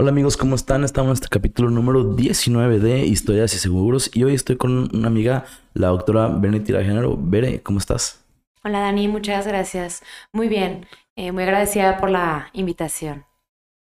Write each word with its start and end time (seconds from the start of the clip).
Hola 0.00 0.12
amigos, 0.12 0.38
¿cómo 0.38 0.54
están? 0.54 0.82
Estamos 0.82 1.10
en 1.10 1.12
este 1.12 1.28
capítulo 1.28 1.68
número 1.68 2.14
19 2.14 2.78
de 2.78 3.00
Historias 3.04 3.52
y 3.52 3.58
Seguros 3.58 4.10
y 4.14 4.24
hoy 4.24 4.32
estoy 4.32 4.56
con 4.56 4.88
una 4.96 5.08
amiga, 5.08 5.44
la 5.74 5.88
doctora 5.88 6.28
Bene 6.28 6.64
Género. 6.64 7.18
Bere, 7.20 7.62
¿cómo 7.62 7.78
estás? 7.78 8.24
Hola 8.64 8.80
Dani, 8.80 9.08
muchas 9.08 9.46
gracias. 9.46 10.02
Muy 10.32 10.48
bien, 10.48 10.86
eh, 11.16 11.32
muy 11.32 11.42
agradecida 11.42 11.98
por 11.98 12.08
la 12.08 12.48
invitación. 12.54 13.26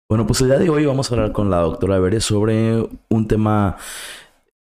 Bueno, 0.09 0.25
pues 0.25 0.41
el 0.41 0.47
día 0.47 0.57
de 0.57 0.71
hoy 0.71 0.87
vamos 0.87 1.11
a 1.11 1.13
hablar 1.13 1.33
con 1.33 1.51
la 1.51 1.57
doctora 1.57 1.99
Bere 1.99 2.19
sobre 2.19 2.89
un 3.09 3.27
tema 3.27 3.77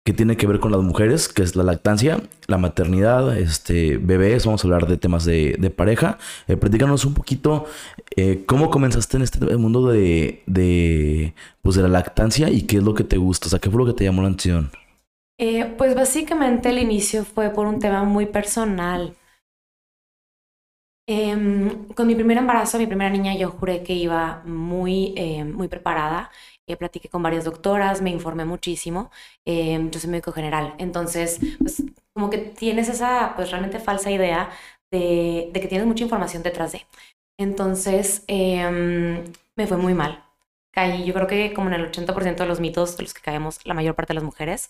que 0.03 0.13
tiene 0.13 0.35
que 0.35 0.47
ver 0.47 0.59
con 0.59 0.71
las 0.71 0.81
mujeres, 0.81 1.29
que 1.29 1.43
es 1.43 1.55
la 1.55 1.63
lactancia, 1.63 2.21
la 2.47 2.57
maternidad, 2.57 3.37
este, 3.37 3.97
bebés, 3.97 4.45
vamos 4.45 4.63
a 4.63 4.67
hablar 4.67 4.87
de 4.87 4.97
temas 4.97 5.25
de, 5.25 5.73
pareja. 5.75 6.17
Eh, 6.47 6.57
platícanos 6.57 7.05
un 7.05 7.13
poquito 7.13 7.65
eh, 8.15 8.43
cómo 8.47 8.71
comenzaste 8.71 9.17
en 9.17 9.23
este 9.23 9.39
mundo 9.57 9.87
de, 9.87 10.41
de, 10.47 11.35
pues 11.61 11.75
de 11.75 11.83
la 11.83 11.87
lactancia 11.87 12.49
y 12.49 12.63
qué 12.63 12.77
es 12.77 12.83
lo 12.83 12.95
que 12.95 13.03
te 13.03 13.17
gusta, 13.17 13.45
o 13.45 13.49
sea, 13.49 13.59
qué 13.59 13.69
fue 13.69 13.79
lo 13.79 13.85
que 13.85 13.97
te 13.97 14.03
llamó 14.03 14.23
la 14.23 14.29
atención. 14.29 14.71
Eh, 15.37 15.65
pues 15.77 15.95
básicamente 15.95 16.69
el 16.69 16.79
inicio 16.79 17.23
fue 17.23 17.51
por 17.51 17.67
un 17.67 17.79
tema 17.79 18.03
muy 18.03 18.25
personal. 18.25 19.15
Em, 21.07 21.87
con 21.89 22.07
mi 22.07 22.15
primer 22.15 22.37
embarazo, 22.37 22.77
mi 22.79 22.87
primera 22.87 23.09
niña, 23.09 23.35
yo 23.35 23.49
juré 23.51 23.83
que 23.83 23.93
iba 23.93 24.41
muy, 24.45 25.13
muy 25.53 25.67
preparada 25.67 26.31
eh, 26.71 26.77
platiqué 26.77 27.09
con 27.09 27.23
varias 27.23 27.45
doctoras, 27.45 28.01
me 28.01 28.09
informé 28.09 28.45
muchísimo. 28.45 29.11
Eh, 29.45 29.79
yo 29.91 29.99
soy 29.99 30.09
médico 30.09 30.31
general, 30.31 30.75
entonces, 30.77 31.39
pues 31.59 31.83
como 32.13 32.29
que 32.29 32.37
tienes 32.39 32.89
esa, 32.89 33.33
pues 33.35 33.51
realmente 33.51 33.79
falsa 33.79 34.11
idea 34.11 34.49
de, 34.91 35.49
de 35.53 35.61
que 35.61 35.67
tienes 35.67 35.87
mucha 35.87 36.03
información 36.03 36.43
detrás 36.43 36.71
de. 36.73 36.85
Entonces, 37.39 38.23
em, 38.27 39.23
me 39.57 39.67
fue 39.67 39.77
muy 39.77 39.93
mal. 39.93 40.23
Caí, 40.73 41.05
yo 41.05 41.13
creo 41.13 41.27
que 41.27 41.53
como 41.53 41.67
en 41.69 41.73
el 41.75 41.85
80% 41.85 42.43
de 42.43 42.49
los 42.49 42.59
mitos 42.59 42.97
de 42.97 43.03
los 43.03 43.13
que 43.13 43.21
caemos 43.21 43.65
la 43.65 43.73
mayor 43.73 43.95
parte 43.95 44.11
de 44.13 44.15
las 44.15 44.23
mujeres. 44.23 44.69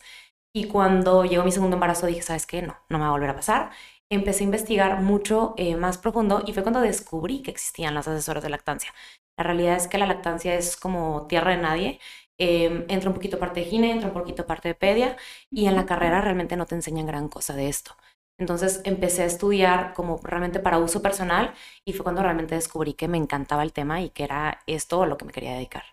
Y 0.53 0.65
cuando 0.65 1.25
llegó 1.25 1.43
mi 1.43 1.51
segundo 1.51 1.75
embarazo 1.77 2.07
dije, 2.07 2.21
¿sabes 2.21 2.45
qué? 2.45 2.61
No, 2.61 2.77
no 2.89 2.97
me 2.97 3.03
va 3.03 3.09
a 3.09 3.11
volver 3.11 3.29
a 3.29 3.35
pasar. 3.35 3.71
Empecé 4.09 4.43
a 4.43 4.45
investigar 4.45 5.01
mucho 5.01 5.53
eh, 5.57 5.75
más 5.77 5.97
profundo 5.97 6.43
y 6.45 6.53
fue 6.53 6.63
cuando 6.63 6.81
descubrí 6.81 7.41
que 7.41 7.51
existían 7.51 7.93
las 7.95 8.07
asesoras 8.07 8.43
de 8.43 8.49
lactancia. 8.49 8.93
La 9.37 9.43
realidad 9.43 9.75
es 9.75 9.87
que 9.87 9.97
la 9.97 10.05
lactancia 10.05 10.55
es 10.55 10.75
como 10.75 11.27
tierra 11.27 11.51
de 11.51 11.61
nadie. 11.61 11.99
Em, 12.37 12.85
entra 12.89 13.09
un 13.09 13.15
poquito 13.15 13.37
parte 13.39 13.59
de 13.59 13.67
gine, 13.67 13.91
entra 13.91 14.07
un 14.07 14.13
poquito 14.13 14.45
parte 14.47 14.67
de 14.69 14.75
pedia 14.75 15.15
y 15.51 15.67
en 15.67 15.75
la 15.75 15.85
carrera 15.85 16.21
realmente 16.21 16.57
no 16.57 16.65
te 16.65 16.75
enseñan 16.75 17.05
gran 17.05 17.29
cosa 17.29 17.53
de 17.53 17.69
esto. 17.69 17.95
Entonces 18.39 18.81
empecé 18.83 19.21
a 19.21 19.25
estudiar 19.25 19.93
como 19.93 20.19
realmente 20.23 20.59
para 20.59 20.79
uso 20.79 21.03
personal 21.03 21.53
y 21.85 21.93
fue 21.93 22.03
cuando 22.03 22.23
realmente 22.23 22.55
descubrí 22.55 22.93
que 22.93 23.07
me 23.07 23.19
encantaba 23.19 23.61
el 23.61 23.73
tema 23.73 24.01
y 24.01 24.09
que 24.09 24.23
era 24.23 24.61
esto 24.65 25.03
a 25.03 25.07
lo 25.07 25.17
que 25.17 25.25
me 25.25 25.31
quería 25.31 25.53
dedicar. 25.53 25.83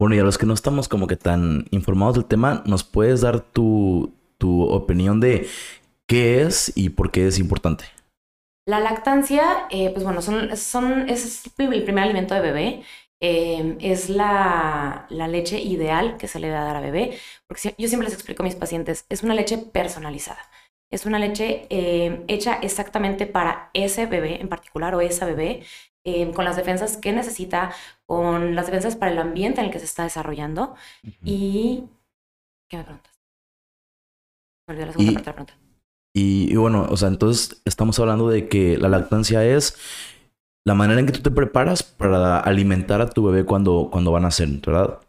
Bueno, 0.00 0.16
y 0.16 0.18
a 0.18 0.24
los 0.24 0.38
que 0.38 0.46
no 0.46 0.54
estamos 0.54 0.88
como 0.88 1.06
que 1.06 1.16
tan 1.16 1.66
informados 1.70 2.14
del 2.14 2.24
tema, 2.24 2.62
¿nos 2.64 2.82
puedes 2.82 3.20
dar 3.20 3.40
tu, 3.40 4.14
tu 4.38 4.62
opinión 4.62 5.20
de 5.20 5.46
qué 6.06 6.42
es 6.42 6.72
y 6.74 6.88
por 6.88 7.10
qué 7.10 7.26
es 7.26 7.38
importante? 7.38 7.84
La 8.66 8.78
lactancia, 8.78 9.66
eh, 9.70 9.90
pues 9.90 10.04
bueno, 10.04 10.22
son, 10.22 10.56
son, 10.56 11.08
es 11.08 11.44
el 11.58 11.82
primer 11.84 12.04
alimento 12.04 12.34
de 12.34 12.40
bebé. 12.40 12.82
Em, 13.24 13.78
es 13.80 14.08
la, 14.08 15.06
la, 15.08 15.28
leche 15.28 15.60
ideal 15.60 16.16
que 16.16 16.26
se 16.26 16.40
le 16.40 16.50
va 16.50 16.62
a 16.62 16.64
dar 16.64 16.76
a 16.76 16.80
bebé, 16.80 17.16
porque 17.46 17.72
yo 17.78 17.86
siempre 17.86 18.06
les 18.06 18.14
explico 18.14 18.42
a 18.42 18.46
mis 18.46 18.56
pacientes, 18.56 19.06
es 19.08 19.22
una 19.22 19.34
leche 19.34 19.58
personalizada. 19.58 20.40
Es 20.90 21.06
una 21.06 21.20
leche 21.20 21.66
em, 21.70 22.24
hecha 22.26 22.54
exactamente 22.62 23.26
para 23.26 23.70
ese 23.74 24.06
bebé 24.06 24.40
en 24.40 24.48
particular 24.48 24.94
o 24.96 25.00
esa 25.00 25.24
bebé, 25.24 25.64
em, 26.04 26.32
con 26.32 26.44
las 26.44 26.56
defensas 26.56 26.96
que 26.96 27.12
necesita, 27.12 27.72
con 28.06 28.56
las 28.56 28.66
defensas 28.66 28.96
para 28.96 29.12
el 29.12 29.18
ambiente 29.18 29.60
en 29.60 29.66
el 29.66 29.72
que 29.72 29.78
se 29.78 29.86
está 29.86 30.02
desarrollando. 30.04 30.74
Y... 31.24 31.84
¿Qué 32.68 32.76
me 32.78 32.84
preguntas? 32.84 33.12
Me 34.66 34.72
olvidé 34.72 34.86
la 34.86 34.92
segunda 34.92 35.12
parte 35.12 35.30
de 35.30 35.30
la 35.30 35.44
pregunta. 35.44 35.61
Y, 36.14 36.54
bueno, 36.56 36.86
o 36.90 36.96
sea, 36.96 37.08
entonces 37.08 37.62
estamos 37.64 37.98
hablando 37.98 38.28
de 38.28 38.48
que 38.48 38.76
la 38.76 38.88
lactancia 38.88 39.44
es 39.44 39.76
la 40.64 40.74
manera 40.74 41.00
en 41.00 41.06
que 41.06 41.12
tú 41.12 41.20
te 41.20 41.30
preparas 41.30 41.82
para 41.82 42.38
alimentar 42.38 43.00
a 43.00 43.10
tu 43.10 43.24
bebé 43.24 43.44
cuando, 43.44 43.88
cuando 43.90 44.12
van 44.12 44.24
a 44.24 44.28
nacer, 44.28 44.48
¿verdad? 44.64 45.00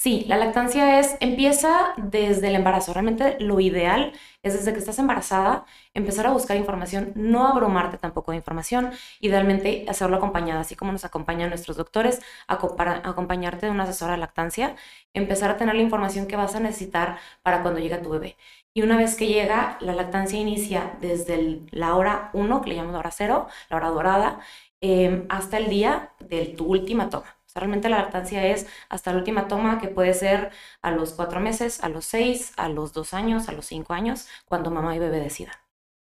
Sí, 0.00 0.24
la 0.28 0.36
lactancia 0.36 1.00
es, 1.00 1.16
empieza 1.18 1.92
desde 1.96 2.46
el 2.48 2.54
embarazo. 2.54 2.92
Realmente 2.92 3.36
lo 3.40 3.58
ideal 3.58 4.12
es 4.44 4.54
desde 4.54 4.72
que 4.72 4.78
estás 4.78 5.00
embarazada 5.00 5.66
empezar 5.92 6.24
a 6.26 6.30
buscar 6.30 6.56
información, 6.56 7.12
no 7.16 7.48
abrumarte 7.48 7.98
tampoco 7.98 8.30
de 8.30 8.36
información, 8.36 8.92
idealmente 9.18 9.86
hacerlo 9.88 10.16
acompañada, 10.18 10.60
así 10.60 10.76
como 10.76 10.92
nos 10.92 11.04
acompañan 11.04 11.48
nuestros 11.48 11.76
doctores, 11.76 12.20
acompañarte 12.46 13.66
de 13.66 13.72
una 13.72 13.82
asesora 13.82 14.12
de 14.12 14.18
lactancia, 14.18 14.76
empezar 15.14 15.50
a 15.50 15.56
tener 15.56 15.74
la 15.74 15.82
información 15.82 16.28
que 16.28 16.36
vas 16.36 16.54
a 16.54 16.60
necesitar 16.60 17.18
para 17.42 17.62
cuando 17.62 17.80
llegue 17.80 17.98
tu 17.98 18.10
bebé. 18.10 18.36
Y 18.78 18.82
una 18.82 18.96
vez 18.96 19.16
que 19.16 19.26
llega, 19.26 19.76
la 19.80 19.92
lactancia 19.92 20.38
inicia 20.38 20.96
desde 21.00 21.62
la 21.72 21.96
hora 21.96 22.30
1, 22.32 22.62
que 22.62 22.68
le 22.68 22.76
llamamos 22.76 22.92
la 22.92 23.00
hora 23.00 23.10
0, 23.10 23.48
la 23.70 23.76
hora 23.76 23.88
dorada, 23.88 24.40
em, 24.80 25.26
hasta 25.28 25.58
el 25.58 25.68
día 25.68 26.12
de 26.20 26.44
tu 26.46 26.64
última 26.66 27.10
toma. 27.10 27.26
O 27.44 27.48
sea, 27.48 27.58
realmente 27.58 27.88
la 27.88 27.98
lactancia 27.98 28.46
es 28.46 28.68
hasta 28.88 29.10
la 29.10 29.18
última 29.18 29.48
toma, 29.48 29.80
que 29.80 29.88
puede 29.88 30.14
ser 30.14 30.52
a 30.80 30.92
los 30.92 31.12
cuatro 31.14 31.40
meses, 31.40 31.82
a 31.82 31.88
los 31.88 32.04
seis, 32.04 32.52
a 32.56 32.68
los 32.68 32.92
dos 32.92 33.14
años, 33.14 33.48
a 33.48 33.52
los 33.52 33.66
cinco 33.66 33.94
años, 33.94 34.28
cuando 34.44 34.70
mamá 34.70 34.94
y 34.94 35.00
bebé 35.00 35.18
decidan. 35.18 35.56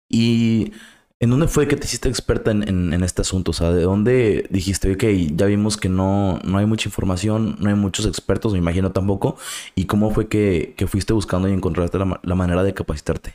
Y 0.09 0.73
¿En 1.19 1.31
dónde 1.31 1.49
fue 1.49 1.67
que 1.67 1.77
te 1.77 1.87
hiciste 1.87 2.11
experta 2.11 2.51
en, 2.51 2.93
este 3.03 3.23
asunto? 3.23 3.53
O 3.53 3.55
sea, 3.55 3.71
¿de 3.71 3.83
dónde 3.83 4.47
dijiste, 4.51 4.93
ok, 4.93 5.05
ya 5.35 5.47
vimos 5.47 5.79
que 5.79 5.89
no, 5.89 6.39
no 6.45 6.59
hay 6.59 6.67
mucha 6.67 6.91
información, 6.91 7.57
no 7.59 7.71
hay 7.71 7.75
muchos 7.75 8.05
expertos, 8.05 8.53
me 8.53 8.59
imagino 8.59 8.93
tampoco? 8.93 9.37
¿Y 9.75 9.87
cómo 9.87 10.11
fue 10.11 10.29
que, 10.29 10.75
fuiste 10.87 11.15
buscando 11.15 11.49
y 11.49 11.55
encontraste 11.55 11.99
la, 11.99 12.35
manera 12.35 12.63
de 12.63 12.75
capacitarte? 12.75 13.35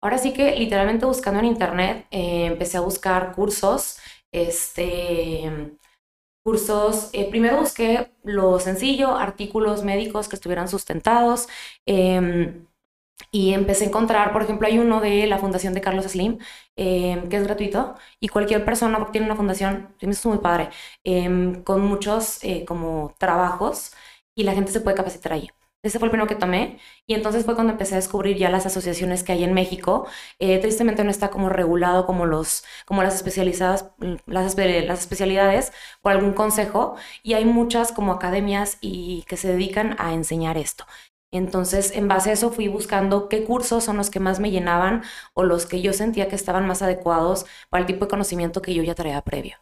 Ahora 0.00 0.18
sí 0.18 0.32
que 0.32 0.54
literalmente 0.54 1.04
buscando 1.04 1.40
en 1.40 1.46
internet, 1.46 2.06
eh, 2.12 2.46
empecé 2.46 2.76
a 2.76 2.80
buscar 2.80 3.34
cursos, 3.34 3.98
este, 4.32 5.74
cursos, 6.44 7.10
eh, 7.12 7.28
primero 7.28 7.58
busqué 7.58 8.12
lo 8.22 8.60
sencillo, 8.60 9.16
artículos 9.16 9.82
médicos 9.82 10.28
que 10.28 10.36
estuvieran 10.36 10.68
sustentados. 10.68 11.48
Em, 11.86 12.66
y 13.30 13.52
empecé 13.54 13.84
a 13.84 13.88
encontrar, 13.88 14.32
por 14.32 14.42
ejemplo, 14.42 14.66
hay 14.66 14.78
uno 14.78 15.00
de 15.00 15.26
la 15.26 15.38
Fundación 15.38 15.74
de 15.74 15.80
Carlos 15.80 16.04
Slim, 16.06 16.38
em, 16.76 17.28
que 17.28 17.36
es 17.36 17.44
gratuito, 17.44 17.94
y 18.20 18.28
cualquier 18.28 18.64
persona 18.64 18.98
que 19.04 19.12
tiene 19.12 19.26
una 19.26 19.36
fundación, 19.36 19.94
es 20.00 20.26
muy 20.26 20.38
padre, 20.38 20.70
em, 21.04 21.62
con 21.62 21.80
muchos 21.82 22.42
eh, 22.44 22.64
como 22.66 23.14
trabajos, 23.18 23.92
y 24.34 24.44
la 24.44 24.54
gente 24.54 24.72
se 24.72 24.80
puede 24.80 24.96
capacitar 24.96 25.32
allí. 25.32 25.50
Ese 25.82 25.98
fue 25.98 26.06
el 26.06 26.10
primero 26.10 26.28
que 26.28 26.34
tomé 26.34 26.78
y 27.06 27.14
entonces 27.14 27.44
fue 27.46 27.54
cuando 27.54 27.72
empecé 27.72 27.94
a 27.94 27.96
descubrir 27.96 28.36
ya 28.36 28.50
las 28.50 28.66
asociaciones 28.66 29.22
que 29.22 29.32
hay 29.32 29.44
en 29.44 29.54
México. 29.54 30.06
Eh, 30.38 30.58
tristemente 30.58 31.04
no 31.04 31.10
está 31.10 31.30
como 31.30 31.48
regulado 31.48 32.04
como, 32.04 32.26
los, 32.26 32.64
como 32.84 33.02
las, 33.02 33.14
especializadas, 33.14 33.90
las, 34.26 34.56
las 34.56 35.00
especialidades 35.00 35.72
por 36.02 36.12
algún 36.12 36.34
consejo 36.34 36.96
y 37.22 37.32
hay 37.32 37.46
muchas 37.46 37.92
como 37.92 38.12
academias 38.12 38.76
y 38.82 39.24
que 39.26 39.38
se 39.38 39.48
dedican 39.48 39.96
a 39.98 40.12
enseñar 40.12 40.58
esto. 40.58 40.84
Entonces, 41.32 41.92
en 41.94 42.08
base 42.08 42.30
a 42.30 42.32
eso 42.32 42.50
fui 42.50 42.68
buscando 42.68 43.28
qué 43.28 43.44
cursos 43.44 43.84
son 43.84 43.96
los 43.96 44.10
que 44.10 44.20
más 44.20 44.40
me 44.40 44.50
llenaban 44.50 45.02
o 45.34 45.44
los 45.44 45.66
que 45.66 45.80
yo 45.80 45.92
sentía 45.92 46.28
que 46.28 46.34
estaban 46.36 46.66
más 46.66 46.82
adecuados 46.82 47.46
para 47.68 47.82
el 47.82 47.86
tipo 47.86 48.04
de 48.06 48.10
conocimiento 48.10 48.62
que 48.62 48.74
yo 48.74 48.82
ya 48.82 48.94
traía 48.94 49.22
previo. 49.22 49.56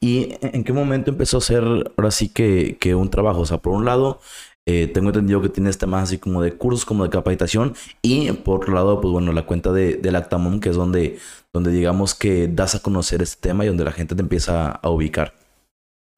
¿Y 0.00 0.36
en 0.40 0.64
qué 0.64 0.72
momento 0.72 1.10
empezó 1.10 1.38
a 1.38 1.40
ser 1.42 1.62
ahora 1.62 2.10
sí 2.10 2.30
que, 2.30 2.94
un 2.94 3.10
trabajo? 3.10 3.40
O 3.40 3.46
sea, 3.46 3.58
por 3.58 3.74
un 3.74 3.84
lado, 3.84 4.20
eh, 4.66 4.86
tengo 4.86 5.08
entendido 5.10 5.42
que 5.42 5.50
tienes 5.50 5.76
temas 5.76 6.04
así 6.04 6.18
como 6.18 6.42
de 6.42 6.54
cursos, 6.54 6.86
como 6.86 7.04
de 7.04 7.10
capacitación. 7.10 7.74
Y 8.00 8.32
por 8.32 8.60
otro 8.60 8.74
lado, 8.74 9.00
pues 9.00 9.12
bueno, 9.12 9.32
la 9.32 9.44
cuenta 9.44 9.72
de, 9.72 9.96
de 9.96 10.12
Lactamom, 10.12 10.60
que 10.60 10.70
es 10.70 10.76
donde, 10.76 11.18
donde 11.52 11.70
digamos 11.70 12.14
que 12.14 12.48
das 12.48 12.74
a 12.74 12.80
conocer 12.80 13.20
este 13.20 13.48
tema 13.48 13.64
y 13.64 13.68
donde 13.68 13.84
la 13.84 13.92
gente 13.92 14.14
te 14.14 14.22
empieza 14.22 14.70
a 14.70 14.88
ubicar. 14.88 15.34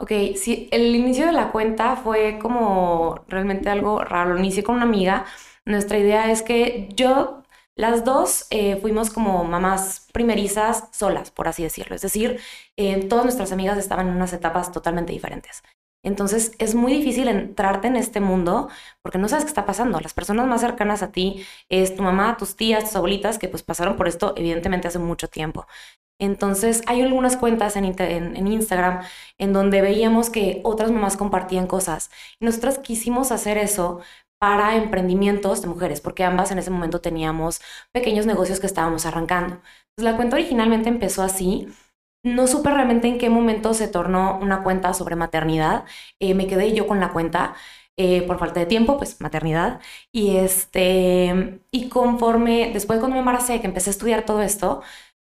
Ok, 0.03 0.11
sí, 0.35 0.69
el 0.73 0.97
inicio 0.97 1.27
de 1.27 1.33
la 1.33 1.53
cuenta 1.53 1.95
fue 1.95 2.39
como 2.41 3.25
realmente 3.29 3.71
algo 3.71 4.03
raro. 4.03 4.33
Lo 4.35 4.41
inicié 4.41 4.65
con 4.65 4.75
una 4.75 4.85
amiga. 4.85 5.27
Nuestra 5.65 5.97
idea 5.97 6.33
es 6.33 6.43
que 6.43 6.89
yo, 6.97 7.45
las 7.77 8.05
dos 8.05 8.47
eh, 8.51 8.77
fuimos 8.81 9.11
como 9.11 9.45
mamás 9.45 10.09
primerizas 10.13 10.89
solas, 10.91 11.31
por 11.31 11.47
así 11.47 11.63
decirlo. 11.63 11.95
Es 11.95 12.03
decir, 12.03 12.41
eh, 12.77 13.05
todas 13.09 13.25
nuestras 13.25 13.53
amigas 13.53 13.79
estaban 13.79 14.09
en 14.09 14.17
unas 14.17 14.33
etapas 14.33 14.73
totalmente 14.73 15.13
diferentes. 15.13 15.63
Entonces 16.05 16.51
es 16.59 16.75
muy 16.75 16.93
difícil 16.93 17.29
entrarte 17.29 17.87
en 17.87 17.95
este 17.95 18.19
mundo 18.19 18.69
porque 19.03 19.19
no 19.19 19.29
sabes 19.29 19.45
qué 19.45 19.51
está 19.51 19.67
pasando. 19.67 20.01
Las 20.01 20.15
personas 20.15 20.49
más 20.49 20.63
cercanas 20.63 21.05
a 21.05 21.13
ti 21.13 21.47
es 21.69 21.95
tu 21.95 22.03
mamá, 22.03 22.37
tus 22.37 22.57
tías, 22.57 22.85
tus 22.85 22.97
abuelitas 22.97 23.39
que 23.39 23.49
pues 23.49 23.63
pasaron 23.63 23.97
por 23.97 24.09
esto 24.09 24.35
evidentemente 24.37 24.89
hace 24.89 24.99
mucho 24.99 25.29
tiempo. 25.29 25.65
Entonces, 26.23 26.83
hay 26.87 27.03
algunas 27.03 27.37
cuentas 27.37 27.75
en, 27.75 27.85
Instagram 28.47 29.03
en 29.39 29.53
donde 29.53 29.83
veíamos 29.83 30.31
que 30.31 30.61
otras 30.63 30.93
mamás 30.93 31.17
compartían 31.17 31.67
cosas. 31.67 32.13
Nosotras 32.39 32.79
quisimos 32.79 33.33
hacer 33.33 33.59
eso 33.59 34.01
para 34.39 34.77
emprendimientos 34.77 35.63
de 35.63 35.69
mujeres, 35.69 36.01
porque 36.01 36.23
ambas 36.23 36.53
en 36.53 36.59
ese 36.59 36.71
momento 36.71 37.01
teníamos 37.01 37.61
pequeños 37.93 38.25
negocios 38.27 38.61
que 38.61 38.69
estábamos 38.69 39.05
arrancando. 39.05 39.61
La 39.97 40.15
cuenta 40.17 40.37
originalmente 40.37 40.89
empezó 40.89 41.23
así. 41.25 41.69
no 42.25 42.47
supe 42.47 42.71
realmente 42.71 43.09
en 43.09 43.19
qué 43.19 43.29
momento 43.31 43.75
se 43.75 43.89
tornó 43.89 44.39
una 44.41 44.63
cuenta 44.63 44.95
sobre 44.95 45.17
maternidad. 45.17 45.85
Eh, 46.21 46.35
me 46.35 46.47
quedé 46.47 46.73
yo 46.73 46.87
con 46.87 47.01
la 47.01 47.13
cuenta. 47.13 47.55
Eh, 47.99 48.23
por 48.27 48.39
falta 48.39 48.61
de 48.61 48.67
tiempo, 48.67 48.97
pues 48.97 49.21
maternidad. 49.21 49.81
Y 50.13 50.37
este, 50.37 51.61
y 51.71 51.89
conforme, 51.89 52.71
después 52.73 52.99
cuando 53.01 53.15
me 53.17 53.21
embaracé, 53.21 53.61
que 53.61 53.67
empecé 53.67 53.91
a 53.91 53.93
estudiar 53.93 54.25
todo 54.25 54.41
esto, 54.43 54.83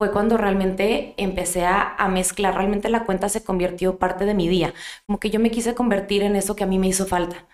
fue 0.01 0.13
cuando 0.13 0.39
realmente 0.39 1.13
empecé 1.19 1.67
a, 1.67 2.09
mezclar, 2.09 2.55
realmente 2.55 2.89
la 2.89 3.05
cuenta 3.05 3.29
se 3.29 3.45
convirtió 3.45 3.99
parte 3.99 4.25
de 4.25 4.33
mi 4.33 4.49
día, 4.49 4.73
como 5.07 5.21
que 5.21 5.29
yo 5.29 5.41
me 5.41 5.51
quise 5.51 5.75
convertir 5.75 6.23
en 6.23 6.37
eso 6.37 6.57
que 6.57 6.65
a 6.65 6.67
mí 6.67 6.79
me 6.79 6.89
hizo 6.89 7.05
falta. 7.05 7.47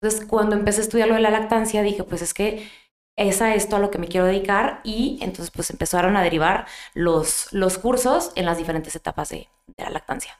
Entonces, 0.00 0.26
cuando 0.26 0.56
empecé 0.56 0.80
a 0.80 0.84
estudiar 0.84 1.08
lo 1.08 1.14
de 1.14 1.20
la 1.20 1.28
lactancia, 1.28 1.82
dije, 1.82 2.02
pues 2.04 2.22
es 2.22 2.32
que 2.32 2.66
es 3.18 3.42
a 3.42 3.54
esto 3.54 3.76
a 3.76 3.80
lo 3.80 3.90
que 3.90 3.98
me 3.98 4.08
quiero 4.08 4.26
dedicar 4.26 4.80
y 4.82 5.18
entonces 5.20 5.50
pues 5.50 5.68
empezaron 5.68 6.16
a 6.16 6.22
derivar 6.22 6.66
los, 6.94 7.52
los 7.52 7.76
cursos 7.76 8.32
en 8.34 8.46
las 8.46 8.56
diferentes 8.56 8.96
etapas 8.96 9.28
de 9.28 9.48
la 9.76 9.90
lactancia. 9.90 10.38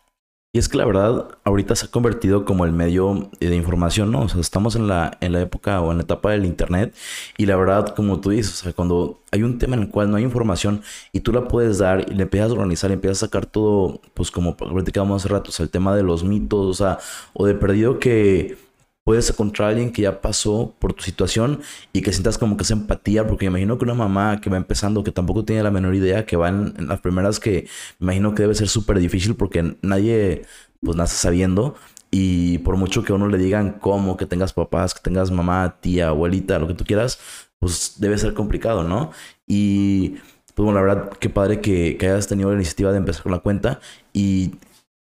Y 0.53 0.59
es 0.59 0.69
que 0.69 0.79
la 0.79 0.85
verdad, 0.85 1.29
ahorita 1.45 1.77
se 1.77 1.87
ha 1.87 1.91
convertido 1.91 2.45
como 2.45 2.65
el 2.65 2.73
medio 2.73 3.31
de 3.39 3.55
información, 3.55 4.11
¿no? 4.11 4.23
O 4.23 4.29
sea, 4.29 4.41
estamos 4.41 4.75
en 4.75 4.89
la, 4.89 5.17
en 5.21 5.33
la 5.33 5.41
época 5.43 5.81
o 5.81 5.93
en 5.93 5.99
la 5.99 6.03
etapa 6.03 6.33
del 6.33 6.45
Internet. 6.45 6.93
Y 7.39 7.47
la 7.47 7.55
verdad, 7.55 7.95
como 7.95 8.21
tú 8.21 8.31
dices, 8.31 8.55
o 8.55 8.65
sea, 8.65 8.73
cuando 8.73 9.21
hay 9.31 9.45
un 9.45 9.59
tema 9.59 9.77
en 9.77 9.83
el 9.83 9.91
cual 9.91 10.11
no 10.11 10.17
hay 10.17 10.25
información 10.25 10.83
y 11.13 11.21
tú 11.21 11.33
la 11.33 11.47
puedes 11.47 11.79
dar 11.79 12.05
y 12.11 12.15
le 12.15 12.25
empiezas 12.25 12.51
a 12.51 12.55
organizar 12.55 12.91
y 12.91 12.95
empiezas 12.95 13.23
a 13.23 13.27
sacar 13.27 13.47
todo, 13.47 14.01
pues 14.13 14.33
como 14.33 14.57
platicábamos 14.57 15.23
hace 15.23 15.33
rato, 15.33 15.51
o 15.51 15.53
sea, 15.53 15.63
el 15.63 15.71
tema 15.71 15.95
de 15.95 16.03
los 16.03 16.25
mitos, 16.25 16.67
o 16.67 16.75
sea, 16.75 16.99
o 17.33 17.47
de 17.47 17.55
perdido 17.55 18.01
que 18.01 18.59
puedes 19.05 19.31
encontrar 19.31 19.69
a 19.69 19.71
alguien 19.71 19.93
que 19.93 20.03
ya 20.03 20.21
pasó 20.21 20.75
por 20.79 20.93
tu 20.93 21.03
situación 21.03 21.61
y 21.93 22.03
que 22.03 22.13
sientas 22.13 22.39
como 22.39 22.57
que 22.57 22.63
esa 22.65 22.75
empatía, 22.75 23.27
porque 23.27 23.47
imagino 23.47 23.79
que 23.79 23.85
una 23.85 23.95
mamá 23.95 24.41
que 24.41 24.51
va 24.51 24.57
empezando, 24.57 25.03
que 25.05 25.13
tampoco 25.13 25.45
tiene 25.45 25.63
la 25.63 25.71
menor 25.71 25.95
idea, 25.95 26.27
que 26.27 26.37
va 26.37 26.49
en, 26.49 26.75
las 26.89 27.01
primeras 27.01 27.41
que 27.41 27.67
imagino 28.01 28.35
que 28.35 28.43
debe 28.43 28.55
ser 28.55 28.69
súper 28.69 28.99
difícil 28.99 29.35
porque 29.37 29.77
nadie 29.83 30.43
pues 30.81 30.97
nace 30.97 31.17
sabiendo 31.17 31.77
y 32.11 32.59
por 32.59 32.77
mucho 32.77 33.03
que 33.05 33.13
uno 33.13 33.29
le 33.29 33.39
digan 33.39 33.79
cómo, 33.81 34.17
que 34.17 34.27
tengas 34.27 34.53
papás, 34.53 34.95
que 34.95 35.01
tengas 35.03 35.31
mamá, 35.31 35.77
tía, 35.81 36.09
abuelita, 36.09 36.59
lo 36.59 36.67
que 36.67 36.75
tú 36.75 36.85
quieras, 36.85 37.21
pues 37.59 37.95
debe 37.99 38.19
ser 38.19 38.35
complicado, 38.35 38.85
¿no? 38.85 39.13
Y 39.47 40.17
pues 40.55 40.65
bueno, 40.65 40.75
la 40.75 40.83
verdad, 40.83 41.11
qué 41.21 41.31
padre 41.31 41.61
que, 41.61 41.97
que 41.99 42.09
hayas 42.09 42.27
tenido 42.27 42.51
la 42.51 42.57
iniciativa 42.57 42.91
de 42.93 42.99
empezar 42.99 43.23
con 43.23 43.33
la 43.33 43.39
cuenta 43.39 43.81
y 44.13 44.57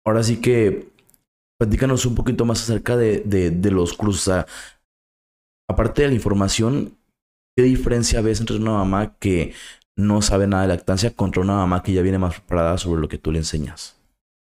ahora 0.05 0.23
sí 0.23 0.38
que 0.38 0.89
platícanos 1.57 2.06
un 2.06 2.15
poquito 2.15 2.45
más 2.45 2.62
acerca 2.62 2.95
de, 2.95 3.19
de, 3.21 3.71
los 3.71 3.94
cursos. 3.94 4.45
aparte 5.69 6.04
de 6.04 6.09
la 6.09 6.13
información, 6.13 6.98
¿qué 7.56 7.63
diferencia 7.63 8.21
ves 8.21 8.39
entre 8.39 8.57
una 8.57 8.74
mamá 8.74 9.15
que 9.19 9.54
no 9.98 10.21
sabe 10.21 10.48
nada 10.48 10.63
de 10.63 10.69
lactancia 10.69 11.15
contra 11.15 11.42
una 11.42 11.56
mamá 11.56 11.83
que 11.83 11.94
ya 11.94 12.01
viene 12.01 12.19
más 12.19 12.36
preparada 12.36 12.77
sobre 12.77 13.01
lo 13.01 13.09
que 13.09 13.18
tú 13.18 13.31
le 13.31 13.39
enseñas? 13.39 13.95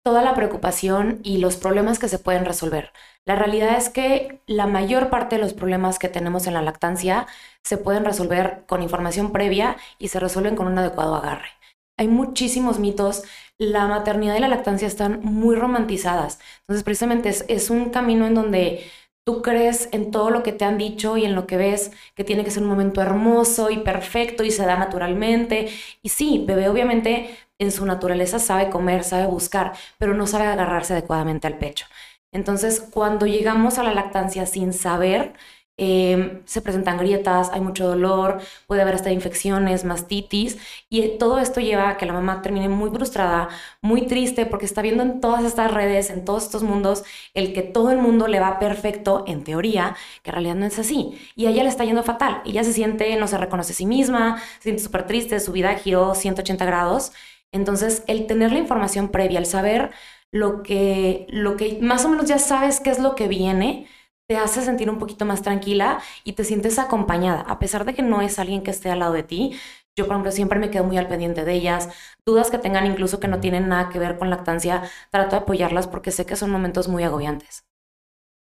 Toda 0.05 0.23
la 0.23 0.35
preocupación 0.35 1.21
y 1.23 1.39
los 1.39 1.57
problemas 1.57 1.99
que 1.99 2.09
se 2.09 2.19
pueden 2.19 2.45
resolver. 2.45 2.93
La 3.27 3.37
realidad 3.37 3.77
es 3.77 3.91
que 3.91 4.41
la 4.47 4.67
mayor 4.67 5.11
parte 5.11 5.37
de 5.37 5.43
los 5.43 5.53
problemas 5.53 5.99
que 5.99 6.09
tenemos 6.09 6.47
en 6.47 6.55
la 6.55 6.63
lactancia 6.63 7.27
se 7.63 7.77
pueden 7.77 8.05
resolver 8.05 8.65
con 8.67 8.83
información 8.83 9.33
previa 9.33 9.77
y 9.99 10.09
se 10.09 10.19
resuelven 10.19 10.57
con 10.57 10.67
un 10.67 10.79
adecuado 10.79 11.15
agarre. 11.15 11.51
Hay 11.99 12.09
muchísimos 12.09 12.79
mitos 12.79 13.25
la 13.59 13.87
maternidad 13.87 14.37
y 14.37 14.41
la 14.41 14.49
lactancia 14.49 14.87
están 14.89 15.21
muy 15.23 15.57
romantizadas. 15.57 16.39
Entonces, 16.61 16.85
precisamente 16.85 17.29
es, 17.29 17.71
un 17.71 17.91
camino 17.91 18.27
en 18.27 18.35
donde 18.35 18.85
tú 19.25 19.43
crees 19.43 19.89
en 19.93 20.11
todo 20.11 20.31
lo 20.31 20.43
que 20.43 20.53
te 20.53 20.65
han 20.65 20.79
dicho 20.79 21.17
y 21.17 21.25
en 21.25 21.35
lo 21.35 21.47
que 21.47 21.57
ves 21.57 21.91
que 22.15 22.25
tiene 22.25 22.45
que 22.45 22.51
ser 22.51 22.63
un 22.63 22.69
momento 22.71 23.03
hermoso 23.03 23.71
y 23.71 23.79
perfecto 23.79 24.45
y 24.45 24.51
se 24.51 24.65
da 24.65 24.77
naturalmente. 24.77 25.69
Y 26.03 26.09
sí, 26.11 26.45
bebé 26.47 26.69
obviamente 26.69 27.37
en 27.59 27.73
su 27.73 27.85
naturaleza 27.85 28.39
sabe 28.39 28.71
comer, 28.71 29.05
sabe 29.05 29.27
buscar, 29.27 29.73
pero 29.99 30.15
no 30.15 30.27
sabe 30.27 30.47
agarrarse 30.47 30.93
adecuadamente 30.95 31.47
al 31.47 31.59
pecho. 31.59 31.87
Entonces, 32.33 32.81
cuando 32.81 33.27
llegamos 33.27 33.79
a 33.79 33.83
la 33.83 33.95
lactancia 33.95 34.47
sin 34.47 34.73
saber, 34.73 35.35
Em, 35.81 36.43
se 36.45 36.61
presentan 36.61 36.99
grietas, 36.99 37.51
hay 37.53 37.61
mucho 37.61 37.87
dolor, 37.87 38.41
puede 38.67 38.83
haber 38.83 38.97
hasta 38.97 39.13
infecciones, 39.13 39.85
mastitis, 39.85 40.59
y 40.91 41.19
todo 41.19 41.39
esto 41.39 41.61
lleva 41.61 41.91
a 41.91 41.97
que 41.97 42.05
la 42.05 42.13
mamá 42.13 42.43
termine 42.43 42.69
muy 42.69 42.91
frustrada, 42.91 43.49
muy 43.81 44.07
triste, 44.07 44.45
porque 44.45 44.67
está 44.67 44.83
viendo 44.83 45.05
en 45.05 45.21
todas 45.21 45.45
estas 45.45 45.73
redes, 45.73 46.11
en 46.11 46.25
todos 46.25 46.45
estos 46.45 46.65
mundos, 46.65 47.05
el 47.33 47.53
que 47.53 47.63
todo 47.63 47.93
el 47.93 47.99
mundo 47.99 48.27
le 48.27 48.41
va 48.41 48.59
perfecto, 48.59 49.23
en 49.29 49.45
teoría, 49.45 49.97
que 50.25 50.31
en 50.31 50.35
realidad 50.35 50.57
no 50.57 50.67
es 50.67 50.79
así. 50.81 51.17
Y 51.37 51.47
a 51.47 51.51
ella 51.51 51.63
le 51.63 51.69
está 51.69 51.85
yendo 51.85 52.03
fatal, 52.03 52.43
ella 52.45 52.65
se 52.65 52.73
siente, 52.73 53.15
no 53.17 53.29
se 53.29 53.39
reconoce 53.39 53.73
a 53.73 53.77
sí 53.77 53.87
misma, 53.87 54.39
se 54.57 54.63
siente 54.65 54.83
súper 54.83 55.07
triste, 55.07 55.39
su 55.41 55.53
vida 55.53 55.75
giró 55.75 56.15
180 56.15 56.65
grados. 56.65 57.13
Entonces, 57.53 58.03
el 58.09 58.27
tener 58.27 58.53
la 58.53 58.59
información 58.59 59.09
previa, 59.11 59.39
el 59.39 59.47
saber 59.47 59.91
lo 60.31 60.63
que, 60.63 61.27
lo 61.31 61.57
que 61.57 61.79
más 61.81 62.05
o 62.05 62.09
menos 62.09 62.27
ya 62.27 62.39
sabes 62.39 62.81
qué 62.81 62.91
es 62.91 62.99
lo 62.99 63.15
que 63.15 63.29
viene, 63.29 63.87
te 64.29 64.37
hace 64.37 64.61
sentir 64.61 64.91
un 64.91 64.99
poquito 64.99 65.25
más 65.25 65.41
tranquila 65.41 66.01
y 66.23 66.35
te 66.35 66.45
sientes 66.45 66.79
acompañada, 66.79 67.41
a 67.41 67.59
pesar 67.59 67.87
de 67.87 67.95
que 67.95 68.03
no 68.03 68.21
es 68.21 68.39
alguien 68.39 68.63
que 68.63 68.71
esté 68.71 68.91
al 68.91 68.99
lado 68.99 69.15
de 69.15 69.23
ti. 69.23 69.53
Yo, 69.97 70.07
por 70.07 70.15
ejemplo, 70.15 70.31
siempre 70.33 70.59
me 70.59 70.71
quedo 70.71 70.85
muy 70.85 70.99
al 70.99 71.09
pendiente 71.09 71.47
de 71.47 71.55
ellas. 71.55 71.89
Dudas 72.27 72.51
que 72.51 72.59
tengan 72.59 72.87
incluso 72.87 73.21
que 73.21 73.27
no 73.27 73.41
tienen 73.41 73.69
nada 73.69 73.89
que 73.89 73.99
ver 73.99 74.19
con 74.19 74.29
lactancia, 74.29 74.83
trato 75.11 75.31
de 75.31 75.43
apoyarlas 75.43 75.87
porque 75.87 76.11
sé 76.11 76.27
que 76.27 76.37
son 76.37 76.51
momentos 76.51 76.89
muy 76.89 77.05
agobiantes. 77.05 77.65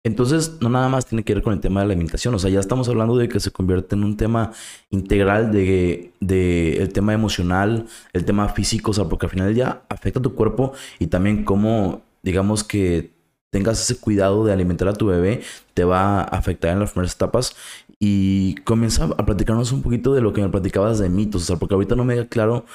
Entonces, 0.05 0.57
no 0.61 0.69
nada 0.69 0.87
más 0.87 1.05
tiene 1.05 1.23
que 1.23 1.33
ver 1.33 1.43
con 1.43 1.53
el 1.53 1.59
tema 1.59 1.81
de 1.81 1.87
la 1.87 1.93
alimentación. 1.93 2.33
O 2.33 2.39
sea, 2.39 2.49
ya 2.49 2.61
estamos 2.61 2.87
hablando 2.87 3.17
de 3.17 3.27
que 3.27 3.41
se 3.41 3.51
convierte 3.51 3.95
en 3.95 4.05
un 4.05 4.15
tema 4.15 4.51
integral 4.89 5.51
de, 5.51 6.13
de 6.21 6.77
el 6.77 6.93
tema 6.93 7.13
emocional, 7.13 7.87
el 8.13 8.23
tema 8.25 8.47
físico, 8.49 8.91
o 8.91 8.93
sea, 8.93 9.05
porque 9.05 9.25
al 9.25 9.31
final 9.31 9.53
ya 9.53 9.83
afecta 9.89 10.19
a 10.19 10.21
tu 10.21 10.33
cuerpo 10.33 10.73
y 10.99 11.07
también 11.07 11.43
cómo, 11.43 12.01
digamos 12.21 12.63
que 12.63 13.12
tengas 13.53 13.79
ese 13.79 14.01
cuidado 14.01 14.43
de 14.43 14.51
alimentar 14.51 14.87
a 14.87 14.93
tu 14.93 15.05
bebé, 15.05 15.41
te 15.75 15.83
va 15.83 16.21
a 16.21 16.23
afectar 16.23 16.71
en 16.71 16.79
las 16.79 16.91
primeras 16.91 17.13
etapas. 17.13 17.55
Y 17.99 18.55
comienza 18.65 19.05
a 19.05 19.25
platicarnos 19.25 19.71
un 19.71 19.83
poquito 19.83 20.13
de 20.13 20.21
lo 20.21 20.33
que 20.33 20.41
me 20.41 20.49
platicabas 20.49 20.97
de 20.99 21.07
mitos, 21.07 21.43
o 21.43 21.45
sea, 21.45 21.55
porque 21.57 21.75
ahorita 21.75 21.95
no 21.95 22.03
me 22.03 22.15
queda 22.15 22.27
claro 22.27 22.65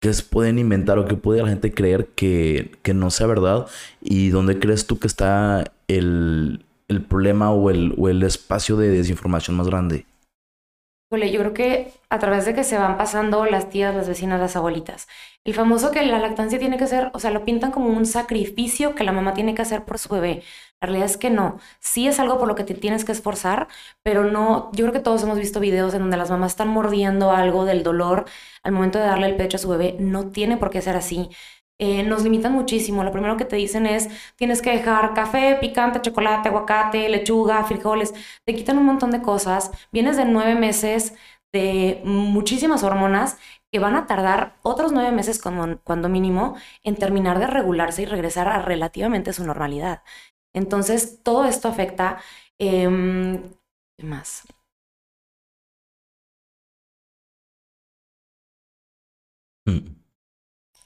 qué 0.00 0.12
pueden 0.30 0.58
inventar 0.58 0.98
o 0.98 1.06
qué 1.06 1.16
puede 1.16 1.42
la 1.42 1.48
gente 1.48 1.74
creer 1.74 2.06
que, 2.14 2.70
que 2.82 2.94
no 2.94 3.10
sea 3.10 3.26
verdad 3.26 3.66
y 4.00 4.28
dónde 4.30 4.60
crees 4.60 4.86
tú 4.86 5.00
que 5.00 5.08
está 5.08 5.72
el, 5.88 6.64
el 6.86 7.02
problema 7.02 7.50
o 7.50 7.70
el, 7.70 7.94
o 7.98 8.08
el 8.08 8.22
espacio 8.22 8.76
de 8.76 8.88
desinformación 8.88 9.56
más 9.56 9.66
grande 9.66 10.06
yo 11.10 11.40
creo 11.40 11.54
que 11.54 11.92
a 12.10 12.18
través 12.18 12.44
de 12.44 12.54
que 12.54 12.64
se 12.64 12.76
van 12.76 12.98
pasando 12.98 13.46
las 13.46 13.70
tías, 13.70 13.94
las 13.94 14.08
vecinas, 14.08 14.38
las 14.40 14.56
abuelitas. 14.56 15.08
El 15.42 15.54
famoso 15.54 15.90
que 15.90 16.02
la 16.04 16.18
lactancia 16.18 16.58
tiene 16.58 16.76
que 16.76 16.86
ser, 16.86 17.10
o 17.14 17.18
sea, 17.18 17.30
lo 17.30 17.44
pintan 17.46 17.70
como 17.70 17.88
un 17.88 18.04
sacrificio 18.04 18.94
que 18.94 19.04
la 19.04 19.12
mamá 19.12 19.32
tiene 19.32 19.54
que 19.54 19.62
hacer 19.62 19.84
por 19.86 19.98
su 19.98 20.10
bebé. 20.10 20.42
La 20.80 20.86
realidad 20.86 21.06
es 21.06 21.16
que 21.16 21.30
no. 21.30 21.58
Sí 21.80 22.06
es 22.06 22.20
algo 22.20 22.38
por 22.38 22.46
lo 22.46 22.54
que 22.54 22.64
te 22.64 22.74
tienes 22.74 23.04
que 23.06 23.12
esforzar, 23.12 23.68
pero 24.02 24.24
no. 24.24 24.70
Yo 24.74 24.84
creo 24.84 24.92
que 24.92 25.00
todos 25.00 25.22
hemos 25.22 25.38
visto 25.38 25.60
videos 25.60 25.94
en 25.94 26.00
donde 26.00 26.18
las 26.18 26.30
mamás 26.30 26.52
están 26.52 26.68
mordiendo 26.68 27.30
algo 27.32 27.64
del 27.64 27.82
dolor 27.82 28.26
al 28.62 28.72
momento 28.72 28.98
de 28.98 29.06
darle 29.06 29.28
el 29.28 29.36
pecho 29.36 29.56
a 29.56 29.60
su 29.60 29.68
bebé. 29.68 29.96
No 29.98 30.30
tiene 30.30 30.58
por 30.58 30.68
qué 30.70 30.82
ser 30.82 30.96
así. 30.96 31.30
Eh, 31.78 32.02
nos 32.02 32.24
limitan 32.24 32.52
muchísimo. 32.52 33.04
Lo 33.04 33.12
primero 33.12 33.36
que 33.36 33.44
te 33.44 33.56
dicen 33.56 33.86
es, 33.86 34.08
tienes 34.36 34.62
que 34.62 34.70
dejar 34.70 35.14
café, 35.14 35.56
picante, 35.60 36.00
chocolate, 36.02 36.48
aguacate, 36.48 37.08
lechuga, 37.08 37.62
frijoles. 37.64 38.14
Te 38.44 38.54
quitan 38.54 38.78
un 38.78 38.86
montón 38.86 39.10
de 39.12 39.22
cosas. 39.22 39.70
Vienes 39.92 40.16
de 40.16 40.24
nueve 40.24 40.54
meses 40.54 41.14
de 41.52 42.00
muchísimas 42.04 42.82
hormonas 42.82 43.38
que 43.72 43.78
van 43.78 43.94
a 43.96 44.06
tardar 44.06 44.56
otros 44.62 44.92
nueve 44.92 45.12
meses 45.12 45.40
cuando 45.40 46.08
mínimo 46.08 46.56
en 46.82 46.96
terminar 46.96 47.38
de 47.38 47.46
regularse 47.46 48.02
y 48.02 48.06
regresar 48.06 48.48
a 48.48 48.62
relativamente 48.62 49.32
su 49.32 49.44
normalidad. 49.46 50.02
Entonces, 50.54 51.22
todo 51.22 51.44
esto 51.46 51.68
afecta... 51.68 52.18
Eh, 52.58 53.40
¿Qué 53.96 54.04
más? 54.06 54.44
Mm 59.66 59.97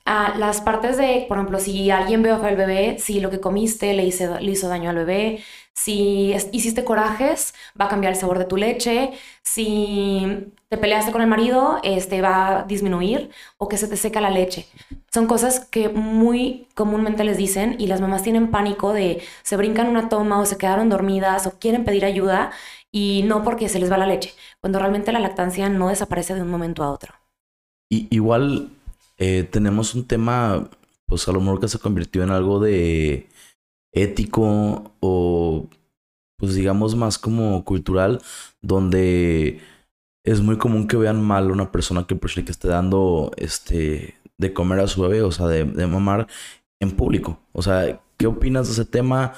a 0.05 0.37
las 0.37 0.61
partes 0.61 0.97
de, 0.97 1.27
por 1.29 1.37
ejemplo, 1.39 1.59
si 1.61 1.91
alguien 1.91 2.23
ve 2.23 2.31
al 2.31 2.57
bebé, 2.57 2.99
si 2.99 3.21
lo 3.21 3.31
que 3.31 3.41
comiste 3.41 3.95
le, 3.95 4.05
hizo, 4.05 4.39
le 4.41 4.51
hizo 4.51 4.69
daño 4.69 4.91
al 4.91 4.97
bebé, 4.97 5.41
si 5.75 6.35
hiciste 6.53 6.85
corajes, 6.85 7.55
va 7.81 7.87
a 7.87 7.89
cambiar 7.89 8.13
el 8.13 8.19
sabor 8.19 8.39
de 8.39 8.45
tu 8.45 8.57
leche, 8.57 9.13
si 9.43 10.53
te 10.69 10.77
peleaste 10.77 11.13
con 11.13 11.23
el 11.23 11.29
marido, 11.29 11.79
este 11.83 12.21
va 12.21 12.61
a 12.61 12.63
disminuir 12.65 13.31
o 13.59 13.69
que 13.69 13.79
se 13.79 13.89
te 13.89 13.97
seca 13.97 14.21
la 14.21 14.31
leche. 14.31 14.67
Son 15.13 15.27
cosas 15.27 15.61
que 15.61 15.89
muy 15.89 16.69
comúnmente 16.75 17.25
les 17.25 17.37
dicen 17.37 17.77
y 17.79 17.87
las 17.87 18.01
mamás 18.01 18.23
tienen 18.23 18.51
pánico 18.51 18.93
de 18.93 19.23
se 19.43 19.57
brincan 19.57 19.89
una 19.89 20.09
toma 20.09 20.41
o 20.41 20.47
se 20.47 20.59
quedaron 20.59 20.89
dormidas 20.89 21.47
o 21.47 21.59
quieren 21.59 21.85
pedir 21.85 22.05
ayuda 22.05 22.53
y 22.91 23.23
no 23.25 23.43
porque 23.43 23.69
se 23.69 23.79
les 23.79 23.91
va 23.91 23.97
la 23.97 24.07
leche, 24.07 24.35
cuando 24.61 24.79
realmente 24.79 25.13
la 25.13 25.21
lactancia 25.21 25.69
no 25.69 25.89
desaparece 25.89 26.35
de 26.35 26.43
un 26.43 26.51
momento 26.51 26.83
a 26.83 26.91
otro. 26.91 27.15
Y, 27.89 28.09
igual 28.11 28.71
eh, 29.25 29.45
tenemos 29.45 29.95
un 29.95 30.05
tema, 30.05 30.69
pues 31.07 31.29
a 31.29 31.33
lo 31.33 31.41
mejor 31.41 31.61
que 31.61 31.69
se 31.69 31.79
convirtió 31.79 32.25
en 32.25 32.31
algo 32.31 32.59
de 32.59 33.29
ético 33.93 34.93
o, 34.99 35.69
pues 36.37 36.57
digamos, 36.57 36.97
más 36.97 37.19
como 37.19 37.65
cultural, 37.65 38.21
donde 38.63 39.61
es 40.25 40.41
muy 40.41 40.59
común 40.59 40.89
que 40.89 40.97
vean 40.97 41.23
mal 41.23 41.49
a 41.49 41.53
una 41.53 41.71
persona 41.71 42.05
que, 42.05 42.17
pues, 42.17 42.35
que 42.35 42.51
esté 42.51 42.67
dando 42.67 43.31
este 43.37 44.17
de 44.39 44.53
comer 44.53 44.81
a 44.81 44.89
su 44.89 45.03
bebé, 45.03 45.23
o 45.23 45.31
sea, 45.31 45.47
de, 45.47 45.65
de 45.67 45.87
mamar 45.87 46.27
en 46.81 46.91
público. 46.91 47.39
O 47.53 47.63
sea, 47.63 48.01
¿qué 48.17 48.27
opinas 48.27 48.67
de 48.67 48.73
ese 48.73 48.85
tema? 48.85 49.35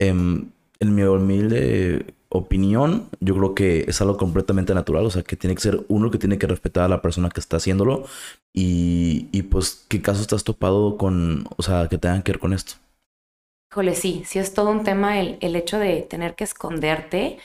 Em, 0.00 0.50
en 0.80 0.94
mi 0.96 1.02
humilde 1.04 2.14
opinión, 2.30 3.08
yo 3.20 3.34
creo 3.36 3.54
que 3.54 3.84
es 3.88 4.00
algo 4.00 4.16
completamente 4.16 4.74
natural, 4.74 5.06
o 5.06 5.10
sea, 5.10 5.22
que 5.22 5.36
tiene 5.36 5.54
que 5.54 5.62
ser 5.62 5.84
uno 5.88 6.10
que 6.10 6.18
tiene 6.18 6.38
que 6.38 6.46
respetar 6.46 6.84
a 6.84 6.88
la 6.88 7.02
persona 7.02 7.30
que 7.30 7.40
está 7.40 7.56
haciéndolo 7.58 8.04
y, 8.52 9.28
y 9.32 9.42
pues, 9.44 9.84
¿qué 9.88 10.02
caso 10.02 10.20
estás 10.22 10.44
topado 10.44 10.96
con, 10.98 11.46
o 11.56 11.62
sea, 11.62 11.88
que 11.88 11.98
tengan 11.98 12.22
que 12.22 12.32
ver 12.32 12.40
con 12.40 12.52
esto? 12.52 12.74
Híjole, 13.70 13.94
sí, 13.94 14.22
sí 14.26 14.38
es 14.38 14.54
todo 14.54 14.70
un 14.70 14.82
tema 14.82 15.20
el, 15.20 15.36
el 15.42 15.54
hecho 15.54 15.78
de 15.78 16.02
tener 16.02 16.34
que 16.34 16.44
esconderte 16.44 17.38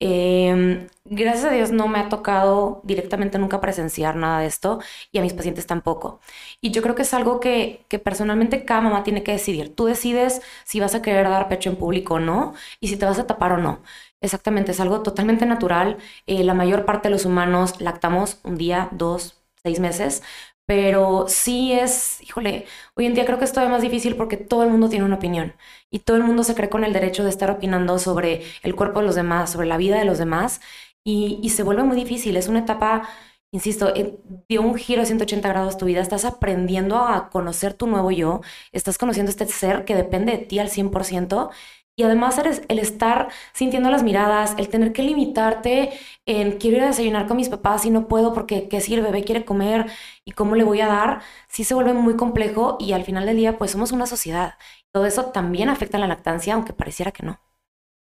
Em, 0.00 0.88
gracias 1.06 1.46
a 1.46 1.50
Dios 1.50 1.72
no 1.72 1.88
me 1.88 1.98
ha 1.98 2.08
tocado 2.08 2.82
directamente 2.84 3.40
nunca 3.40 3.60
presenciar 3.60 4.16
nada 4.16 4.40
de 4.42 4.46
esto 4.46 4.80
y 5.12 5.18
a 5.18 5.22
mis 5.22 5.34
pacientes 5.34 5.66
tampoco. 5.66 6.20
Y 6.62 6.70
yo 6.70 6.82
creo 6.82 6.94
que 6.94 7.02
es 7.02 7.14
algo 7.16 7.40
que, 7.40 7.84
que 7.88 7.98
personalmente 7.98 8.64
cada 8.64 8.80
mamá 8.82 9.04
tiene 9.04 9.24
que 9.24 9.32
decidir. 9.32 9.74
Tú 9.74 9.86
decides 9.86 10.40
si 10.64 10.80
vas 10.80 10.94
a 10.94 11.02
querer 11.02 11.28
dar 11.28 11.48
pecho 11.50 11.70
en 11.70 11.76
público 11.78 12.14
o 12.14 12.20
no 12.20 12.54
y 12.80 12.88
si 12.88 12.96
te 12.96 13.06
vas 13.06 13.18
a 13.18 13.26
tapar 13.26 13.54
o 13.54 13.58
no. 13.58 13.82
Exactamente, 14.20 14.72
es 14.72 14.80
algo 14.80 15.02
totalmente 15.02 15.46
natural. 15.46 15.98
Eh, 16.26 16.42
la 16.44 16.54
mayor 16.54 16.84
parte 16.84 17.08
de 17.08 17.12
los 17.12 17.24
humanos 17.26 17.80
lactamos 17.80 18.40
un 18.44 18.56
día, 18.56 18.88
dos, 18.92 19.42
seis 19.62 19.78
meses, 19.78 20.22
pero 20.64 21.26
sí 21.28 21.72
es, 21.72 22.20
híjole, 22.22 22.66
hoy 22.96 23.06
en 23.06 23.14
día 23.14 23.24
creo 23.24 23.38
que 23.38 23.44
es 23.44 23.52
todavía 23.52 23.72
más 23.72 23.82
difícil 23.82 24.16
porque 24.16 24.36
todo 24.36 24.64
el 24.64 24.70
mundo 24.70 24.88
tiene 24.88 25.04
una 25.04 25.16
opinión 25.16 25.54
y 25.90 26.00
todo 26.00 26.16
el 26.16 26.24
mundo 26.24 26.42
se 26.42 26.54
cree 26.54 26.68
con 26.68 26.82
el 26.84 26.92
derecho 26.92 27.22
de 27.24 27.30
estar 27.30 27.50
opinando 27.50 27.98
sobre 27.98 28.42
el 28.62 28.74
cuerpo 28.74 29.00
de 29.00 29.06
los 29.06 29.14
demás, 29.14 29.50
sobre 29.52 29.68
la 29.68 29.76
vida 29.76 29.98
de 29.98 30.04
los 30.04 30.18
demás 30.18 30.60
y, 31.04 31.48
se 31.50 31.62
vuelve 31.62 31.84
muy 31.84 31.96
difícil. 31.96 32.36
Es 32.36 32.48
una 32.48 32.60
etapa, 32.60 33.08
insisto, 33.52 33.94
eh, 33.94 34.18
dio 34.48 34.62
un 34.62 34.74
giro 34.76 35.00
de 35.02 35.06
180 35.06 35.48
grados 35.48 35.78
tu 35.78 35.86
vida. 35.86 36.00
Estás 36.00 36.24
aprendiendo 36.24 36.98
a 36.98 37.30
conocer 37.30 37.74
tu 37.74 37.86
nuevo 37.86 38.10
yo, 38.10 38.40
estás 38.72 38.98
conociendo 38.98 39.30
este 39.30 39.46
ser 39.46 39.84
que 39.84 39.94
depende 39.94 40.32
de 40.32 40.38
ti 40.38 40.58
al 40.58 40.68
100% 40.70 41.50
y 41.96 42.02
además 42.02 42.38
eres 42.38 42.62
el 42.68 42.78
estar 42.78 43.28
sintiendo 43.52 43.90
las 43.90 44.02
miradas, 44.02 44.54
el 44.58 44.68
tener 44.68 44.92
que 44.92 45.02
limitarte 45.02 45.90
en 46.26 46.58
quiero 46.58 46.76
ir 46.76 46.82
a 46.84 46.88
desayunar 46.88 47.26
con 47.26 47.38
mis 47.38 47.48
papás 47.48 47.86
y 47.86 47.90
no 47.90 48.06
puedo 48.06 48.34
porque 48.34 48.68
qué 48.68 48.80
si 48.80 48.94
el 48.94 49.02
bebé 49.02 49.24
quiere 49.24 49.44
comer 49.46 49.86
y 50.24 50.32
cómo 50.32 50.54
le 50.56 50.64
voy 50.64 50.80
a 50.82 50.86
dar, 50.88 51.22
sí 51.48 51.64
se 51.64 51.74
vuelve 51.74 51.94
muy 51.94 52.16
complejo 52.16 52.76
y 52.78 52.92
al 52.92 53.04
final 53.04 53.26
del 53.26 53.36
día 53.38 53.58
pues 53.58 53.70
somos 53.72 53.92
una 53.92 54.06
sociedad. 54.06 54.54
Todo 54.92 55.06
eso 55.06 55.26
también 55.26 55.68
afecta 55.70 55.96
a 55.96 56.00
la 56.00 56.06
lactancia, 56.06 56.54
aunque 56.54 56.72
pareciera 56.72 57.12
que 57.12 57.24
no. 57.24 57.40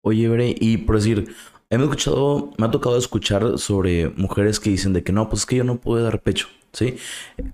Oye, 0.04 0.28
Bre, 0.30 0.56
y 0.58 0.78
por 0.78 0.96
decir, 0.96 1.36
he 1.80 1.84
escuchado, 1.84 2.52
me 2.58 2.66
ha 2.66 2.72
tocado 2.72 2.98
escuchar 2.98 3.58
sobre 3.58 4.10
mujeres 4.10 4.60
que 4.60 4.70
dicen 4.70 4.94
de 4.94 5.04
que 5.04 5.14
no, 5.14 5.30
pues 5.30 5.42
es 5.42 5.46
que 5.46 5.56
yo 5.56 5.64
no 5.64 5.78
puedo 5.78 6.04
dar 6.04 6.22
pecho, 6.22 6.48
¿sí? 6.74 6.98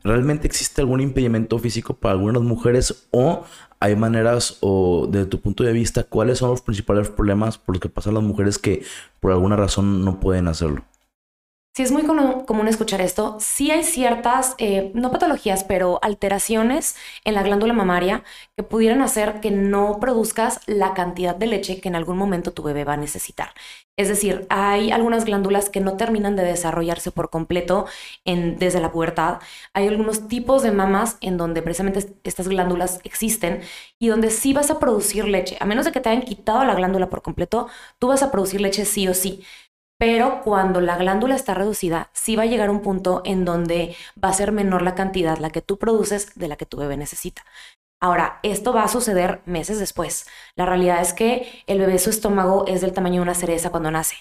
¿Realmente 0.04 0.48
existe 0.48 0.82
algún 0.82 1.02
impedimento 1.02 1.60
físico 1.60 1.94
para 1.94 2.14
algunas 2.14 2.42
mujeres 2.42 3.08
o 3.12 3.44
hay 3.80 3.96
maneras 3.96 4.58
o 4.62 5.08
desde 5.10 5.28
tu 5.28 5.40
punto 5.40 5.64
de 5.64 5.72
vista, 5.72 6.04
cuáles 6.04 6.40
son 6.40 6.50
los 6.50 6.62
principales 6.62 7.10
problemas 7.10 7.58
por 7.58 7.76
los 7.76 7.80
que 7.80 7.90
pasan 7.90 8.16
las 8.16 8.24
mujeres 8.24 8.58
que 8.58 8.84
por 9.20 9.32
alguna 9.32 9.56
razón 9.56 10.04
no 10.04 10.20
pueden 10.20 10.48
hacerlo? 10.48 10.84
Sí, 11.78 11.84
es 11.84 11.92
muy 11.92 12.06
común 12.06 12.68
escuchar 12.68 13.02
esto. 13.02 13.38
Sí 13.40 13.70
hay 13.70 13.84
ciertas, 13.84 14.56
eh, 14.58 14.90
no 14.96 15.12
patologías, 15.12 15.64
pero 15.64 16.00
alteraciones 16.02 16.96
en 17.24 17.36
la 17.36 17.44
glándula 17.44 17.72
mamaria 17.72 18.24
que 18.56 18.64
pudieran 18.64 19.04
hacer 19.04 19.42
que 19.42 19.52
no 19.52 20.00
produzcas 20.00 20.60
la 20.66 20.96
cantidad 20.96 21.36
de 21.36 21.46
leche 21.46 21.80
que 21.80 21.88
en 21.90 21.96
algún 21.96 22.18
momento 22.18 22.52
tu 22.52 22.64
bebé 22.64 22.84
va 22.84 22.94
a 22.94 22.98
necesitar. 22.98 23.52
Es 23.96 24.08
decir, 24.08 24.48
hay 24.50 24.90
algunas 24.92 25.26
glándulas 25.26 25.70
que 25.70 25.80
no 25.80 25.98
terminan 25.98 26.36
de 26.36 26.44
desarrollarse 26.46 27.12
por 27.12 27.30
completo 27.30 27.86
en, 28.26 28.58
desde 28.58 28.80
la 28.80 28.92
pubertad. 28.92 29.40
Hay 29.74 29.88
algunos 29.88 30.28
tipos 30.28 30.64
de 30.64 30.72
mamas 30.72 31.18
en 31.22 31.38
donde 31.38 31.62
precisamente 31.62 32.16
estas 32.24 32.48
glándulas 32.48 33.02
existen 33.04 33.62
y 34.00 34.08
donde 34.08 34.32
sí 34.32 34.52
vas 34.52 34.72
a 34.72 34.80
producir 34.80 35.26
leche. 35.26 35.58
A 35.60 35.66
menos 35.66 35.86
de 35.86 35.92
que 35.92 36.00
te 36.00 36.10
hayan 36.10 36.24
quitado 36.24 36.64
la 36.66 36.74
glándula 36.74 37.10
por 37.10 37.22
completo, 37.22 37.68
tú 38.00 38.08
vas 38.08 38.24
a 38.24 38.32
producir 38.32 38.62
leche 38.62 38.84
sí 38.86 39.08
o 39.08 39.14
sí 39.14 39.44
pero 40.00 40.42
cuando 40.44 40.82
la 40.82 40.98
glándula 40.98 41.36
está 41.36 41.54
reducida, 41.54 42.10
sí 42.14 42.36
va 42.36 42.44
a 42.44 42.48
llegar 42.48 42.70
un 42.70 42.82
punto 42.82 43.22
en 43.26 43.46
donde 43.46 43.96
va 44.24 44.30
a 44.30 44.34
ser 44.34 44.52
menor 44.52 44.82
la 44.82 44.96
cantidad, 44.96 45.38
la 45.38 45.50
que 45.50 45.62
tú 45.62 45.78
produces, 45.78 46.36
de 46.36 46.48
la 46.48 46.56
que 46.56 46.66
tu 46.66 46.78
bebé 46.78 46.98
necesita. 46.98 47.44
Ahora, 48.00 48.40
esto 48.44 48.74
va 48.74 48.84
a 48.84 48.88
suceder 48.88 49.42
meses 49.46 49.80
después. 49.80 50.28
La 50.56 50.68
realidad 50.68 51.02
es 51.02 51.14
que 51.14 51.64
el 51.66 51.80
bebé 51.80 51.98
su 51.98 52.12
estómago 52.12 52.66
es 52.68 52.82
del 52.82 52.94
tamaño 52.94 53.16
de 53.16 53.24
una 53.24 53.34
cereza 53.34 53.72
cuando 53.72 53.90
nace 53.90 54.18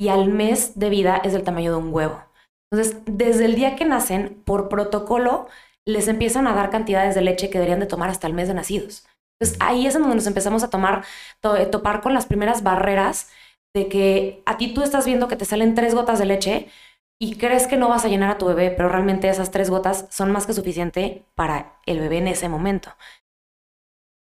y 0.00 0.08
al 0.08 0.28
mes 0.28 0.78
de 0.78 0.88
vida 0.88 1.20
es 1.22 1.32
del 1.32 1.42
tamaño 1.42 1.72
de 1.72 1.78
un 1.78 1.92
huevo. 1.92 2.22
Entonces, 2.70 3.00
desde 3.06 3.44
el 3.44 3.54
día 3.54 3.76
que 3.76 3.84
nacen, 3.84 4.42
por 4.44 4.68
protocolo, 4.68 5.48
les 5.86 6.08
empiezan 6.08 6.46
a 6.46 6.54
dar 6.54 6.70
cantidades 6.70 7.14
de 7.14 7.22
leche 7.22 7.50
que 7.50 7.58
deberían 7.58 7.80
de 7.80 7.86
tomar 7.86 8.08
hasta 8.10 8.26
el 8.26 8.34
mes 8.34 8.48
de 8.48 8.54
nacidos. 8.54 9.06
Entonces, 9.40 9.58
ahí 9.60 9.86
es 9.86 9.94
donde 9.94 10.14
nos 10.14 10.26
empezamos 10.26 10.62
a 10.62 10.70
tomar, 10.70 11.04
topar 11.70 12.00
con 12.00 12.14
las 12.14 12.26
primeras 12.26 12.62
barreras 12.62 13.30
de 13.74 13.88
que 13.88 14.42
a 14.46 14.56
ti 14.56 14.74
tú 14.74 14.82
estás 14.82 15.06
viendo 15.06 15.28
que 15.28 15.36
te 15.36 15.44
salen 15.44 15.74
tres 15.74 15.94
gotas 15.94 16.18
de 16.18 16.26
leche 16.26 16.68
y 17.20 17.36
crees 17.36 17.66
que 17.66 17.76
no 17.76 17.88
vas 17.88 18.04
a 18.04 18.08
llenar 18.08 18.30
a 18.30 18.38
tu 18.38 18.46
bebé, 18.46 18.70
pero 18.70 18.88
realmente 18.88 19.28
esas 19.28 19.50
tres 19.50 19.70
gotas 19.70 20.06
son 20.10 20.30
más 20.30 20.46
que 20.46 20.52
suficiente 20.52 21.24
para 21.34 21.80
el 21.86 21.98
bebé 21.98 22.18
en 22.18 22.28
ese 22.28 22.48
momento. 22.48 22.90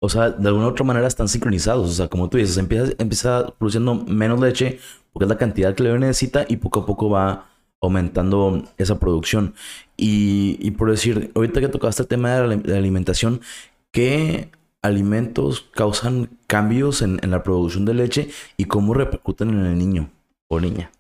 O 0.00 0.08
sea, 0.08 0.30
de 0.30 0.48
alguna 0.48 0.66
u 0.68 0.70
otra 0.70 0.84
manera 0.84 1.06
están 1.06 1.28
sincronizados. 1.28 1.90
O 1.90 1.92
sea, 1.92 2.08
como 2.08 2.28
tú 2.28 2.38
dices, 2.38 2.56
empieza, 2.56 2.92
empieza 2.98 3.54
produciendo 3.58 3.94
menos 3.94 4.40
leche 4.40 4.78
porque 5.12 5.24
es 5.24 5.28
la 5.28 5.38
cantidad 5.38 5.74
que 5.74 5.82
el 5.82 5.88
bebé 5.88 5.98
necesita 6.00 6.46
y 6.48 6.56
poco 6.56 6.80
a 6.80 6.86
poco 6.86 7.10
va 7.10 7.46
aumentando 7.80 8.62
esa 8.76 8.98
producción. 8.98 9.54
Y, 9.96 10.70
por 10.72 10.90
decir, 10.90 11.32
ahorita 11.34 11.60
que 11.60 11.68
tocaste 11.68 12.02
el 12.02 12.08
tema 12.08 12.36
de 12.36 12.56
la 12.64 12.76
alimentación, 12.76 13.40
¿qué 13.92 14.50
alimentos 14.82 15.68
causan 15.72 16.38
cambios 16.46 17.02
en, 17.02 17.18
la 17.22 17.42
producción 17.42 17.84
de 17.84 17.94
leche 17.94 18.30
y 18.56 18.66
cómo 18.66 18.94
repercuten 18.94 19.50
en 19.50 19.66
el 19.66 19.78
niño 19.78 20.10
o 20.48 20.60
niña. 20.60 20.90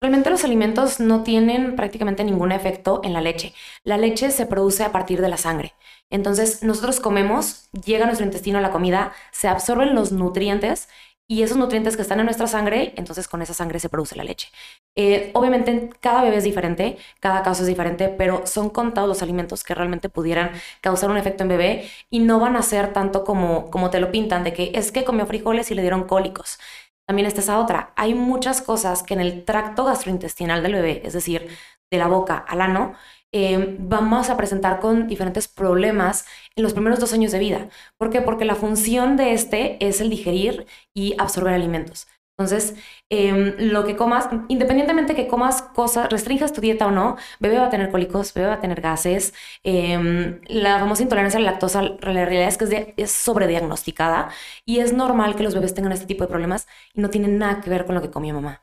Realmente 0.00 0.30
los 0.30 0.42
alimentos 0.42 0.98
no 0.98 1.22
tienen 1.22 1.76
prácticamente 1.76 2.24
ningún 2.24 2.50
efecto 2.50 3.00
en 3.04 3.12
la 3.12 3.20
leche. 3.20 3.54
La 3.84 3.96
leche 3.96 4.32
se 4.32 4.46
produce 4.46 4.82
a 4.82 4.90
partir 4.90 5.20
de 5.20 5.28
la 5.28 5.36
sangre. 5.36 5.74
Entonces 6.10 6.64
nosotros 6.64 6.98
comemos, 6.98 7.68
llega 7.84 8.02
a 8.02 8.06
nuestro 8.06 8.26
intestino 8.26 8.60
la 8.60 8.72
comida, 8.72 9.12
se 9.30 9.46
absorben 9.46 9.94
los 9.94 10.10
nutrientes 10.10 10.88
y 11.32 11.42
esos 11.42 11.56
nutrientes 11.56 11.96
que 11.96 12.02
están 12.02 12.20
en 12.20 12.26
nuestra 12.26 12.46
sangre, 12.46 12.92
entonces 12.96 13.26
con 13.26 13.40
esa 13.40 13.54
sangre 13.54 13.80
se 13.80 13.88
produce 13.88 14.14
la 14.16 14.22
leche. 14.22 14.50
Eh, 14.94 15.30
obviamente 15.32 15.88
cada 15.98 16.22
bebé 16.22 16.36
es 16.36 16.44
diferente, 16.44 16.98
cada 17.20 17.42
caso 17.42 17.62
es 17.62 17.68
diferente, 17.68 18.10
pero 18.10 18.46
son 18.46 18.68
contados 18.68 19.08
los 19.08 19.22
alimentos 19.22 19.64
que 19.64 19.74
realmente 19.74 20.10
pudieran 20.10 20.50
causar 20.82 21.10
un 21.10 21.16
efecto 21.16 21.44
en 21.44 21.48
bebé 21.48 21.90
y 22.10 22.18
no 22.18 22.38
van 22.38 22.54
a 22.54 22.60
ser 22.60 22.92
tanto 22.92 23.24
como, 23.24 23.70
como 23.70 23.88
te 23.88 23.98
lo 23.98 24.10
pintan, 24.10 24.44
de 24.44 24.52
que 24.52 24.72
es 24.74 24.92
que 24.92 25.04
comió 25.04 25.24
frijoles 25.24 25.70
y 25.70 25.74
le 25.74 25.80
dieron 25.80 26.04
cólicos. 26.04 26.58
También 27.06 27.26
está 27.26 27.40
esa 27.40 27.58
otra. 27.58 27.94
Hay 27.96 28.12
muchas 28.12 28.60
cosas 28.60 29.02
que 29.02 29.14
en 29.14 29.20
el 29.22 29.46
tracto 29.46 29.86
gastrointestinal 29.86 30.62
del 30.62 30.74
bebé, 30.74 31.00
es 31.02 31.14
decir, 31.14 31.48
de 31.90 31.96
la 31.96 32.08
boca 32.08 32.36
al 32.36 32.60
ano, 32.60 32.92
eh, 33.32 33.76
vamos 33.80 34.30
a 34.30 34.36
presentar 34.36 34.80
con 34.80 35.08
diferentes 35.08 35.48
problemas 35.48 36.26
en 36.56 36.62
los 36.62 36.72
primeros 36.74 37.00
dos 37.00 37.12
años 37.12 37.32
de 37.32 37.38
vida. 37.38 37.68
¿Por 37.98 38.10
qué? 38.10 38.20
Porque 38.20 38.44
la 38.44 38.54
función 38.54 39.16
de 39.16 39.32
este 39.32 39.78
es 39.86 40.00
el 40.00 40.10
digerir 40.10 40.66
y 40.94 41.14
absorber 41.18 41.54
alimentos. 41.54 42.06
Entonces, 42.38 42.74
em, 43.10 43.54
lo 43.58 43.84
que 43.84 43.94
comas, 43.94 44.28
independientemente 44.48 45.14
que 45.14 45.28
comas 45.28 45.62
cosas, 45.62 46.08
restringas 46.10 46.52
tu 46.52 46.60
dieta 46.60 46.86
o 46.86 46.90
no, 46.90 47.16
bebé 47.40 47.58
va 47.58 47.66
a 47.66 47.70
tener 47.70 47.90
cólicos, 47.90 48.32
bebé 48.34 48.48
va 48.48 48.54
a 48.54 48.60
tener 48.60 48.80
gases. 48.80 49.34
Em, 49.62 50.40
la 50.46 50.78
famosa 50.80 51.02
intolerancia 51.02 51.38
a 51.38 51.42
la 51.42 51.52
lactosa, 51.52 51.82
la 51.82 51.98
realidad 52.00 52.48
es 52.48 52.58
que 52.58 52.94
es, 52.96 53.12
sobrediagnosticada 53.12 54.30
y 54.64 54.78
es 54.80 54.92
normal 54.92 55.36
que 55.36 55.42
los 55.42 55.54
bebés 55.54 55.74
tengan 55.74 55.92
este 55.92 56.06
tipo 56.06 56.24
de 56.24 56.28
problemas 56.30 56.66
y 56.94 57.00
no 57.00 57.10
tienen 57.10 57.38
nada 57.38 57.60
que 57.60 57.70
ver 57.70 57.84
con 57.86 57.94
lo 57.94 58.02
que 58.02 58.10
comió 58.10 58.34
mamá. 58.34 58.62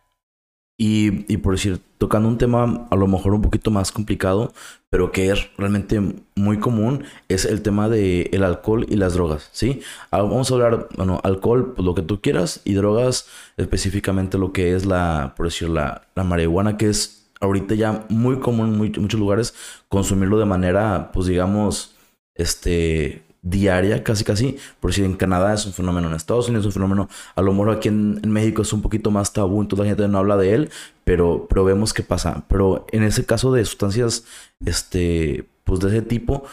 Y, 0.82 1.32
y, 1.32 1.38
por 1.38 1.56
decir, 1.56 1.82
tocando 1.98 2.30
un 2.30 2.38
tema 2.38 2.88
a 2.90 2.96
lo 2.96 3.06
mejor 3.06 3.34
un 3.34 3.42
poquito 3.42 3.70
más 3.70 3.92
complicado, 3.92 4.54
pero 4.90 5.12
que 5.12 5.30
es 5.30 5.50
realmente 5.58 6.02
muy 6.36 6.58
común, 6.60 7.04
es 7.28 7.44
el 7.44 7.62
tema 7.62 7.90
del 7.90 8.30
el 8.32 8.44
alcohol 8.44 8.86
y 8.88 8.96
las 8.96 9.14
drogas, 9.14 9.50
¿sí? 9.52 9.82
Ah, 10.10 10.22
vamos 10.22 10.50
a 10.50 10.54
hablar, 10.54 10.88
bueno, 10.96 11.20
alcohol, 11.24 11.74
pues 11.76 11.86
lo 11.86 11.96
que 11.96 12.02
tú 12.02 12.22
quieras, 12.22 12.62
y 12.64 12.76
drogas, 12.76 13.28
específicamente 13.58 14.38
lo 14.38 14.54
que 14.54 14.74
es 14.74 14.86
la, 14.86 15.34
por 15.36 15.48
decir, 15.48 15.68
la, 15.68 16.08
la 16.16 16.24
marihuana, 16.24 16.78
que 16.78 16.88
es 16.88 17.30
ahorita 17.42 17.76
ya 17.76 18.06
muy 18.08 18.40
común 18.40 18.82
en 18.82 19.02
muchos 19.02 19.20
lugares 19.20 19.54
consumirlo 19.90 20.40
de 20.40 20.46
manera, 20.46 21.12
pues 21.14 21.28
digamos, 21.28 21.96
este, 22.36 23.24
diaria, 23.42 24.04
casi 24.04 24.24
casi. 24.24 24.58
Por 24.80 24.94
si 24.94 25.04
en 25.04 25.16
Canadá 25.16 25.54
es 25.54 25.66
un 25.66 25.74
fenómeno, 25.74 26.08
en 26.08 26.16
Estados 26.16 26.48
Unidos 26.48 26.64
es 26.64 26.68
un 26.68 26.74
fenómeno, 26.74 27.10
a 27.36 27.42
lo 27.42 27.52
mejor 27.52 27.72
aquí 27.72 27.88
en, 27.90 28.20
México 28.30 28.62
es 28.62 28.74
un 28.74 28.82
poquito 28.82 29.12
más 29.12 29.34
tabú, 29.34 29.62
entonces 29.62 29.86
la 29.86 29.90
gente 29.90 30.08
no 30.08 30.18
habla 30.20 30.38
de 30.38 30.54
él, 30.54 30.70
pero, 31.04 31.48
pero 31.50 31.64
vemos 31.64 31.94
qué 31.94 32.04
pasa. 32.04 32.44
Pero 32.48 32.86
en 32.92 33.04
ese 33.04 33.26
caso 33.26 33.52
de 33.52 33.66
sustancias, 33.66 34.26
este, 34.66 35.46
pues 35.64 35.80
de 35.80 35.90
ese 35.90 36.02
tipo, 36.02 36.44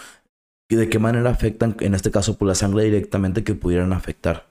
¿de 0.69 0.88
qué 0.88 0.99
manera 0.99 1.31
afectan, 1.31 1.76
en 1.81 1.95
este 1.95 2.11
caso, 2.11 2.33
por 2.33 2.40
pues, 2.40 2.49
la 2.49 2.55
sangre 2.55 2.85
directamente 2.85 3.45
que 3.45 3.55
pudieran 3.55 3.93
afectar? 3.93 4.47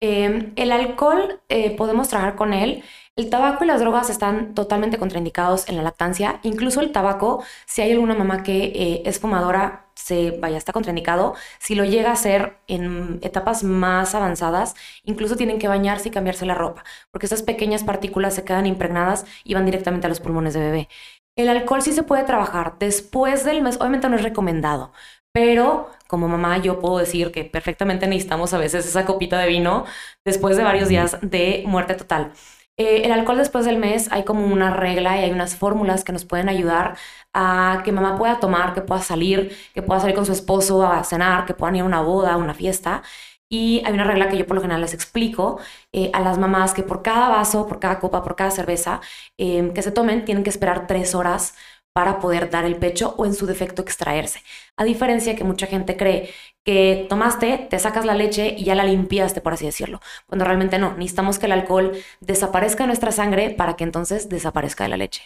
Em, 0.00 0.52
el 0.54 0.70
alcohol, 0.70 1.40
eh, 1.48 1.74
podemos 1.76 2.08
trabajar 2.08 2.36
con 2.36 2.52
él 2.52 2.84
El 3.18 3.30
tabaco 3.30 3.64
y 3.64 3.66
las 3.66 3.80
drogas 3.80 4.10
están 4.10 4.54
totalmente 4.54 4.96
contraindicados 4.96 5.68
en 5.68 5.76
la 5.76 5.82
lactancia. 5.82 6.38
Incluso 6.44 6.80
el 6.80 6.92
tabaco, 6.92 7.42
si 7.66 7.82
hay 7.82 7.90
alguna 7.90 8.14
mamá 8.14 8.44
que 8.44 8.66
eh, 8.66 9.02
es 9.06 9.18
fumadora, 9.18 9.86
se 9.96 10.30
vaya, 10.38 10.56
está 10.56 10.72
contraindicado. 10.72 11.34
Si 11.58 11.74
lo 11.74 11.84
llega 11.84 12.10
a 12.10 12.12
hacer 12.12 12.58
en 12.68 13.18
etapas 13.22 13.64
más 13.64 14.14
avanzadas, 14.14 14.76
incluso 15.02 15.34
tienen 15.34 15.58
que 15.58 15.66
bañarse 15.66 16.10
y 16.10 16.12
cambiarse 16.12 16.46
la 16.46 16.54
ropa, 16.54 16.84
porque 17.10 17.26
esas 17.26 17.42
pequeñas 17.42 17.82
partículas 17.82 18.34
se 18.36 18.44
quedan 18.44 18.66
impregnadas 18.66 19.26
y 19.42 19.54
van 19.54 19.64
directamente 19.66 20.06
a 20.06 20.10
los 20.10 20.20
pulmones 20.20 20.54
de 20.54 20.60
bebé. 20.60 20.88
El 21.34 21.48
alcohol 21.48 21.82
sí 21.82 21.92
se 21.92 22.04
puede 22.04 22.22
trabajar 22.22 22.76
después 22.78 23.44
del 23.44 23.62
mes, 23.62 23.78
obviamente 23.80 24.08
no 24.08 24.14
es 24.14 24.22
recomendado, 24.22 24.92
pero 25.32 25.90
como 26.06 26.28
mamá 26.28 26.58
yo 26.58 26.78
puedo 26.80 26.98
decir 26.98 27.32
que 27.32 27.44
perfectamente 27.44 28.06
necesitamos 28.06 28.54
a 28.54 28.58
veces 28.58 28.86
esa 28.86 29.04
copita 29.04 29.40
de 29.40 29.48
vino 29.48 29.86
después 30.24 30.56
de 30.56 30.62
varios 30.62 30.88
días 30.88 31.18
de 31.20 31.64
muerte 31.66 31.94
total. 31.94 32.32
Eh, 32.80 33.02
el 33.04 33.10
alcohol 33.12 33.38
después 33.38 33.64
del 33.64 33.76
mes 33.76 34.08
hay 34.12 34.24
como 34.24 34.46
una 34.46 34.70
regla 34.72 35.18
y 35.18 35.24
hay 35.24 35.32
unas 35.32 35.56
fórmulas 35.56 36.04
que 36.04 36.12
nos 36.12 36.24
pueden 36.24 36.48
ayudar 36.48 36.96
a 37.34 37.82
que 37.84 37.90
mamá 37.90 38.16
pueda 38.16 38.38
tomar, 38.38 38.72
que 38.72 38.82
pueda 38.82 39.02
salir, 39.02 39.56
que 39.74 39.82
pueda 39.82 39.98
salir 40.00 40.14
con 40.14 40.24
su 40.24 40.32
esposo 40.32 40.86
a 40.86 41.02
cenar, 41.02 41.44
que 41.44 41.54
puedan 41.54 41.74
ir 41.76 41.82
a 41.82 41.84
una 41.86 42.02
boda, 42.02 42.34
a 42.34 42.36
una 42.36 42.54
fiesta. 42.54 43.02
Y 43.50 43.82
hay 43.86 43.94
una 43.94 44.04
regla 44.04 44.28
que 44.28 44.36
yo 44.38 44.46
por 44.46 44.56
lo 44.56 44.60
general 44.62 44.82
les 44.82 44.94
explico 44.94 45.58
eh, 45.92 46.10
a 46.12 46.20
las 46.20 46.38
mamás 46.38 46.74
que 46.74 46.82
por 46.82 47.02
cada 47.02 47.28
vaso, 47.30 47.66
por 47.66 47.80
cada 47.80 47.98
copa, 47.98 48.22
por 48.22 48.36
cada 48.36 48.50
cerveza 48.50 49.00
em, 49.38 49.72
que 49.72 49.82
se 49.82 49.90
tomen, 49.90 50.24
tienen 50.24 50.44
que 50.44 50.50
esperar 50.50 50.86
tres 50.86 51.14
horas 51.14 51.54
para 51.92 52.20
poder 52.20 52.50
dar 52.50 52.64
el 52.64 52.76
pecho 52.76 53.14
o 53.18 53.26
en 53.26 53.34
su 53.34 53.46
defecto 53.46 53.82
extraerse. 53.82 54.40
A 54.76 54.84
diferencia 54.84 55.34
que 55.34 55.44
mucha 55.44 55.66
gente 55.66 55.96
cree 55.96 56.30
que 56.64 57.06
tomaste, 57.08 57.66
te 57.70 57.78
sacas 57.78 58.04
la 58.04 58.14
leche 58.14 58.54
y 58.56 58.64
ya 58.64 58.74
la 58.74 58.84
limpiaste, 58.84 59.40
por 59.40 59.54
así 59.54 59.64
decirlo. 59.64 60.00
Cuando 60.26 60.44
realmente 60.44 60.78
no, 60.78 60.96
necesitamos 60.96 61.38
que 61.38 61.46
el 61.46 61.52
alcohol 61.52 61.92
desaparezca 62.20 62.84
de 62.84 62.88
nuestra 62.88 63.10
sangre 63.10 63.50
para 63.50 63.74
que 63.74 63.84
entonces 63.84 64.28
desaparezca 64.28 64.84
de 64.84 64.90
la 64.90 64.96
leche. 64.96 65.22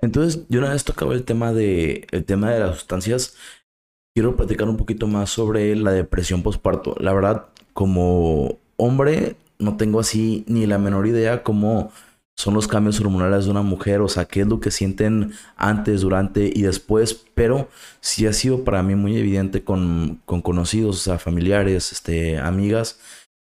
Entonces, 0.00 0.46
yo 0.48 0.60
una 0.60 0.70
vez 0.70 0.84
tocaba 0.84 1.14
el 1.14 1.24
tema 1.24 1.52
de 1.52 2.06
el 2.10 2.24
tema 2.24 2.50
de 2.50 2.60
las 2.60 2.76
sustancias. 2.76 3.36
Quiero 4.14 4.36
platicar 4.36 4.68
un 4.68 4.76
poquito 4.76 5.06
más 5.06 5.30
sobre 5.30 5.74
la 5.76 5.92
depresión 5.92 6.42
postparto. 6.42 6.96
La 6.98 7.12
verdad, 7.12 7.46
como 7.72 8.58
hombre, 8.76 9.36
no 9.58 9.76
tengo 9.76 10.00
así 10.00 10.44
ni 10.48 10.66
la 10.66 10.78
menor 10.78 11.06
idea 11.06 11.42
cómo 11.42 11.92
son 12.40 12.54
los 12.54 12.66
cambios 12.66 12.98
hormonales 13.00 13.44
de 13.44 13.50
una 13.50 13.62
mujer, 13.62 14.00
o 14.00 14.08
sea, 14.08 14.24
qué 14.24 14.40
es 14.40 14.46
lo 14.46 14.60
que 14.60 14.70
sienten 14.70 15.32
antes, 15.56 16.00
durante 16.00 16.50
y 16.52 16.62
después, 16.62 17.26
pero 17.34 17.68
sí 18.00 18.26
ha 18.26 18.32
sido 18.32 18.64
para 18.64 18.82
mí 18.82 18.94
muy 18.94 19.16
evidente 19.16 19.62
con, 19.62 20.20
con 20.24 20.40
conocidos, 20.40 20.96
o 20.96 21.00
sea, 21.00 21.18
familiares, 21.18 21.92
este, 21.92 22.38
amigas, 22.38 22.98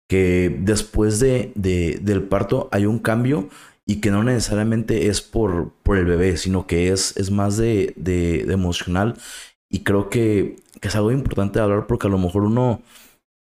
que 0.09 0.57
después 0.61 1.19
de, 1.19 1.51
de, 1.55 1.99
del 2.01 2.23
parto 2.23 2.69
hay 2.71 2.85
un 2.85 2.97
cambio 2.99 3.49
y 3.85 4.01
que 4.01 4.09
no 4.09 4.23
necesariamente 4.23 5.07
es 5.07 5.21
por, 5.21 5.71
por 5.83 5.97
el 5.97 6.05
bebé, 6.05 6.37
sino 6.37 6.65
que 6.65 6.89
es, 6.91 7.15
es 7.17 7.29
más 7.29 7.55
de, 7.57 7.93
de, 7.95 8.41
emocional. 8.51 9.15
Y 9.69 9.79
creo 9.83 10.09
que, 10.09 10.57
es 10.81 10.95
algo 10.95 11.11
importante 11.11 11.59
hablar 11.59 11.87
porque 11.87 12.07
a 12.07 12.09
lo 12.09 12.17
mejor 12.17 12.43
uno 12.43 12.81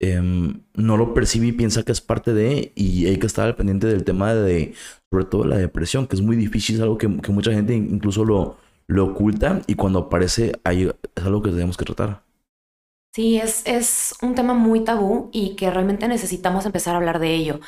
Em, 0.04 0.64
no 0.74 0.96
lo 0.96 1.14
percibe 1.14 1.46
y 1.46 1.52
piensa 1.52 1.84
que 1.84 1.92
es 1.92 2.00
parte 2.00 2.34
de, 2.34 2.72
y 2.74 3.06
hay 3.06 3.18
que 3.20 3.26
estar 3.28 3.46
al 3.46 3.54
pendiente 3.54 3.86
del 3.86 4.02
tema 4.02 4.34
de, 4.34 4.74
sobre 5.12 5.26
todo 5.26 5.44
la 5.44 5.56
depresión, 5.56 6.08
que 6.08 6.16
es 6.16 6.22
muy 6.22 6.34
difícil, 6.34 6.74
es 6.74 6.82
algo 6.82 6.98
que, 6.98 7.06
mucha 7.06 7.52
gente 7.52 7.74
incluso 7.74 8.24
lo, 8.24 8.56
lo 8.88 9.04
oculta 9.04 9.62
y 9.68 9.76
cuando 9.76 10.00
aparece 10.00 10.58
ahí 10.64 10.90
es 11.14 11.24
algo 11.24 11.40
que 11.40 11.50
tenemos 11.50 11.76
que 11.76 11.84
tratar. 11.84 12.24
Sí, 13.14 13.38
es, 13.38 13.62
es 13.64 14.16
un 14.22 14.34
tema 14.34 14.54
muy 14.54 14.82
tabú 14.82 15.30
y 15.32 15.54
que 15.54 15.70
realmente 15.70 16.08
necesitamos 16.08 16.66
empezar 16.66 16.94
a 16.94 16.96
hablar 16.96 17.20
de 17.20 17.34
ello. 17.34 17.60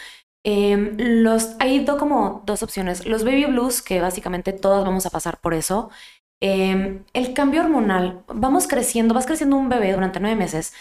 Em, 0.45 0.97
los, 0.99 1.55
hay 1.61 1.85
como 1.85 2.43
dos 2.47 2.65
opciones. 2.65 3.07
Los 3.07 3.23
baby 3.23 3.45
blues, 3.45 3.81
que 3.81 4.01
básicamente 4.01 4.53
todas 4.53 4.85
vamos 4.85 5.07
a 5.07 5.11
pasar 5.11 5.39
por 5.41 5.55
eso. 5.55 5.91
Em, 6.41 7.05
el 7.13 7.33
cambio 7.33 7.61
hormonal, 7.61 8.25
vamos 8.27 8.67
creciendo, 8.67 9.15
vas 9.15 9.27
creciendo 9.27 9.57
un 9.57 9.69
bebé 9.69 9.93
durante 9.93 10.19
nueve 10.19 10.37
meses 10.37 10.73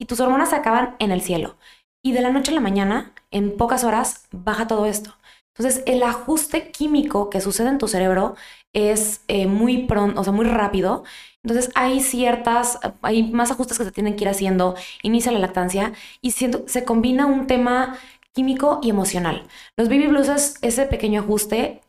y 0.00 0.06
tus 0.06 0.18
hormonas 0.18 0.52
acaban 0.52 0.96
en 0.98 1.12
el 1.12 1.20
cielo. 1.20 1.56
Y 2.02 2.12
de 2.12 2.22
la 2.22 2.30
noche 2.30 2.50
a 2.50 2.54
la 2.54 2.60
mañana, 2.60 3.12
en 3.30 3.56
pocas 3.56 3.84
horas, 3.84 4.26
baja 4.32 4.66
todo 4.66 4.86
esto. 4.86 5.14
Entonces, 5.54 5.84
el 5.86 6.02
ajuste 6.02 6.70
químico 6.70 7.28
que 7.28 7.40
sucede 7.40 7.68
en 7.68 7.78
tu 7.78 7.86
cerebro 7.86 8.34
es 8.72 9.20
eh, 9.28 9.46
muy 9.46 9.84
pronto, 9.86 10.18
o 10.20 10.24
sea, 10.24 10.32
muy 10.32 10.46
rápido. 10.46 11.04
Entonces, 11.42 11.70
hay 11.74 12.00
ciertas, 12.00 12.78
hay 13.02 13.30
más 13.30 13.50
ajustes 13.50 13.76
que 13.78 13.84
se 13.84 13.92
tienen 13.92 14.16
que 14.16 14.24
ir 14.24 14.30
haciendo, 14.30 14.74
inicia 15.02 15.32
la 15.32 15.38
lactancia 15.38 15.92
y 16.22 16.30
se 16.32 16.84
combina 16.86 17.26
un 17.26 17.46
tema 17.46 17.98
químico 18.32 18.80
y 18.82 18.90
emocional. 18.90 19.46
Los 19.76 19.88
baby 19.88 20.06
blues 20.06 20.28
es 20.28 20.58
ese 20.62 20.86
pequeño 20.86 21.20
ajuste, 21.22 21.80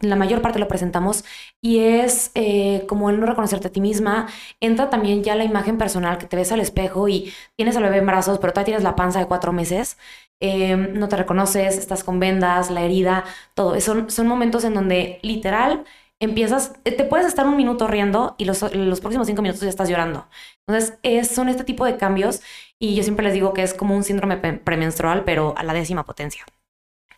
la 0.00 0.16
mayor 0.16 0.42
parte 0.42 0.58
lo 0.58 0.66
presentamos 0.66 1.24
y 1.60 1.78
es 1.78 2.32
eh, 2.34 2.84
como 2.88 3.10
el 3.10 3.20
no 3.20 3.26
reconocerte 3.26 3.68
a 3.68 3.72
ti 3.72 3.80
misma. 3.80 4.28
Entra 4.60 4.90
también 4.90 5.22
ya 5.22 5.36
la 5.36 5.44
imagen 5.44 5.78
personal 5.78 6.18
que 6.18 6.26
te 6.26 6.36
ves 6.36 6.50
al 6.52 6.60
espejo 6.60 7.08
y 7.08 7.32
tienes 7.56 7.76
al 7.76 7.84
bebé 7.84 7.98
en 7.98 8.06
brazos, 8.06 8.38
pero 8.38 8.52
todavía 8.52 8.66
tienes 8.66 8.82
la 8.82 8.96
panza 8.96 9.20
de 9.20 9.26
cuatro 9.26 9.52
meses. 9.52 9.98
Em, 10.40 10.94
no 10.98 11.08
te 11.08 11.16
reconoces, 11.16 11.78
estás 11.78 12.02
con 12.02 12.18
vendas, 12.18 12.70
la 12.70 12.82
herida, 12.82 13.24
todo. 13.54 13.80
Son, 13.80 14.10
son 14.10 14.26
momentos 14.26 14.64
en 14.64 14.74
donde 14.74 15.20
literal 15.22 15.84
empiezas, 16.22 16.72
te 16.84 17.04
puedes 17.04 17.26
estar 17.26 17.46
un 17.46 17.56
minuto 17.56 17.88
riendo 17.88 18.36
y 18.38 18.44
los, 18.44 18.62
los 18.74 19.00
próximos 19.00 19.26
cinco 19.26 19.42
minutos 19.42 19.60
ya 19.60 19.68
estás 19.68 19.88
llorando. 19.88 20.28
Entonces, 20.66 20.98
es, 21.02 21.28
son 21.28 21.48
este 21.48 21.64
tipo 21.64 21.84
de 21.84 21.96
cambios 21.96 22.42
y 22.78 22.94
yo 22.94 23.02
siempre 23.02 23.24
les 23.24 23.34
digo 23.34 23.52
que 23.52 23.64
es 23.64 23.74
como 23.74 23.96
un 23.96 24.04
síndrome 24.04 24.36
premenstrual, 24.36 25.24
pero 25.24 25.54
a 25.56 25.64
la 25.64 25.74
décima 25.74 26.04
potencia. 26.04 26.44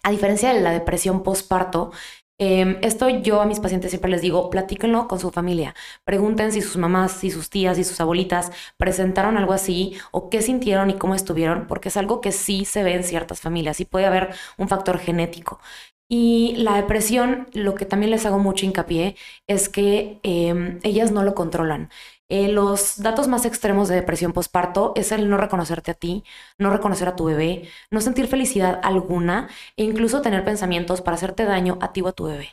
A 0.03 0.11
diferencia 0.11 0.55
de 0.55 0.61
la 0.61 0.71
depresión 0.73 1.23
postparto, 1.23 1.93
em, 2.39 2.79
esto 2.83 3.09
yo 3.11 3.43
a 3.43 3.47
mis 3.47 3.61
pacientes 3.61 3.91
siempre 3.91 4.11
les 4.11 4.23
digo, 4.23 4.49
platíquenlo 4.49 5.07
con 5.07 5.21
su 5.21 5.31
familia. 5.31 5.75
Pregunten 6.05 6.51
si 6.53 6.63
sus 6.63 6.79
mamás, 6.79 7.13
si 7.13 7.31
sus 7.31 7.51
tías, 7.51 7.79
y 7.79 7.85
sus 7.85 8.01
abuelitas 8.01 8.53
presentaron 8.79 9.37
algo 9.37 9.53
así 9.53 9.99
o 10.13 10.31
qué 10.31 10.41
sintieron 10.41 10.89
y 10.91 10.95
cómo 10.95 11.15
estuvieron, 11.15 11.67
porque 11.67 11.91
es 11.91 11.97
algo 11.99 12.23
que 12.23 12.33
sí 12.33 12.65
se 12.65 12.83
ve 12.83 12.95
en 12.95 13.05
ciertas 13.05 13.41
familias 13.41 13.81
y 13.81 13.85
puede 13.85 14.07
haber 14.07 14.35
un 14.57 14.69
factor 14.69 14.99
genético. 14.99 15.61
Y 16.09 16.55
la 16.59 16.77
depresión, 16.77 17.49
lo 17.55 17.75
que 17.75 17.87
también 17.87 18.11
les 18.11 18.27
hago 18.27 18.39
mucho 18.39 18.67
hincapié 18.67 19.17
es 19.47 19.69
que 19.69 20.21
em, 20.23 20.79
ellas 20.83 21.11
no 21.13 21.23
lo 21.23 21.35
controlan. 21.35 21.91
Eh, 22.29 22.49
los 22.49 23.01
datos 23.03 23.29
más 23.29 23.45
extremos 23.45 23.89
de 23.89 23.97
depresión 23.97 24.33
postparto 24.33 24.93
es 24.97 25.13
el 25.13 25.29
no 25.29 25.37
reconocerte 25.37 25.91
a 25.91 25.95
ti, 25.95 26.25
no 26.59 26.71
reconocer 26.71 27.09
a 27.09 27.17
tu 27.17 27.25
bebé, 27.27 27.69
no 27.91 28.01
sentir 28.01 28.27
felicidad 28.29 28.81
alguna 28.83 29.49
e 29.77 29.85
incluso 29.85 30.23
tener 30.23 30.45
pensamientos 30.45 31.01
para 31.03 31.17
hacerte 31.17 31.45
daño 31.45 31.79
a 31.81 31.93
ti 31.93 32.01
o 32.03 32.09
a 32.09 32.13
tu 32.13 32.25
bebé. 32.25 32.49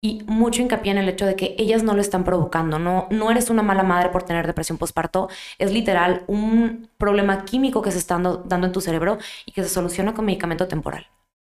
Y 0.00 0.22
mucho 0.26 0.62
hincapié 0.62 0.92
en 0.92 0.98
el 0.98 1.08
hecho 1.08 1.26
de 1.26 1.36
que 1.36 1.54
ellas 1.58 1.82
no 1.82 1.94
lo 1.94 2.00
están 2.00 2.24
provocando, 2.24 2.78
no, 2.78 3.08
no 3.10 3.30
eres 3.30 3.50
una 3.50 3.62
mala 3.62 3.82
madre 3.82 4.10
por 4.10 4.22
tener 4.24 4.46
depresión 4.46 4.78
postparto, 4.78 5.28
es 5.58 5.72
literal 5.72 6.24
un 6.28 6.90
problema 6.98 7.44
químico 7.44 7.82
que 7.82 7.90
se 7.90 7.98
está 7.98 8.18
dando 8.18 8.66
en 8.66 8.72
tu 8.72 8.80
cerebro 8.80 9.18
y 9.46 9.52
que 9.52 9.62
se 9.62 9.68
soluciona 9.70 10.14
con 10.14 10.24
medicamento 10.26 10.68
temporal. 10.68 11.06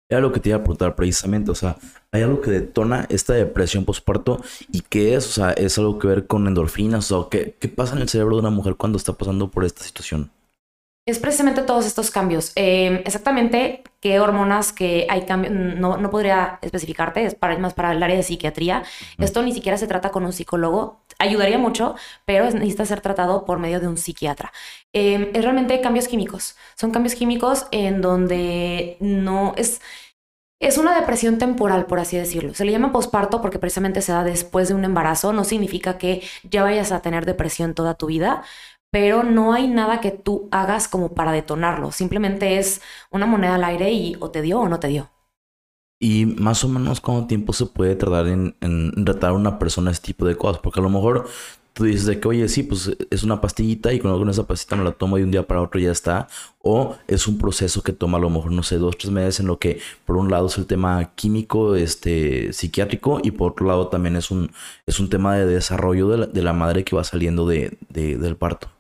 Era 0.09 0.21
lo 0.21 0.31
que 0.33 0.39
te 0.39 0.51
iba 0.51 0.59
a 0.59 0.61
preguntar 0.63 0.95
precisamente, 0.95 1.51
o 1.51 1.55
sea, 1.57 1.79
¿hay 2.13 2.23
algo 2.23 2.41
que 2.41 2.51
detona 2.53 3.07
esta 3.09 3.35
depresión 3.35 3.85
postparto? 3.85 4.41
¿Y 4.71 4.83
qué 4.83 5.17
es? 5.17 5.27
O 5.27 5.33
sea, 5.33 5.51
¿es 5.51 5.79
algo 5.79 5.99
que 5.99 6.07
ver 6.07 6.27
con 6.29 6.47
endorfinas? 6.47 7.11
O 7.11 7.29
¿qué, 7.29 7.57
¿qué 7.59 7.69
pasa 7.69 7.97
en 7.97 8.03
el 8.03 8.09
cerebro 8.09 8.37
de 8.37 8.41
una 8.43 8.51
mujer 8.51 8.77
cuando 8.77 8.99
está 8.99 9.15
pasando 9.15 9.51
por 9.51 9.65
esta 9.65 9.83
situación? 9.83 10.31
Es 11.07 11.21
precisamente 11.21 11.63
todos 11.63 11.87
estos 11.87 12.11
cambios. 12.11 12.51
Em, 12.57 12.97
exactamente 13.05 13.85
qué 14.01 14.19
hormonas 14.19 14.73
que 14.73 15.07
hay 15.09 15.25
cambios, 15.25 15.55
no, 15.55 15.97
no, 15.99 16.11
podría 16.11 16.59
especificarte, 16.63 17.25
es 17.25 17.37
para, 17.37 17.57
más 17.59 17.75
para 17.75 17.93
el 17.93 18.03
área 18.03 18.17
de 18.17 18.25
psiquiatría. 18.25 18.83
Esto 19.19 19.43
ni 19.43 19.53
siquiera 19.53 19.79
se 19.79 19.87
trata 19.87 20.11
con 20.11 20.25
un 20.25 20.33
psicólogo, 20.33 21.01
ayudaría 21.21 21.59
mucho, 21.59 21.95
pero 22.25 22.45
necesita 22.51 22.85
ser 22.87 23.01
tratado 23.03 23.45
por 23.45 23.61
medio 23.61 23.79
de 23.79 23.87
un 23.87 23.97
psiquiatra. 23.99 24.53
Em, 24.93 25.31
es 25.33 25.43
realmente 25.45 25.81
cambios 25.81 26.09
químicos. 26.09 26.57
Son 26.75 26.91
cambios 26.91 27.15
químicos 27.15 27.67
en 27.71 28.01
donde 28.03 28.97
no 29.01 29.55
es... 29.57 29.81
Es 30.59 30.79
una 30.79 30.99
depresión 30.99 31.37
temporal, 31.37 31.85
por 31.85 31.99
así 32.01 32.17
decirlo. 32.17 32.55
Se 32.55 32.65
le 32.65 32.73
llama 32.73 32.91
posparto 32.91 33.43
porque 33.43 33.59
precisamente 33.59 34.01
se 34.01 34.13
da 34.13 34.25
después 34.25 34.69
de 34.69 34.75
un 34.75 34.85
embarazo. 34.87 35.35
No 35.35 35.45
significa 35.45 35.99
que 35.99 36.23
ya 36.45 36.63
vayas 36.63 36.93
a 36.93 37.03
tener 37.03 37.27
depresión 37.27 37.75
toda 37.75 37.93
tu 37.95 38.07
vida, 38.07 38.43
pero 38.91 39.23
no 39.23 39.53
hay 39.53 39.69
nada 39.69 40.01
que 40.01 40.11
tú 40.11 40.49
hagas 40.51 40.89
como 40.89 41.15
para 41.15 41.33
detonarlo. 41.33 41.93
Simplemente 41.93 42.59
es 42.59 42.81
una 43.11 43.27
moneda 43.27 43.57
al 43.57 43.65
aire 43.65 43.93
y 43.93 44.17
o 44.21 44.31
te 44.31 44.43
dio 44.43 44.61
o 44.61 44.69
no 44.69 44.81
te 44.81 44.89
dio. 44.89 45.11
Y 45.99 46.27
más 46.27 46.63
o 46.63 46.69
menos 46.69 47.01
cuánto 47.01 47.27
tiempo 47.27 47.53
se 47.53 47.67
puede 47.67 47.97
tardar 47.97 48.29
en, 48.29 48.55
en 48.61 49.05
tratar 49.05 49.31
a 49.31 49.35
una 49.35 49.59
persona 49.59 49.91
este 49.91 50.09
tipo 50.09 50.27
de 50.27 50.37
cosas. 50.37 50.61
Porque 50.61 50.81
a 50.81 50.83
lo 50.83 50.91
mejor 50.91 51.27
tú 51.77 51.85
dices 51.85 52.07
de 52.07 52.19
que, 52.19 52.27
oye, 52.27 52.49
sí, 52.49 52.63
pues 52.63 52.97
es 53.11 53.23
una 53.23 53.43
pastillita 53.43 53.93
y 53.93 53.99
con 54.01 54.31
esa 54.31 54.47
pastillita 54.47 54.77
me 54.77 54.85
la 54.85 54.93
tomo 54.93 55.19
de 55.19 55.25
un 55.25 55.31
día 55.31 55.47
para 55.47 55.61
otro 55.61 55.79
ya 55.79 55.91
está. 55.93 56.27
O 56.63 56.97
es 57.07 57.29
un 57.29 57.37
proceso 57.37 57.83
que 57.83 57.93
toma 57.93 58.17
a 58.17 58.21
lo 58.23 58.31
mejor, 58.31 58.51
no 58.53 58.63
sé, 58.63 58.79
dos, 58.79 58.97
tres 58.97 59.13
meses 59.13 59.41
en 59.41 59.47
lo 59.47 59.59
que 59.59 59.79
por 60.07 60.17
un 60.17 60.31
lado 60.31 60.47
es 60.47 60.57
el 60.57 60.67
tema 60.67 61.13
químico, 61.15 61.77
este, 61.77 62.55
psiquiátrico 62.55 63.21
y 63.23 63.33
por 63.33 63.53
otro 63.53 63.67
lado 63.67 63.89
también 63.89 64.17
es 64.17 64.31
un, 64.31 64.51
es 64.87 64.99
un 65.01 65.11
tema 65.11 65.37
de 65.37 65.45
desarrollo 65.45 66.09
de 66.09 66.43
la, 66.43 66.53
madre 66.55 66.83
que 66.83 66.97
va 66.97 67.05
saliendo 67.05 67.47
de, 67.47 67.77
del 67.91 68.37
parto. 68.37 68.76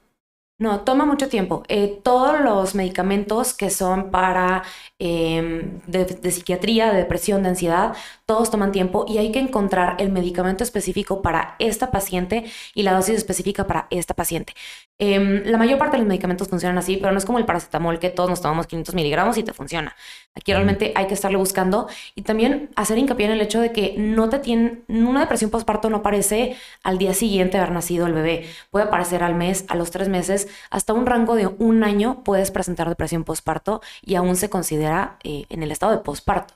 No, 0.59 0.81
toma 0.85 1.05
mucho 1.05 1.29
tiempo. 1.29 1.64
Eh, 1.69 2.01
todos 2.03 2.40
los 2.40 2.75
medicamentos 2.75 3.53
que 3.53 3.69
son 3.69 4.11
para 4.11 4.62
em, 4.99 5.81
de, 5.87 6.31
psiquiatría, 6.33 6.90
de 6.90 6.97
depresión, 6.97 7.42
de 7.42 7.51
ansiedad, 7.51 7.95
todos 8.25 8.51
toman 8.51 8.73
tiempo 8.73 9.05
y 9.07 9.19
hay 9.19 9.33
que 9.33 9.38
encontrar 9.38 9.97
el 10.01 10.11
medicamento 10.11 10.64
específico 10.64 11.21
para 11.21 11.57
esta 11.59 11.90
paciente 11.90 12.51
y 12.75 12.85
la 12.85 12.95
dosis 12.95 13.16
específica 13.16 13.66
para 13.66 13.87
esta 13.90 14.14
paciente. 14.14 14.55
Em, 14.98 15.42
la 15.44 15.59
mayor 15.59 15.78
parte 15.78 15.96
de 15.96 15.98
los 15.98 16.09
medicamentos 16.09 16.48
funcionan 16.48 16.78
así, 16.78 16.96
pero 16.96 17.12
no 17.12 17.18
es 17.18 17.26
como 17.26 17.38
el 17.38 17.44
paracetamol 17.44 17.98
que 17.98 18.09
todos 18.09 18.30
nos 18.30 18.40
tomamos 18.40 18.66
500 18.66 18.94
miligramos 18.94 19.37
y 19.37 19.42
te 19.42 19.52
funciona. 19.52 19.94
Aquí 20.35 20.52
realmente 20.52 20.94
hay 20.96 21.06
que 21.06 21.12
estarle 21.12 21.37
buscando 21.37 21.87
y 22.14 22.22
también 22.22 22.70
hacer 22.76 22.96
hincapié 22.96 23.26
en 23.26 23.32
el 23.32 23.42
hecho 23.42 23.61
de 23.61 23.72
que 23.72 23.94
no 23.98 24.30
te 24.30 24.38
tiene, 24.38 24.85
una 24.88 25.20
depresión 25.20 25.50
postparto 25.50 25.90
no 25.90 25.98
aparece 25.98 26.56
al 26.82 26.96
día 26.96 27.12
siguiente 27.12 27.59
de 27.59 27.64
haber 27.64 27.74
nacido 27.74 28.06
el 28.06 28.14
bebé, 28.14 28.46
puede 28.70 28.87
aparecer 28.87 29.22
al 29.22 29.35
mes, 29.35 29.66
a 29.68 29.76
los 29.76 29.90
tres 29.90 30.09
meses, 30.09 30.48
hasta 30.70 30.94
un 30.94 31.04
rango 31.04 31.35
de 31.35 31.46
un 31.46 31.85
año 31.85 32.24
puedes 32.24 32.50
presentar 32.50 32.88
depresión 32.88 33.24
postparto 33.24 33.82
y 34.00 34.14
aún 34.14 34.35
se 34.37 34.48
considera 34.48 35.18
eh, 35.24 35.44
en 35.50 35.62
el 35.62 35.72
estado 35.72 35.92
de 35.92 35.98
postparto. 35.98 36.54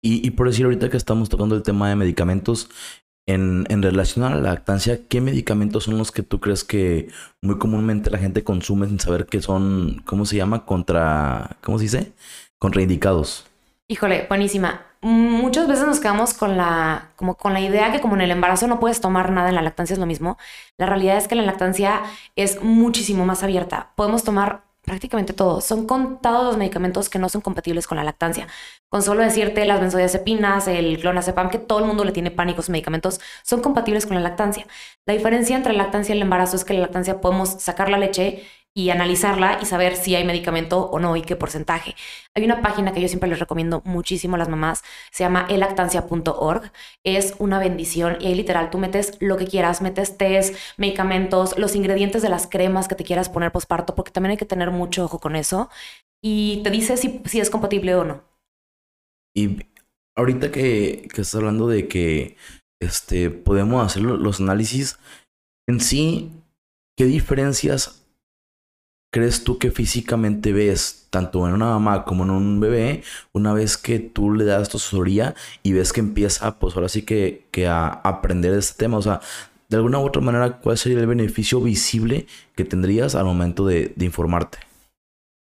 Y, 0.00 0.24
y, 0.24 0.30
por 0.30 0.46
decir 0.46 0.64
ahorita 0.64 0.90
que 0.90 0.96
estamos 0.96 1.28
tocando 1.28 1.56
el 1.56 1.64
tema 1.64 1.88
de 1.88 1.96
medicamentos, 1.96 2.70
en, 3.28 3.66
en, 3.68 3.82
relación 3.82 4.24
a 4.24 4.30
la 4.30 4.40
lactancia, 4.40 5.00
¿qué 5.06 5.20
medicamentos 5.20 5.84
son 5.84 5.98
los 5.98 6.10
que 6.10 6.22
tú 6.22 6.40
crees 6.40 6.64
que 6.64 7.08
muy 7.42 7.58
comúnmente 7.58 8.10
la 8.10 8.16
gente 8.16 8.42
consume 8.42 8.88
sin 8.88 8.98
saber 8.98 9.26
que 9.26 9.42
son, 9.42 10.02
¿cómo 10.06 10.24
se 10.24 10.36
llama? 10.36 10.64
Contra, 10.64 11.58
¿cómo 11.62 11.78
se 11.78 11.84
dice? 11.84 12.12
Contraindicados. 12.58 13.46
Híjole, 13.86 14.24
buenísima. 14.30 14.80
Muchas 15.02 15.68
veces 15.68 15.86
nos 15.86 16.00
quedamos 16.00 16.32
con 16.32 16.56
la, 16.56 17.10
como 17.16 17.36
con 17.36 17.52
la 17.52 17.60
idea 17.60 17.92
que 17.92 18.00
como 18.00 18.14
en 18.16 18.22
el 18.22 18.30
embarazo 18.30 18.66
no 18.66 18.80
puedes 18.80 19.02
tomar 19.02 19.30
nada, 19.30 19.50
en 19.50 19.56
la 19.56 19.62
lactancia 19.62 19.92
es 19.92 20.00
lo 20.00 20.06
mismo. 20.06 20.38
La 20.78 20.86
realidad 20.86 21.18
es 21.18 21.28
que 21.28 21.34
la 21.34 21.42
lactancia 21.42 22.02
es 22.34 22.62
muchísimo 22.62 23.26
más 23.26 23.42
abierta. 23.42 23.90
Podemos 23.94 24.24
tomar 24.24 24.62
prácticamente 24.88 25.32
todo. 25.32 25.60
Son 25.60 25.86
contados 25.86 26.44
los 26.44 26.56
medicamentos 26.56 27.08
que 27.08 27.18
no 27.18 27.28
son 27.28 27.40
compatibles 27.42 27.86
con 27.86 27.96
la 27.96 28.04
lactancia. 28.04 28.48
Con 28.88 29.02
solo 29.02 29.22
decirte 29.22 29.64
las 29.66 29.80
benzodiazepinas, 29.80 30.66
el 30.66 30.98
clonazepam, 30.98 31.50
que 31.50 31.58
todo 31.58 31.80
el 31.80 31.84
mundo 31.84 32.04
le 32.04 32.12
tiene 32.12 32.30
pánico 32.30 32.60
esos 32.60 32.70
medicamentos, 32.70 33.20
son 33.44 33.60
compatibles 33.60 34.06
con 34.06 34.16
la 34.16 34.22
lactancia. 34.22 34.66
La 35.06 35.14
diferencia 35.14 35.56
entre 35.56 35.72
la 35.74 35.84
lactancia 35.84 36.14
y 36.14 36.18
el 36.18 36.22
embarazo 36.22 36.56
es 36.56 36.64
que 36.64 36.74
la 36.74 36.80
lactancia 36.80 37.20
podemos 37.20 37.50
sacar 37.62 37.88
la 37.90 37.98
leche 37.98 38.44
y 38.78 38.90
analizarla 38.90 39.58
y 39.60 39.66
saber 39.66 39.96
si 39.96 40.14
hay 40.14 40.22
medicamento 40.22 40.78
o 40.78 41.00
no 41.00 41.16
y 41.16 41.22
qué 41.22 41.34
porcentaje. 41.34 41.96
Hay 42.36 42.44
una 42.44 42.62
página 42.62 42.92
que 42.92 43.00
yo 43.00 43.08
siempre 43.08 43.28
les 43.28 43.40
recomiendo 43.40 43.82
muchísimo 43.84 44.36
a 44.36 44.38
las 44.38 44.48
mamás, 44.48 44.84
se 45.10 45.24
llama 45.24 45.48
elactancia.org. 45.50 46.70
Es 47.02 47.34
una 47.40 47.58
bendición 47.58 48.18
y 48.20 48.28
ahí 48.28 48.36
literal 48.36 48.70
tú 48.70 48.78
metes 48.78 49.16
lo 49.18 49.36
que 49.36 49.48
quieras, 49.48 49.82
metes 49.82 50.16
test, 50.16 50.54
medicamentos, 50.76 51.58
los 51.58 51.74
ingredientes 51.74 52.22
de 52.22 52.28
las 52.28 52.46
cremas 52.46 52.86
que 52.86 52.94
te 52.94 53.02
quieras 53.02 53.28
poner 53.28 53.50
posparto, 53.50 53.96
porque 53.96 54.12
también 54.12 54.30
hay 54.30 54.36
que 54.36 54.44
tener 54.44 54.70
mucho 54.70 55.06
ojo 55.06 55.18
con 55.18 55.34
eso. 55.34 55.70
Y 56.22 56.62
te 56.62 56.70
dice 56.70 56.96
si, 56.96 57.20
si 57.24 57.40
es 57.40 57.50
compatible 57.50 57.96
o 57.96 58.04
no. 58.04 58.22
Y 59.34 59.58
ahorita 60.16 60.52
que, 60.52 61.08
que 61.12 61.22
estás 61.22 61.34
hablando 61.34 61.66
de 61.66 61.88
que 61.88 62.36
este, 62.80 63.30
podemos 63.30 63.84
hacer 63.84 64.02
los 64.02 64.38
análisis, 64.38 65.00
en 65.68 65.80
sí, 65.80 66.30
¿qué 66.96 67.06
diferencias 67.06 68.07
crees 69.10 69.44
tú 69.44 69.58
que 69.58 69.70
físicamente 69.70 70.52
ves, 70.52 71.06
tanto 71.10 71.46
en 71.46 71.54
una 71.54 71.66
mamá 71.66 72.04
como 72.04 72.24
en 72.24 72.30
un 72.30 72.60
bebé, 72.60 73.02
una 73.32 73.52
vez 73.52 73.76
que 73.76 73.98
tú 73.98 74.32
le 74.32 74.44
das 74.44 74.68
tu 74.68 74.76
asesoría 74.76 75.34
y 75.62 75.72
ves 75.72 75.92
que 75.92 76.00
empieza, 76.00 76.58
pues 76.58 76.76
ahora 76.76 76.88
sí 76.88 77.02
que, 77.02 77.46
que 77.50 77.66
a 77.66 77.88
aprender 77.88 78.52
de 78.52 78.58
este 78.58 78.78
tema? 78.78 78.98
O 78.98 79.02
sea, 79.02 79.20
de 79.68 79.76
alguna 79.76 79.98
u 79.98 80.06
otra 80.06 80.22
manera, 80.22 80.58
¿cuál 80.60 80.78
sería 80.78 80.98
el 80.98 81.06
beneficio 81.06 81.60
visible 81.60 82.26
que 82.54 82.64
tendrías 82.64 83.14
al 83.14 83.24
momento 83.24 83.66
de, 83.66 83.92
de 83.96 84.04
informarte? 84.04 84.58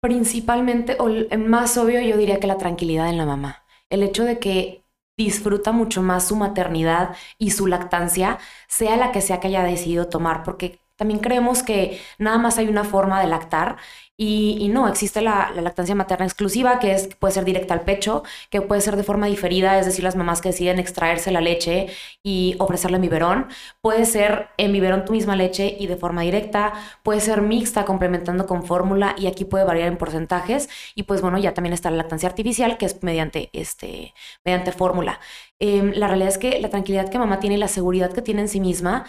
Principalmente, 0.01 0.97
o 0.99 1.09
más 1.37 1.77
obvio, 1.77 2.01
yo 2.01 2.17
diría 2.17 2.39
que 2.39 2.47
la 2.47 2.57
tranquilidad 2.57 3.09
en 3.09 3.17
la 3.17 3.25
mamá. 3.25 3.63
El 3.89 4.01
hecho 4.01 4.23
de 4.23 4.39
que 4.39 4.83
disfruta 5.17 5.71
mucho 5.71 6.01
más 6.01 6.27
su 6.27 6.35
maternidad 6.35 7.15
y 7.37 7.51
su 7.51 7.67
lactancia, 7.67 8.39
sea 8.67 8.97
la 8.97 9.11
que 9.11 9.21
sea 9.21 9.39
que 9.39 9.47
haya 9.47 9.63
decidido 9.63 10.07
tomar, 10.07 10.43
porque 10.43 10.80
también 11.01 11.19
creemos 11.19 11.63
que 11.63 11.99
nada 12.19 12.37
más 12.37 12.59
hay 12.59 12.67
una 12.67 12.83
forma 12.83 13.19
de 13.19 13.25
lactar 13.25 13.77
y, 14.23 14.69
no, 14.69 14.87
existe 14.87 15.19
la, 15.19 15.49
lactancia 15.49 15.95
materna 15.95 16.25
exclusiva, 16.27 16.77
que 16.77 16.91
es, 16.93 17.07
puede 17.15 17.33
ser 17.33 17.43
directa 17.43 17.73
al 17.73 17.81
pecho, 17.81 18.21
que 18.51 18.61
puede 18.61 18.79
ser 18.79 18.95
de 18.95 19.01
forma 19.01 19.25
diferida, 19.25 19.79
es 19.79 19.87
decir, 19.87 20.03
las 20.03 20.15
mamás 20.15 20.41
que 20.41 20.49
deciden 20.49 20.77
extraerse 20.77 21.31
la 21.31 21.41
leche 21.41 21.87
y 22.21 22.55
ofrecerle 22.59 22.97
en 22.97 23.01
biberón. 23.01 23.47
Puede 23.81 24.05
ser 24.05 24.49
en 24.57 24.73
biberón 24.73 25.05
tu 25.05 25.13
misma 25.13 25.35
leche 25.35 25.75
y 25.79 25.87
de 25.87 25.95
forma 25.95 26.21
directa. 26.21 26.73
Puede 27.01 27.19
ser 27.19 27.41
mixta, 27.41 27.83
complementando 27.83 28.45
con 28.45 28.63
fórmula 28.63 29.15
y 29.17 29.25
aquí 29.25 29.43
puede 29.43 29.63
variar 29.63 29.87
en 29.87 29.97
porcentajes. 29.97 30.69
Y 30.93 31.03
pues 31.03 31.21
bueno, 31.21 31.39
ya 31.39 31.55
también 31.55 31.73
está 31.73 31.89
la 31.89 31.97
lactancia 31.97 32.29
artificial, 32.29 32.77
que 32.77 32.85
es 32.85 33.01
mediante, 33.01 33.49
este, 33.53 34.13
mediante 34.45 34.71
fórmula. 34.71 35.19
Em, 35.57 35.93
la 35.95 36.07
realidad 36.07 36.29
es 36.29 36.37
que 36.37 36.59
la 36.59 36.69
tranquilidad 36.69 37.09
que 37.09 37.17
mamá 37.17 37.39
tiene 37.39 37.55
y 37.55 37.59
la 37.59 37.67
seguridad 37.67 38.11
que 38.13 38.21
tiene 38.21 38.41
en 38.41 38.49
sí 38.49 38.59
misma 38.59 39.05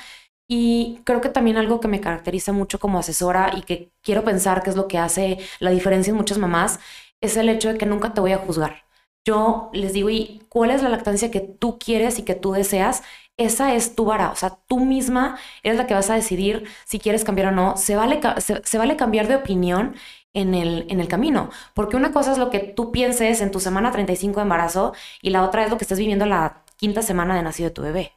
y 0.55 1.01
creo 1.05 1.23
que 1.23 1.31
también 1.31 1.57
algo 1.57 1.81
que 1.81 1.89
me 1.89 2.03
caracteriza 2.03 2.53
mucho 2.53 2.79
como 2.79 2.99
asesora 2.99 3.53
y 3.57 3.63
que 3.63 3.91
quiero 4.03 4.23
pensar 4.23 4.63
que 4.63 4.69
es 4.69 4.77
lo 4.77 4.87
que 4.87 4.99
hace 4.99 5.39
la 5.61 5.71
diferencia 5.71 6.11
en 6.11 6.19
muchas 6.19 6.37
mamás 6.37 6.79
es 7.23 7.39
el 7.39 7.49
hecho 7.49 7.73
de 7.73 7.79
que 7.79 7.87
nunca 7.87 8.13
te 8.13 8.21
voy 8.21 8.33
a 8.33 8.39
juzgar. 8.39 8.85
Yo 9.25 9.71
les 9.73 9.95
digo, 9.95 10.11
¿y 10.11 10.43
cuál 10.51 10.71
es 10.73 10.83
la 10.83 10.91
lactancia 10.91 11.31
que 11.31 11.41
tú 11.41 11.79
quieres 11.79 12.19
y 12.19 12.25
que 12.25 12.35
tú 12.35 12.53
deseas? 12.53 13.03
Esa 13.39 13.75
es 13.75 13.95
tu 13.95 14.05
vara, 14.05 14.31
o 14.31 14.37
sea, 14.37 14.59
tú 14.67 14.81
misma 14.85 15.39
eres 15.63 15.79
la 15.79 15.87
que 15.87 15.95
vas 15.95 16.11
a 16.11 16.15
decidir 16.17 16.69
si 16.85 16.99
quieres 16.99 17.25
cambiar 17.25 17.49
o 17.49 17.53
no. 17.53 17.79
Se 17.79 17.97
vale, 17.97 18.21
se, 18.39 18.79
vale 18.79 18.97
cambiar 18.97 19.29
de 19.29 19.37
opinión 19.37 19.97
en 20.35 20.55
el, 20.55 20.85
en 20.91 21.01
el 21.01 21.09
camino, 21.09 21.49
porque 21.75 21.97
una 21.97 22.13
cosa 22.13 22.33
es 22.33 22.39
lo 22.39 22.51
que 22.51 22.59
tú 22.61 22.93
pienses 22.93 23.41
en 23.41 23.51
tu 23.53 23.61
semana 23.61 23.91
35 23.91 24.37
de 24.37 24.43
embarazo 24.43 24.93
y 25.23 25.31
la 25.31 25.45
otra 25.45 25.65
es 25.65 25.71
lo 25.71 25.79
que 25.79 25.85
estás 25.85 25.99
viviendo 25.99 26.27
la 26.27 26.63
quinta 26.77 27.01
semana 27.03 27.37
de 27.37 27.43
nacido 27.43 27.71
de 27.71 27.75
tu 27.75 27.83
bebé 27.83 28.13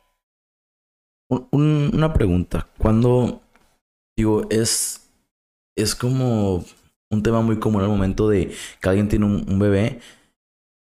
una 1.30 2.14
pregunta. 2.14 2.68
Cuando 2.78 3.42
digo, 4.18 4.48
es, 4.50 5.10
es 5.76 5.96
como 5.96 6.64
un 7.10 7.24
tema 7.24 7.42
muy 7.42 7.60
común 7.60 7.82
al 7.82 7.88
momento 7.88 8.30
de 8.30 8.52
que 8.82 8.90
alguien 8.90 9.08
tiene 9.10 9.26
un, 9.26 9.60
bebé. 9.60 10.00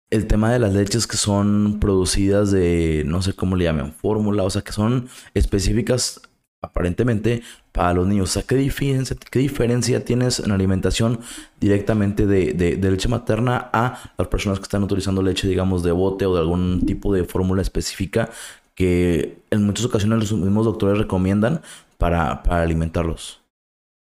El 0.09 0.27
tema 0.27 0.51
de 0.51 0.59
las 0.59 0.73
leches 0.73 1.07
que 1.07 1.17
son 1.17 1.79
producidas 1.79 2.51
de, 2.51 3.03
no 3.05 3.21
sé 3.21 3.33
cómo 3.33 3.55
le 3.55 3.65
llaman, 3.65 3.91
fórmula, 3.91 4.43
o 4.43 4.49
sea, 4.49 4.61
que 4.61 4.71
son 4.71 5.09
específicas 5.33 6.21
aparentemente 6.61 7.41
para 7.71 7.93
los 7.93 8.07
niños. 8.07 8.29
O 8.29 8.33
sea, 8.33 8.43
¿qué 8.43 8.55
diferencia, 8.55 9.15
qué 9.31 9.39
diferencia 9.39 10.05
tienes 10.05 10.39
en 10.39 10.51
alimentación 10.51 11.19
directamente 11.59 12.25
de, 12.27 12.53
de, 12.53 12.75
de, 12.75 12.91
leche 12.91 13.09
materna 13.09 13.69
a 13.73 14.13
las 14.17 14.27
personas 14.27 14.59
que 14.59 14.63
están 14.63 14.83
utilizando 14.83 15.21
leche, 15.21 15.47
digamos, 15.47 15.83
de 15.83 15.91
bote 15.91 16.25
o 16.25 16.33
de 16.33 16.39
algún 16.39 16.85
tipo 16.85 17.13
de 17.13 17.25
fórmula 17.25 17.61
específica 17.61 18.29
que 18.75 19.37
en 19.51 19.65
muchas 19.65 19.85
ocasiones 19.85 20.19
los 20.19 20.31
mismos 20.33 20.65
doctores 20.65 20.97
recomiendan 20.97 21.61
para, 21.97 22.43
para 22.43 22.61
alimentarlos. 22.61 23.41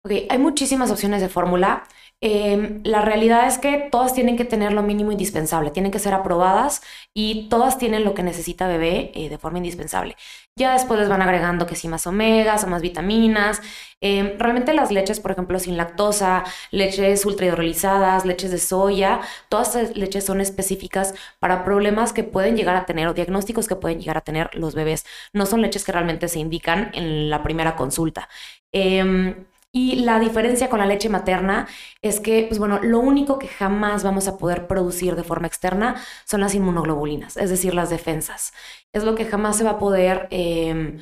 Ok, 0.05 0.13
hay 0.29 0.39
muchísimas 0.39 0.91
opciones 0.91 1.23
de 1.23 1.31
fórmula. 1.31 1.85
Em, 2.21 2.81
la 2.85 3.03
realidad 3.03 3.47
es 3.47 3.59
que 3.59 3.89
todas 3.91 4.15
tienen 4.15 4.37
que 4.37 4.45
tener 4.45 4.73
lo 4.73 4.83
mínimo 4.83 5.13
indispensable, 5.13 5.71
tienen 5.71 5.93
que 5.93 5.99
ser 5.99 6.15
aprobadas 6.15 6.83
y 7.15 7.49
todas 7.49 7.79
tienen 7.79 8.05
lo 8.05 8.15
que 8.15 8.23
necesita 8.23 8.69
bebé 8.69 9.13
eh, 9.15 9.29
de 9.29 9.39
forma 9.39 9.59
indispensable. 9.59 10.17
Ya 10.57 10.73
después 10.75 11.01
les 11.01 11.09
van 11.09 11.21
agregando 11.21 11.67
que 11.67 11.75
sí 11.75 11.89
más 11.89 12.07
omegas 12.07 12.63
o 12.63 12.69
más 12.69 12.81
vitaminas. 12.81 13.61
Em, 14.01 14.39
realmente 14.39 14.73
las 14.73 14.93
leches, 14.93 15.19
por 15.19 15.33
ejemplo, 15.33 15.59
sin 15.59 15.77
lactosa, 15.77 16.45
leches 16.71 17.27
ultrahidrolizadas, 17.27 18.25
leches 18.25 18.53
de 18.53 18.59
soya, 18.59 19.21
todas 19.49 19.75
estas 19.75 19.97
leches 19.97 20.25
son 20.25 20.41
específicas 20.41 21.15
para 21.41 21.65
problemas 21.65 22.13
que 22.13 22.23
pueden 22.23 22.57
llegar 22.57 22.77
a 22.77 22.87
tener 22.87 23.09
o 23.09 23.15
diagnósticos 23.15 23.67
que 23.67 23.75
pueden 23.75 23.99
llegar 23.99 24.17
a 24.17 24.21
tener 24.21 24.55
los 24.55 24.77
bebés. 24.77 25.05
No 25.33 25.45
son 25.47 25.61
leches 25.61 25.83
que 25.85 25.91
realmente 25.91 26.29
se 26.29 26.39
indican 26.39 26.93
en 26.95 27.31
la 27.31 27.43
primera 27.43 27.75
consulta. 27.75 28.29
Em, 28.71 29.47
y 29.77 29.97
la 29.97 30.21
diferencia 30.21 30.71
con 30.71 30.79
la 30.79 30.87
leche 30.87 31.09
materna 31.09 31.67
es 32.01 32.21
que, 32.21 32.45
pues 32.49 32.61
bueno, 32.61 32.79
lo 32.81 33.01
único 33.01 33.41
que 33.41 33.49
jamás 33.49 34.05
vamos 34.05 34.29
a 34.29 34.39
poder 34.39 34.69
producir 34.69 35.17
de 35.17 35.25
forma 35.25 35.49
externa 35.49 35.97
son 36.25 36.41
las 36.43 36.55
inmunoglobulinas, 36.55 37.37
es 37.37 37.51
decir, 37.51 37.75
las 37.75 37.91
defensas. 37.91 38.53
Es 38.93 39.03
lo 39.03 39.17
que 39.17 39.25
jamás 39.25 39.57
se 39.59 39.65
va 39.65 39.73
a 39.73 39.79
poder 39.81 40.29
em, 40.31 41.01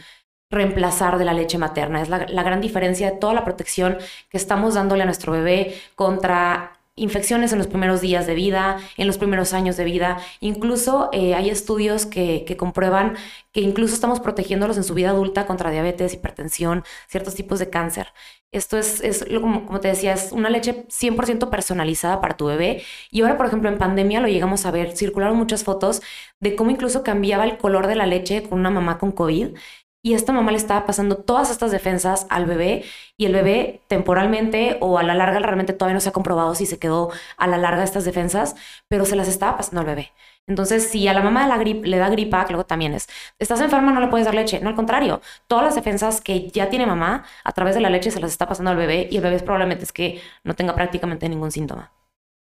reemplazar 0.50 1.18
de 1.18 1.26
la 1.26 1.34
leche 1.34 1.58
materna. 1.58 2.00
Es 2.00 2.08
la, 2.08 2.26
la 2.26 2.42
gran 2.42 2.62
diferencia 2.62 3.10
de 3.10 3.18
toda 3.18 3.34
la 3.34 3.44
protección 3.44 3.98
que 4.30 4.38
estamos 4.38 4.72
dándole 4.72 5.02
a 5.02 5.06
nuestro 5.06 5.32
bebé 5.32 5.74
contra 5.94 6.81
infecciones 6.94 7.52
en 7.52 7.58
los 7.58 7.68
primeros 7.68 8.00
días 8.00 8.26
de 8.26 8.34
vida, 8.34 8.78
en 8.96 9.06
los 9.06 9.18
primeros 9.18 9.54
años 9.54 9.76
de 9.76 9.84
vida. 9.84 10.18
Incluso 10.40 11.08
eh, 11.12 11.34
hay 11.34 11.48
estudios 11.50 12.06
que, 12.06 12.44
comprueban 12.58 13.16
que 13.52 13.60
incluso 13.60 13.94
estamos 13.94 14.20
protegiéndolos 14.20 14.76
en 14.76 14.84
su 14.84 14.94
vida 14.94 15.10
adulta 15.10 15.46
contra 15.46 15.70
diabetes, 15.70 16.14
hipertensión, 16.14 16.84
ciertos 17.08 17.34
tipos 17.34 17.58
de 17.58 17.70
cáncer. 17.70 18.08
Esto 18.50 18.76
es, 18.76 19.00
es 19.00 19.24
como, 19.40 19.64
como 19.64 19.80
te 19.80 19.88
decía, 19.88 20.12
es 20.12 20.32
una 20.32 20.50
leche 20.50 20.86
100% 20.88 21.48
personalizada 21.48 22.20
para 22.20 22.36
tu 22.36 22.46
bebé. 22.46 22.82
Y 23.10 23.22
ahora, 23.22 23.38
por 23.38 23.46
ejemplo, 23.46 23.70
en 23.70 23.78
pandemia 23.78 24.20
lo 24.20 24.28
llegamos 24.28 24.66
a 24.66 24.70
ver, 24.70 24.94
circularon 24.94 25.36
muchas 25.38 25.64
fotos 25.64 26.02
de 26.40 26.54
cómo 26.56 26.70
incluso 26.70 27.02
cambiaba 27.02 27.44
el 27.44 27.56
color 27.56 27.86
de 27.86 27.94
la 27.94 28.06
leche 28.06 28.42
con 28.42 28.60
una 28.60 28.70
mamá 28.70 28.98
con 28.98 29.12
COVID 29.12 29.56
y 30.02 30.14
esta 30.14 30.32
mamá 30.32 30.50
le 30.50 30.58
estaba 30.58 30.84
pasando 30.84 31.16
todas 31.16 31.50
estas 31.50 31.70
defensas 31.70 32.26
al 32.28 32.46
bebé 32.46 32.84
y 33.16 33.26
el 33.26 33.32
bebé 33.32 33.82
temporalmente 33.86 34.76
o 34.80 34.98
a 34.98 35.02
la 35.02 35.14
larga 35.14 35.38
realmente 35.38 35.72
todavía 35.72 35.94
no 35.94 36.00
se 36.00 36.08
ha 36.08 36.12
comprobado 36.12 36.54
si 36.54 36.66
se 36.66 36.78
quedó 36.78 37.10
a 37.36 37.46
la 37.46 37.56
larga 37.56 37.84
estas 37.84 38.04
defensas, 38.04 38.56
pero 38.88 39.04
se 39.04 39.16
las 39.16 39.28
estaba 39.28 39.56
pasando 39.56 39.80
al 39.80 39.86
bebé. 39.86 40.12
Entonces, 40.48 40.88
si 40.90 41.06
a 41.06 41.14
la 41.14 41.22
mamá 41.22 41.42
de 41.44 41.48
la 41.48 41.86
le 41.86 41.96
da 41.98 42.08
gripa, 42.10 42.44
que 42.44 42.52
luego 42.52 42.66
también 42.66 42.94
es, 42.94 43.08
estás 43.38 43.60
enferma, 43.60 43.92
no 43.92 44.00
le 44.00 44.08
puedes 44.08 44.26
dar 44.26 44.34
leche. 44.34 44.60
No, 44.60 44.68
al 44.68 44.74
contrario, 44.74 45.20
todas 45.46 45.64
las 45.64 45.74
defensas 45.76 46.20
que 46.20 46.50
ya 46.50 46.68
tiene 46.68 46.84
mamá 46.86 47.24
a 47.44 47.52
través 47.52 47.74
de 47.76 47.80
la 47.80 47.90
leche 47.90 48.10
se 48.10 48.20
las 48.20 48.32
está 48.32 48.48
pasando 48.48 48.72
al 48.72 48.76
bebé 48.76 49.08
y 49.10 49.16
el 49.16 49.22
bebé 49.22 49.38
probablemente 49.40 49.84
es 49.84 49.92
que 49.92 50.20
no 50.42 50.54
tenga 50.54 50.74
prácticamente 50.74 51.28
ningún 51.28 51.52
síntoma. 51.52 51.92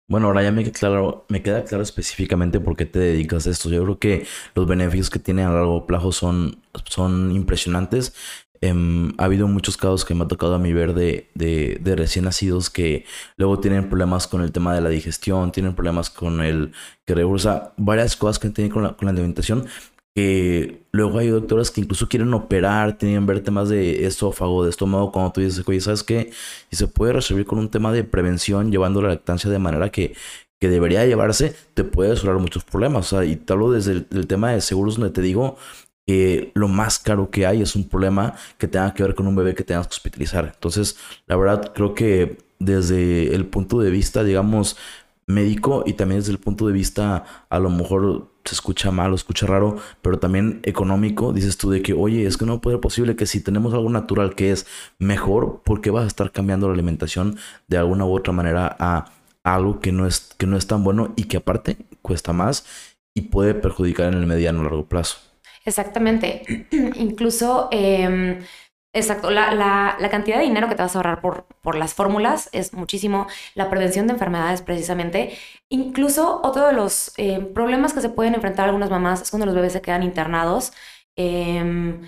Bueno, 0.09 0.25
ahora 0.27 0.41
ya 0.41 0.51
me 0.51 0.63
queda 0.63 0.73
claro, 0.73 1.25
me 1.29 1.43
queda 1.43 1.63
claro 1.65 1.83
específicamente 1.83 2.59
por 2.59 2.75
qué 2.75 2.85
te 2.87 2.97
dedicas 2.97 3.45
a 3.45 3.51
esto. 3.51 3.69
Yo 3.69 3.83
creo 3.83 3.99
que 3.99 4.25
los 4.55 4.65
beneficios 4.67 5.11
que 5.11 5.19
tiene 5.19 5.43
a 5.43 5.51
largo 5.51 5.85
plazo 5.85 6.11
son, 6.11 6.63
son 6.85 7.31
impresionantes. 7.31 8.15
Em, 8.61 9.13
ha 9.19 9.25
habido 9.25 9.47
muchos 9.47 9.77
casos 9.77 10.05
que 10.05 10.15
me 10.15 10.23
ha 10.23 10.27
tocado 10.27 10.55
a 10.55 10.59
mí 10.59 10.73
ver 10.73 10.95
de, 10.95 11.29
de, 11.35 11.77
de, 11.79 11.95
recién 11.95 12.25
nacidos 12.25 12.69
que 12.71 13.05
luego 13.37 13.59
tienen 13.59 13.87
problemas 13.87 14.27
con 14.27 14.41
el 14.41 14.51
tema 14.51 14.73
de 14.73 14.81
la 14.81 14.89
digestión, 14.89 15.51
tienen 15.51 15.75
problemas 15.75 16.09
con 16.09 16.41
el 16.41 16.73
que 17.05 17.23
o 17.23 17.37
sea, 17.37 17.73
varias 17.77 18.15
cosas 18.17 18.39
que 18.39 18.49
tienen 18.49 18.71
con 18.71 18.83
la, 18.83 18.93
con 18.97 19.05
la 19.05 19.11
alimentación 19.11 19.67
que 20.15 20.83
luego 20.91 21.19
hay 21.19 21.29
doctoras 21.29 21.71
que 21.71 21.81
incluso 21.81 22.09
quieren 22.09 22.33
operar, 22.33 22.97
tienen 22.97 23.25
ver 23.25 23.41
temas 23.41 23.69
de 23.69 24.05
esófago, 24.05 24.63
de 24.63 24.71
estómago, 24.71 25.11
cuando 25.11 25.31
tú 25.31 25.41
dices, 25.41 25.63
oye, 25.67 25.81
¿sabes 25.81 26.03
qué? 26.03 26.31
Y 26.71 26.75
se 26.75 26.87
puede 26.87 27.13
resolver 27.13 27.45
con 27.45 27.59
un 27.59 27.69
tema 27.69 27.91
de 27.93 28.03
prevención, 28.03 28.71
llevando 28.71 29.01
la 29.01 29.09
lactancia 29.09 29.49
de 29.49 29.59
manera 29.59 29.89
que, 29.89 30.15
que 30.59 30.69
debería 30.69 31.05
llevarse, 31.05 31.55
te 31.73 31.83
puede 31.83 32.11
resolver 32.11 32.39
muchos 32.39 32.63
problemas. 32.63 33.11
O 33.11 33.17
sea, 33.17 33.25
y 33.25 33.35
te 33.35 33.53
hablo 33.53 33.71
desde 33.71 34.05
el, 34.11 34.27
tema 34.27 34.51
de 34.51 34.61
seguros 34.61 34.97
donde 34.97 35.13
te 35.13 35.21
digo 35.21 35.57
que 36.05 36.51
lo 36.55 36.67
más 36.67 36.99
caro 36.99 37.29
que 37.29 37.45
hay 37.45 37.61
es 37.61 37.75
un 37.75 37.87
problema 37.87 38.35
que 38.57 38.67
tenga 38.67 38.93
que 38.93 39.03
ver 39.03 39.15
con 39.15 39.27
un 39.27 39.35
bebé 39.35 39.55
que 39.55 39.63
tengas 39.63 39.87
que 39.87 39.93
hospitalizar. 39.93 40.51
Entonces, 40.53 40.97
la 41.27 41.35
verdad, 41.37 41.71
creo 41.73 41.93
que 41.93 42.37
desde 42.59 43.33
el 43.33 43.45
punto 43.45 43.79
de 43.79 43.89
vista, 43.89 44.23
digamos, 44.23 44.75
médico 45.29 45.83
y 45.85 45.93
también 45.93 46.19
desde 46.19 46.31
el 46.31 46.39
punto 46.39 46.65
de 46.67 46.73
vista 46.73 47.23
a 47.49 47.59
lo 47.59 47.69
mejor 47.69 48.31
se 48.43 48.55
escucha 48.55 48.89
mal 48.89 49.11
o 49.11 49.15
escucha 49.15 49.45
raro, 49.45 49.77
pero 50.01 50.17
también 50.17 50.59
económico, 50.63 51.33
dices 51.33 51.57
tú 51.57 51.69
de 51.69 51.83
que, 51.83 51.93
oye, 51.93 52.25
es 52.25 52.35
que 52.35 52.45
no 52.45 52.61
puede 52.61 52.77
ser 52.77 52.81
posible 52.81 53.15
que 53.15 53.27
si 53.27 53.41
tenemos 53.41 53.73
algo 53.73 53.89
natural 53.89 54.33
que 54.33 54.51
es 54.51 54.65
mejor, 54.97 55.61
¿por 55.63 55.81
qué 55.81 55.91
vas 55.91 56.05
a 56.05 56.07
estar 56.07 56.31
cambiando 56.31 56.67
la 56.67 56.73
alimentación 56.73 57.37
de 57.67 57.77
alguna 57.77 58.05
u 58.05 58.15
otra 58.15 58.33
manera 58.33 58.75
a 58.79 59.05
algo 59.43 59.79
que 59.79 59.91
no 59.91 60.07
es, 60.07 60.33
que 60.37 60.47
no 60.47 60.57
es 60.57 60.65
tan 60.65 60.83
bueno 60.83 61.13
y 61.15 61.25
que 61.25 61.37
aparte 61.37 61.77
cuesta 62.01 62.33
más 62.33 62.65
y 63.13 63.21
puede 63.21 63.53
perjudicar 63.53 64.11
en 64.11 64.19
el 64.19 64.25
mediano 64.25 64.61
o 64.61 64.63
largo 64.63 64.85
plazo? 64.87 65.19
Exactamente. 65.63 66.67
Incluso... 66.95 67.69
Em, 67.71 68.39
Exacto, 68.99 69.31
la, 69.31 69.53
la, 69.53 69.95
la, 69.99 70.09
cantidad 70.09 70.37
de 70.37 70.43
dinero 70.43 70.67
que 70.67 70.75
te 70.75 70.81
vas 70.81 70.93
a 70.95 70.99
ahorrar 70.99 71.21
por, 71.21 71.45
por 71.61 71.75
las 71.75 71.93
fórmulas 71.93 72.49
es 72.51 72.73
muchísimo, 72.73 73.27
la 73.55 73.69
prevención 73.69 74.07
de 74.07 74.13
enfermedades 74.13 74.61
precisamente. 74.61 75.37
Incluso 75.69 76.41
otro 76.43 76.67
de 76.67 76.73
los 76.73 77.13
eh, 77.17 77.39
problemas 77.39 77.93
que 77.93 78.01
se 78.01 78.09
pueden 78.09 78.35
enfrentar 78.35 78.65
algunas 78.65 78.89
mamás 78.89 79.21
es 79.21 79.29
cuando 79.29 79.45
los 79.45 79.55
bebés 79.55 79.73
se 79.73 79.81
quedan 79.81 80.03
internados. 80.03 80.73
Eh, 81.15 82.01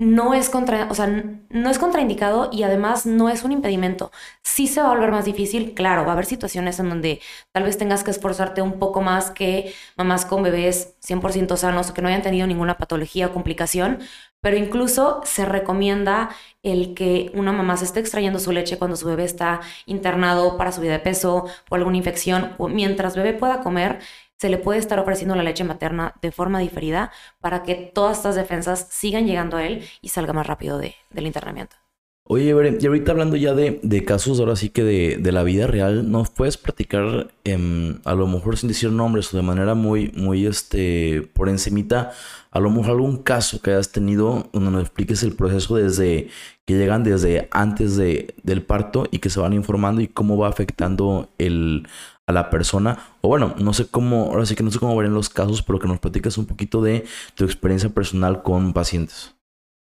no 0.00 0.32
es 0.32 0.48
contra, 0.48 0.88
o 0.90 0.94
sea, 0.94 1.08
no 1.50 1.70
es 1.70 1.78
contraindicado 1.78 2.48
y 2.50 2.62
además 2.62 3.04
no 3.04 3.28
es 3.28 3.44
un 3.44 3.52
impedimento. 3.52 4.10
Sí 4.42 4.66
se 4.66 4.80
va 4.80 4.86
a 4.86 4.94
volver 4.94 5.10
más 5.10 5.26
difícil, 5.26 5.74
claro, 5.74 6.04
va 6.04 6.08
a 6.10 6.12
haber 6.14 6.24
situaciones 6.24 6.80
en 6.80 6.88
donde 6.88 7.20
tal 7.52 7.64
vez 7.64 7.76
tengas 7.76 8.02
que 8.02 8.10
esforzarte 8.10 8.62
un 8.62 8.78
poco 8.78 9.02
más 9.02 9.30
que 9.30 9.74
mamás 9.98 10.24
con 10.24 10.42
bebés 10.42 10.96
100% 11.02 11.54
sanos 11.58 11.90
o 11.90 11.94
que 11.94 12.00
no 12.00 12.08
hayan 12.08 12.22
tenido 12.22 12.46
ninguna 12.46 12.78
patología 12.78 13.26
o 13.26 13.34
complicación, 13.34 13.98
pero 14.40 14.56
incluso 14.56 15.20
se 15.24 15.44
recomienda 15.44 16.30
el 16.62 16.94
que 16.94 17.30
una 17.34 17.52
mamá 17.52 17.76
se 17.76 17.84
esté 17.84 18.00
extrayendo 18.00 18.38
su 18.38 18.52
leche 18.52 18.78
cuando 18.78 18.96
su 18.96 19.06
bebé 19.06 19.24
está 19.24 19.60
internado 19.84 20.56
para 20.56 20.72
subida 20.72 20.92
de 20.92 21.00
peso 21.00 21.44
o 21.68 21.74
alguna 21.74 21.98
infección, 21.98 22.54
o 22.56 22.68
mientras 22.68 23.16
bebé 23.16 23.34
pueda 23.34 23.60
comer, 23.60 23.98
se 24.40 24.48
le 24.48 24.56
puede 24.56 24.78
estar 24.78 24.98
ofreciendo 24.98 25.34
la 25.36 25.42
leche 25.42 25.64
materna 25.64 26.14
de 26.22 26.32
forma 26.32 26.60
diferida 26.60 27.12
para 27.40 27.62
que 27.62 27.74
todas 27.74 28.16
estas 28.16 28.36
defensas 28.36 28.86
sigan 28.90 29.26
llegando 29.26 29.58
a 29.58 29.66
él 29.66 29.84
y 30.00 30.08
salga 30.08 30.32
más 30.32 30.46
rápido 30.46 30.78
de, 30.78 30.94
del 31.10 31.26
internamiento. 31.26 31.76
Oye, 32.24 32.44
y 32.44 32.86
ahorita 32.86 33.10
hablando 33.10 33.36
ya 33.36 33.54
de, 33.54 33.80
de, 33.82 34.04
casos, 34.04 34.38
ahora 34.38 34.54
sí 34.54 34.70
que 34.70 34.84
de, 34.84 35.16
de, 35.18 35.32
la 35.32 35.42
vida 35.42 35.66
real, 35.66 36.10
¿nos 36.10 36.30
puedes 36.30 36.56
platicar, 36.56 37.32
em, 37.44 37.98
a 38.04 38.14
lo 38.14 38.28
mejor 38.28 38.56
sin 38.56 38.68
decir 38.68 38.90
nombres 38.92 39.34
o 39.34 39.36
de 39.36 39.42
manera 39.42 39.74
muy, 39.74 40.12
muy, 40.14 40.46
este, 40.46 41.28
por 41.34 41.48
encimita, 41.48 42.12
a 42.52 42.60
lo 42.60 42.70
mejor 42.70 42.92
algún 42.92 43.18
caso 43.18 43.60
que 43.60 43.72
hayas 43.72 43.90
tenido 43.90 44.48
donde 44.52 44.70
nos 44.70 44.82
expliques 44.82 45.24
el 45.24 45.34
proceso 45.34 45.74
desde 45.74 46.28
que 46.64 46.74
llegan 46.78 47.02
desde 47.02 47.48
antes 47.50 47.96
de, 47.96 48.34
del 48.44 48.62
parto 48.62 49.06
y 49.10 49.18
que 49.18 49.28
se 49.28 49.40
van 49.40 49.52
informando 49.52 50.00
y 50.00 50.06
cómo 50.06 50.38
va 50.38 50.48
afectando 50.48 51.30
el, 51.38 51.88
a 52.30 52.32
la 52.32 52.50
persona. 52.50 52.98
O 53.20 53.28
bueno, 53.28 53.54
no 53.58 53.72
sé 53.74 53.86
cómo, 53.88 54.26
ahora 54.26 54.46
sí 54.46 54.54
que 54.54 54.62
no 54.62 54.70
sé 54.70 54.78
cómo 54.78 55.00
en 55.02 55.14
los 55.14 55.28
casos, 55.28 55.62
pero 55.62 55.78
que 55.78 55.88
nos 55.88 56.00
platicas 56.00 56.38
un 56.38 56.46
poquito 56.46 56.80
de 56.82 57.04
tu 57.34 57.44
experiencia 57.44 57.90
personal 57.90 58.42
con 58.42 58.72
pacientes. 58.72 59.34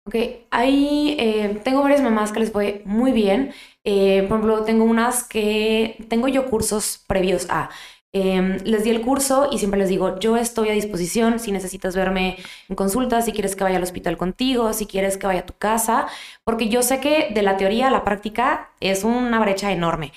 Ok, 0.04 0.16
ahí 0.50 1.16
eh, 1.18 1.60
tengo 1.62 1.82
varias 1.82 2.02
mamás 2.02 2.32
que 2.32 2.40
les 2.40 2.50
fue 2.50 2.82
muy 2.84 3.12
bien. 3.12 3.52
Eh, 3.84 4.26
por 4.28 4.38
ejemplo, 4.38 4.64
tengo 4.64 4.84
unas 4.84 5.22
que 5.22 6.04
tengo 6.08 6.26
yo 6.28 6.46
cursos 6.46 7.04
previos 7.06 7.46
a. 7.50 7.70
Em, 8.14 8.58
les 8.64 8.84
di 8.84 8.90
el 8.90 9.00
curso 9.00 9.48
y 9.50 9.58
siempre 9.58 9.78
les 9.80 9.88
digo, 9.88 10.18
yo 10.18 10.36
estoy 10.36 10.68
a 10.68 10.72
disposición 10.72 11.38
si 11.38 11.50
necesitas 11.50 11.96
verme 11.96 12.36
en 12.68 12.76
consulta, 12.76 13.22
si 13.22 13.32
quieres 13.32 13.56
que 13.56 13.64
vaya 13.64 13.78
al 13.78 13.82
hospital 13.82 14.18
contigo, 14.18 14.74
si 14.74 14.84
quieres 14.84 15.16
que 15.16 15.26
vaya 15.26 15.40
a 15.40 15.46
tu 15.46 15.54
casa, 15.54 16.08
porque 16.44 16.68
yo 16.68 16.82
sé 16.82 17.00
que 17.00 17.30
de 17.32 17.40
la 17.40 17.56
teoría 17.56 17.88
a 17.88 17.90
la 17.90 18.04
práctica 18.04 18.70
es 18.80 19.04
una 19.04 19.40
brecha 19.40 19.72
enorme. 19.72 20.12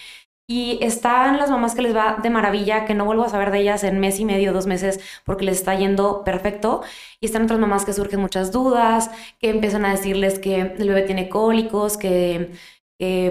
Y 0.48 0.78
están 0.84 1.38
las 1.38 1.50
mamás 1.50 1.74
que 1.74 1.82
les 1.82 1.96
va 1.96 2.18
de 2.22 2.30
maravilla, 2.30 2.86
que 2.86 2.94
no 2.94 3.06
vuelvo 3.06 3.24
a 3.24 3.30
saber 3.30 3.50
de 3.50 3.62
ellas 3.62 3.84
en 3.84 4.00
mes 4.00 4.20
y 4.20 4.26
medio, 4.26 4.54
dos 4.54 4.68
meses, 4.68 5.00
porque 5.24 5.44
les 5.44 5.58
está 5.58 5.74
yendo 5.76 6.24
perfecto. 6.24 6.84
Y 7.20 7.26
están 7.26 7.44
otras 7.44 7.60
mamás 7.60 7.84
que 7.84 7.94
surgen 7.94 8.20
muchas 8.22 8.52
dudas, 8.52 9.10
que 9.40 9.50
empiezan 9.50 9.86
a 9.86 9.92
decirles 9.92 10.38
que 10.38 10.62
el 10.62 10.88
bebé 10.88 11.02
tiene 11.02 11.30
cólicos, 11.30 11.98
que, 11.98 12.52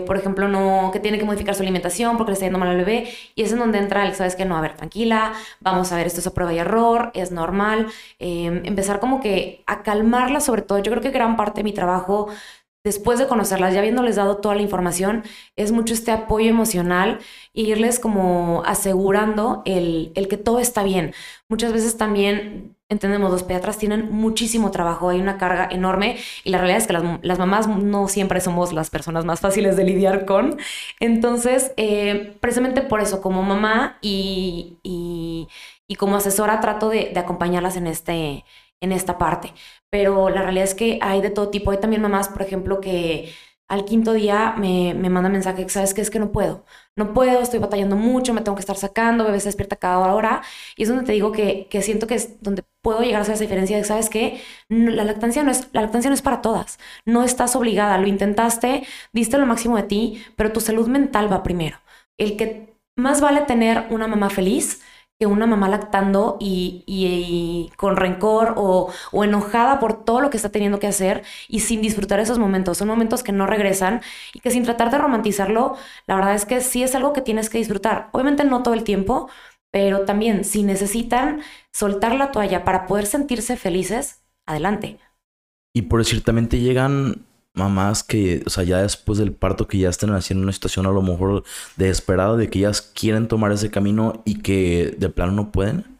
por 0.07 0.17
ejemplo, 0.17 0.49
no, 0.49 0.91
que 0.93 0.99
tiene 1.01 1.19
que 1.19 1.25
modificar 1.25 1.55
su 1.55 1.63
alimentación 1.63 2.17
porque 2.17 2.31
le 2.31 2.35
está 2.35 2.47
yendo 2.47 2.59
mal 2.59 2.69
al 2.69 2.77
bebé. 2.79 3.09
Y 3.37 3.43
es 3.45 3.53
en 3.53 3.61
donde 3.61 3.79
entra 3.79 4.05
el, 4.07 4.15
sabes 4.15 4.35
que 4.35 4.45
no, 4.45 4.57
a 4.57 4.61
ver, 4.61 4.75
tranquila, 4.77 5.35
vamos 5.61 5.93
a 5.93 5.97
ver, 5.97 6.09
esto 6.09 6.21
es 6.21 6.27
a 6.27 6.35
prueba 6.35 6.53
y 6.53 6.59
error, 6.59 7.13
es 7.15 7.31
normal. 7.31 7.87
Em, 8.19 8.63
empezar 8.67 8.99
como 9.01 9.21
que 9.21 9.63
a 9.67 9.83
calmarla 9.85 10.41
sobre 10.41 10.63
todo. 10.63 10.79
Yo 10.81 10.91
creo 10.91 11.03
que 11.03 11.11
gran 11.11 11.37
parte 11.37 11.61
de 11.61 11.65
mi 11.65 11.73
trabajo 11.73 12.29
después 12.85 13.19
de 13.19 13.27
conocerlas, 13.27 13.73
ya 13.73 13.81
habiéndoles 13.81 14.17
dado 14.17 14.37
toda 14.37 14.55
la 14.55 14.63
información, 14.63 15.25
es 15.57 15.73
mucho 15.73 15.95
este 15.95 16.13
apoyo 16.13 16.51
emocional 16.51 17.19
e 17.55 17.63
irles 17.63 17.99
como 17.99 18.63
asegurando 18.67 19.63
el, 19.65 20.13
el, 20.15 20.29
que 20.29 20.37
todo 20.37 20.61
está 20.61 20.83
bien. 20.83 21.15
Muchas 21.49 21.73
veces 21.73 21.97
también, 21.97 22.77
entendemos, 22.91 23.31
los 23.31 23.43
pediatras 23.43 23.79
tienen 23.79 24.11
muchísimo 24.11 24.71
trabajo, 24.71 25.09
hay 25.09 25.21
una 25.21 25.39
carga 25.39 25.67
enorme 25.71 26.19
y 26.45 26.51
la 26.51 26.59
realidad 26.59 26.83
es 26.83 26.87
que 26.87 26.93
las, 26.93 27.03
las 27.23 27.39
mamás 27.39 27.67
no 27.69 28.07
siempre 28.09 28.41
somos 28.43 28.75
las 28.75 28.91
personas 28.91 29.25
más 29.25 29.41
fáciles 29.41 29.77
de 29.77 29.85
lidiar 29.85 30.27
con. 30.27 30.59
Entonces, 31.01 31.73
eh, 31.79 32.37
precisamente 32.41 32.83
por 32.83 33.01
eso, 33.01 33.23
como 33.23 33.43
mamá 33.43 33.99
y, 34.03 34.79
y, 34.83 35.49
como 35.97 36.17
asesora, 36.17 36.61
trato 36.61 36.91
de, 36.91 37.11
de 37.15 37.21
acompañarlas 37.21 37.77
en 37.77 37.87
este 37.87 38.45
en 38.81 38.93
esta 38.93 39.19
parte. 39.19 39.53
Pero 39.95 40.29
la 40.29 40.43
realidad 40.43 40.65
es 40.65 40.75
que 40.75 40.99
hay 41.03 41.21
de 41.21 41.31
todo 41.31 41.51
tipo. 41.51 41.71
Hay 41.71 41.79
también 41.79 42.03
mamás, 42.03 42.29
por 42.29 42.43
ejemplo, 42.43 42.81
que 42.81 43.33
al 43.69 43.85
quinto 43.85 44.13
día 44.13 44.55
me, 44.59 44.93
me 44.93 45.09
manda 45.09 45.29
mensaje, 45.31 45.69
¿sabes 45.69 45.95
qué? 45.95 46.01
Es 46.01 46.11
que 46.11 46.19
no 46.19 46.33
puedo. 46.33 46.65
No 46.97 47.15
puedo, 47.15 47.41
estoy 47.41 47.61
batallando 47.61 47.95
mucho, 47.95 48.35
me 48.35 48.41
tengo 48.41 48.57
que 48.57 48.61
estar 48.61 48.77
sacando, 48.77 49.23
bebé 49.25 49.39
se 49.39 49.47
despierta 49.51 49.77
cada 49.77 50.13
hora. 50.13 50.43
Y 50.77 50.83
es 50.83 50.89
donde 50.89 51.05
te 51.05 51.13
digo 51.13 51.31
que, 51.31 51.69
que 51.71 51.81
siento 51.81 52.09
que 52.09 52.17
es 52.17 52.43
donde 52.43 52.65
puedo 52.83 53.03
llegar 53.03 53.21
a 53.21 53.23
hacer 53.23 53.35
esa 53.37 53.45
diferencia 53.45 53.77
de, 53.77 53.85
¿sabes 53.85 54.11
qué? 54.11 54.41
La 54.69 55.05
lactancia, 55.05 55.45
no 55.45 55.53
es, 55.53 55.69
la 55.73 55.83
lactancia 55.83 56.11
no 56.11 56.15
es 56.15 56.23
para 56.23 56.43
todas. 56.43 56.79
No 57.05 57.23
estás 57.23 57.55
obligada, 57.55 57.97
lo 57.99 58.09
intentaste, 58.09 58.83
diste 59.13 59.39
lo 59.39 59.47
máximo 59.47 59.77
de 59.77 59.85
ti, 59.85 60.25
pero 60.35 60.51
tu 60.53 60.61
salud 60.61 60.89
mental 60.89 61.33
va 61.33 61.45
primero. 61.45 61.79
El 62.19 62.37
que 62.37 62.75
más 62.97 63.21
vale 63.21 63.43
tener 63.43 63.87
una 63.91 64.09
mamá 64.09 64.29
feliz 64.31 64.83
que 65.19 65.27
una 65.27 65.47
mamá 65.47 65.69
lactando 65.69 66.37
y, 66.41 67.71
con 67.77 67.97
rencor 67.97 68.55
o, 68.57 68.93
enojada 69.13 69.79
por 69.79 70.05
todo 70.05 70.21
lo 70.21 70.31
que 70.31 70.37
está 70.37 70.51
teniendo 70.51 70.79
que 70.79 70.87
hacer 70.87 71.23
y 71.49 71.61
sin 71.61 71.81
disfrutar 71.83 72.21
esos 72.21 72.39
momentos. 72.39 72.79
Son 72.79 72.89
momentos 72.89 73.23
que 73.23 73.33
no 73.33 73.47
regresan 73.47 74.01
y 74.33 74.41
que 74.41 74.51
sin 74.51 74.65
tratar 74.65 74.91
de 74.91 74.99
romantizarlo, 74.99 75.77
la 76.07 76.17
verdad 76.17 76.35
es 76.35 76.47
que 76.47 76.61
sí 76.61 76.83
es 76.83 76.95
algo 76.95 77.13
que 77.13 77.21
tienes 77.21 77.49
que 77.51 77.59
disfrutar. 77.59 78.09
Obviamente 78.13 78.45
no 78.45 78.63
todo 78.63 78.75
el 78.75 78.85
tiempo, 78.85 79.29
pero 79.71 80.05
también 80.05 80.45
si 80.45 80.63
necesitan 80.63 81.43
soltar 81.73 82.15
la 82.15 82.31
toalla 82.31 82.65
para 82.65 82.87
poder 82.87 83.07
sentirse 83.07 83.57
felices, 83.57 84.23
adelante. 84.47 84.99
Y 85.73 85.83
por 85.83 86.01
decir, 86.01 86.23
también 86.23 86.49
llegan 86.49 87.27
mamás 87.55 88.03
que, 88.03 88.43
o 88.47 88.51
sea, 88.51 88.65
ya 88.65 88.83
después 88.83 89.19
del 89.19 89.33
parto 89.33 89.67
que 89.69 89.79
ya 89.79 89.89
están 89.89 90.13
haciendo 90.15 90.43
una 90.43 90.53
situación 90.53 90.87
a 90.87 90.91
lo 90.91 91.03
mejor 91.03 91.45
desesperada 91.77 92.37
de 92.37 92.51
que 92.51 92.59
ellas 92.61 92.83
quieren 92.83 93.29
tomar 93.29 93.53
ese 93.53 93.71
camino 93.71 94.23
y 94.25 94.41
que 94.41 94.95
de 94.99 95.09
plano 95.09 95.33
no 95.33 95.53
pueden? 95.53 95.95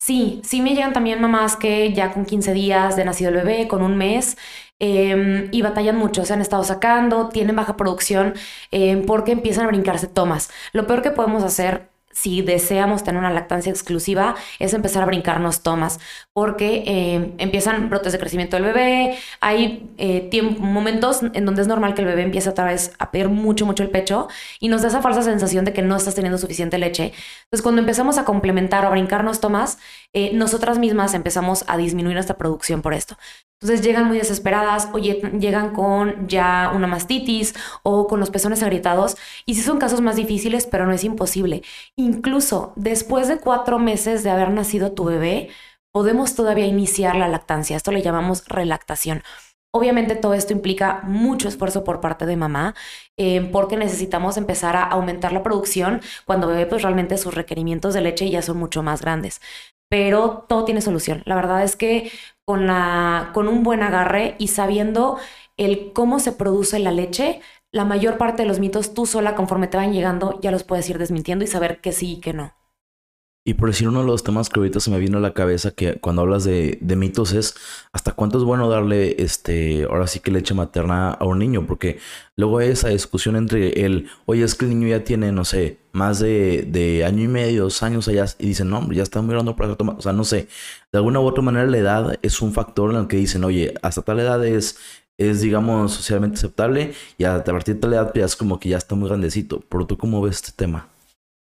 Sí, 0.00 0.40
sí 0.44 0.60
me 0.60 0.74
llegan 0.74 0.92
también 0.92 1.20
mamás 1.20 1.56
que 1.56 1.92
ya 1.94 2.12
con 2.12 2.26
15 2.26 2.52
días 2.52 2.94
de 2.94 3.04
nacido 3.06 3.30
el 3.30 3.36
bebé, 3.36 3.68
con 3.68 3.82
un 3.82 3.96
mes, 3.96 4.36
em, 4.78 5.48
y 5.50 5.62
batallan 5.62 5.96
mucho, 5.96 6.24
se 6.26 6.34
han 6.34 6.42
estado 6.42 6.62
sacando, 6.62 7.28
tienen 7.30 7.56
baja 7.56 7.76
producción 7.76 8.34
em, 8.70 9.06
porque 9.06 9.32
empiezan 9.32 9.64
a 9.64 9.68
brincarse 9.68 10.06
tomas. 10.06 10.50
Lo 10.72 10.86
peor 10.86 11.00
que 11.02 11.10
podemos 11.10 11.42
hacer 11.42 11.88
si 12.14 12.42
deseamos 12.42 13.04
tener 13.04 13.18
una 13.18 13.30
lactancia 13.30 13.70
exclusiva, 13.70 14.34
es 14.58 14.72
empezar 14.72 15.02
a 15.02 15.06
brincarnos 15.06 15.62
tomas, 15.62 16.00
porque 16.32 16.84
eh, 16.86 17.34
empiezan 17.38 17.90
brotes 17.90 18.12
de 18.12 18.18
crecimiento 18.18 18.56
del 18.56 18.64
bebé, 18.64 19.18
hay 19.40 19.90
eh, 19.98 20.30
momentos 20.58 21.20
en 21.34 21.44
donde 21.44 21.62
es 21.62 21.68
normal 21.68 21.94
que 21.94 22.02
el 22.02 22.06
bebé 22.06 22.22
empiece 22.22 22.48
otra 22.48 22.64
vez 22.64 22.92
a 22.98 23.10
pedir 23.10 23.28
mucho, 23.28 23.66
mucho 23.66 23.82
el 23.82 23.90
pecho 23.90 24.28
y 24.60 24.68
nos 24.68 24.82
da 24.82 24.88
esa 24.88 25.02
falsa 25.02 25.22
sensación 25.22 25.64
de 25.64 25.72
que 25.72 25.82
no 25.82 25.96
estás 25.96 26.14
teniendo 26.14 26.38
suficiente 26.38 26.78
leche. 26.78 27.12
Entonces, 27.44 27.62
cuando 27.62 27.80
empezamos 27.80 28.16
a 28.16 28.24
complementar 28.24 28.84
o 28.84 28.88
a 28.88 28.90
brincarnos 28.90 29.40
tomas, 29.40 29.78
eh, 30.14 30.32
nosotras 30.32 30.78
mismas 30.78 31.12
empezamos 31.12 31.64
a 31.66 31.76
disminuir 31.76 32.14
nuestra 32.14 32.36
producción 32.36 32.82
por 32.82 32.94
esto. 32.94 33.18
Entonces 33.60 33.84
llegan 33.84 34.06
muy 34.06 34.18
desesperadas 34.18 34.88
o 34.92 34.98
llegan 34.98 35.74
con 35.74 36.28
ya 36.28 36.70
una 36.74 36.86
mastitis 36.86 37.54
o 37.82 38.06
con 38.06 38.20
los 38.20 38.30
pezones 38.30 38.62
agrietados. 38.62 39.16
Y 39.44 39.54
sí 39.54 39.62
son 39.62 39.78
casos 39.78 40.00
más 40.00 40.16
difíciles, 40.16 40.66
pero 40.66 40.86
no 40.86 40.92
es 40.92 41.02
imposible. 41.02 41.62
Incluso 41.96 42.72
después 42.76 43.26
de 43.28 43.38
cuatro 43.38 43.78
meses 43.78 44.22
de 44.22 44.30
haber 44.30 44.50
nacido 44.50 44.92
tu 44.92 45.04
bebé, 45.04 45.50
podemos 45.92 46.34
todavía 46.34 46.66
iniciar 46.66 47.16
la 47.16 47.28
lactancia. 47.28 47.76
Esto 47.76 47.90
le 47.90 48.02
llamamos 48.02 48.44
relactación. 48.46 49.22
Obviamente 49.76 50.14
todo 50.14 50.34
esto 50.34 50.52
implica 50.52 51.00
mucho 51.02 51.48
esfuerzo 51.48 51.82
por 51.82 52.00
parte 52.00 52.26
de 52.26 52.36
mamá, 52.36 52.74
eh, 53.16 53.48
porque 53.52 53.76
necesitamos 53.76 54.36
empezar 54.36 54.76
a 54.76 54.84
aumentar 54.84 55.32
la 55.32 55.42
producción 55.42 56.00
cuando 56.24 56.46
bebé 56.46 56.66
pues 56.66 56.82
realmente 56.82 57.18
sus 57.18 57.34
requerimientos 57.34 57.92
de 57.92 58.00
leche 58.00 58.30
ya 58.30 58.40
son 58.40 58.58
mucho 58.58 58.82
más 58.84 59.00
grandes 59.02 59.40
pero 59.88 60.44
todo 60.48 60.64
tiene 60.64 60.80
solución. 60.80 61.22
La 61.24 61.36
verdad 61.36 61.62
es 61.62 61.76
que 61.76 62.10
con, 62.44 62.66
la, 62.66 63.30
con 63.32 63.46
un 63.48 63.62
buen 63.62 63.82
agarre 63.82 64.34
y 64.38 64.48
sabiendo 64.48 65.18
el 65.56 65.92
cómo 65.92 66.18
se 66.18 66.32
produce 66.32 66.78
la 66.80 66.90
leche, 66.90 67.40
la 67.72 67.84
mayor 67.84 68.18
parte 68.18 68.42
de 68.42 68.48
los 68.48 68.60
mitos 68.60 68.94
tú 68.94 69.06
sola, 69.06 69.36
conforme 69.36 69.68
te 69.68 69.76
van 69.76 69.92
llegando, 69.92 70.40
ya 70.40 70.50
los 70.50 70.64
puedes 70.64 70.88
ir 70.90 70.98
desmintiendo 70.98 71.44
y 71.44 71.48
saber 71.48 71.80
que 71.80 71.92
sí 71.92 72.14
y 72.14 72.20
que 72.20 72.32
no. 72.32 72.54
Y 73.46 73.54
por 73.54 73.68
decir 73.68 73.88
uno 73.88 74.00
de 74.00 74.06
los 74.06 74.24
temas 74.24 74.48
que 74.48 74.58
ahorita 74.58 74.80
se 74.80 74.90
me 74.90 74.98
vino 74.98 75.18
a 75.18 75.20
la 75.20 75.34
cabeza 75.34 75.70
que 75.70 75.96
cuando 75.96 76.22
hablas 76.22 76.44
de, 76.44 76.78
mitos 76.80 77.34
es 77.34 77.54
hasta 77.92 78.12
cuánto 78.12 78.38
es 78.38 78.44
bueno 78.44 78.70
darle 78.70 79.16
este 79.22 79.84
ahora 79.84 80.06
sí 80.06 80.20
que 80.20 80.30
leche 80.30 80.54
materna 80.54 81.10
a 81.10 81.26
un 81.26 81.40
niño, 81.40 81.66
porque 81.66 81.98
luego 82.36 82.58
hay 82.58 82.70
esa 82.70 82.88
discusión 82.88 83.36
entre 83.36 83.84
el, 83.84 84.08
oye, 84.24 84.44
es 84.44 84.54
que 84.54 84.64
el 84.64 84.70
niño 84.70 84.88
ya 84.88 85.04
tiene, 85.04 85.30
no 85.30 85.44
sé, 85.44 85.78
más 85.92 86.20
de, 86.20 87.04
año 87.06 87.22
y 87.22 87.28
medio, 87.28 87.64
dos 87.64 87.82
años 87.82 88.08
allá, 88.08 88.24
y 88.38 88.46
dicen, 88.46 88.70
no, 88.70 88.78
hombre, 88.78 88.96
ya 88.96 89.02
está 89.02 89.20
muy 89.20 89.34
grande 89.34 89.52
para 89.52 89.76
tomar, 89.76 89.96
o 89.98 90.02
sea, 90.02 90.14
no 90.14 90.24
sé, 90.24 90.48
de 90.90 90.98
alguna 90.98 91.20
u 91.20 91.26
otra 91.26 91.42
manera 91.42 91.66
la 91.66 91.78
edad 91.78 92.18
es 92.22 92.40
un 92.40 92.54
factor 92.54 92.92
en 92.92 92.96
el 92.96 93.08
que 93.08 93.18
dicen, 93.18 93.44
oye, 93.44 93.74
hasta 93.82 94.00
tal 94.02 94.20
edad 94.20 94.44
es, 94.46 94.78
es 95.18 95.42
digamos, 95.42 95.92
socialmente 95.92 96.38
aceptable, 96.38 96.94
y 97.18 97.24
a 97.24 97.44
partir 97.44 97.74
de 97.74 97.80
tal 97.82 97.92
edad 97.92 98.12
ya 98.14 98.24
es 98.24 98.36
como 98.36 98.58
que 98.58 98.70
ya 98.70 98.78
está 98.78 98.94
muy 98.94 99.08
grandecito. 99.08 99.60
¿Por 99.60 99.86
tú 99.86 99.98
cómo 99.98 100.22
ves 100.22 100.36
este 100.36 100.52
tema? 100.52 100.93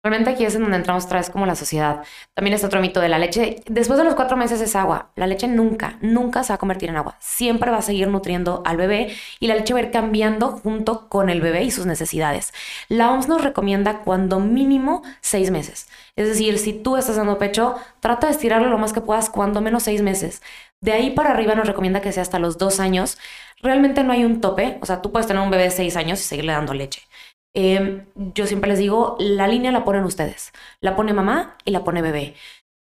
Realmente 0.04 0.32
aquí 0.32 0.44
es 0.44 0.54
en 0.56 0.64
donde 0.64 0.76
entramos 0.76 1.06
otra 1.06 1.20
vez 1.20 1.30
como 1.30 1.46
la 1.46 1.56
sociedad. 1.56 2.04
También 2.34 2.54
está 2.54 2.68
otro 2.68 2.82
mito 2.82 3.00
de 3.00 3.08
la 3.08 3.18
leche. 3.18 3.62
Después 3.68 3.98
de 3.98 4.04
los 4.04 4.16
cuatro 4.16 4.36
meses 4.36 4.60
es 4.60 4.76
agua. 4.76 5.12
La 5.16 5.28
leche 5.28 5.48
nunca, 5.48 5.98
nunca 6.02 6.44
se 6.44 6.52
va 6.52 6.56
a 6.56 6.58
convertir 6.58 6.90
en 6.90 6.98
agua. 6.98 7.16
Siempre 7.20 7.72
va 7.72 7.78
a 7.78 7.82
seguir 7.82 8.10
nutriendo 8.10 8.64
al 8.66 8.76
bebé 8.76 9.16
y 9.40 9.48
la 9.48 9.56
leche 9.56 9.74
va 9.74 9.80
a 9.80 9.84
ir 9.84 9.92
cambiando 9.92 10.50
junto 10.50 11.08
con 11.08 11.30
el 11.30 11.40
bebé 11.40 11.64
y 11.64 11.72
sus 11.72 11.86
necesidades. 11.86 12.54
La 12.90 13.12
OMS 13.12 13.30
nos 13.30 13.46
recomienda 13.46 14.00
cuando 14.00 14.42
mínimo 14.42 15.04
seis 15.22 15.52
meses. 15.52 15.88
Es 16.18 16.28
decir, 16.28 16.60
si 16.60 16.74
tú 16.74 16.98
estás 16.98 17.16
dando 17.16 17.38
pecho, 17.38 17.76
trata 18.02 18.28
de 18.28 18.34
estirarlo 18.34 18.68
lo 18.68 18.78
más 18.78 18.92
que 18.92 19.00
puedas 19.00 19.30
cuando 19.30 19.62
menos 19.62 19.84
seis 19.84 20.02
meses. 20.02 20.42
De 20.82 20.92
ahí 20.92 21.12
para 21.12 21.32
arriba 21.32 21.56
nos 21.56 21.66
recomienda 21.66 22.02
que 22.02 22.12
sea 22.12 22.24
hasta 22.24 22.40
los 22.40 22.58
dos 22.58 22.82
años. 22.82 23.18
Realmente 23.62 24.04
no 24.04 24.12
hay 24.12 24.26
un 24.26 24.42
tope. 24.42 24.80
O 24.82 24.86
sea, 24.86 25.02
tú 25.02 25.14
puedes 25.14 25.28
tener 25.28 25.42
un 25.42 25.50
bebé 25.50 25.64
de 25.64 25.72
seis 25.72 25.96
años 25.96 26.20
y 26.20 26.24
seguirle 26.24 26.52
dando 26.52 26.74
leche. 26.74 27.04
Em, 27.56 28.06
yo 28.16 28.48
siempre 28.48 28.70
les 28.70 28.80
digo, 28.80 29.16
la 29.20 29.48
línea 29.48 29.72
la 29.72 29.86
ponen 29.86 30.04
ustedes. 30.04 30.52
La 30.82 30.96
pone 30.96 31.14
mamá 31.14 31.58
y 31.66 31.72
la 31.72 31.84
pone 31.84 32.02
bebé. 32.02 32.36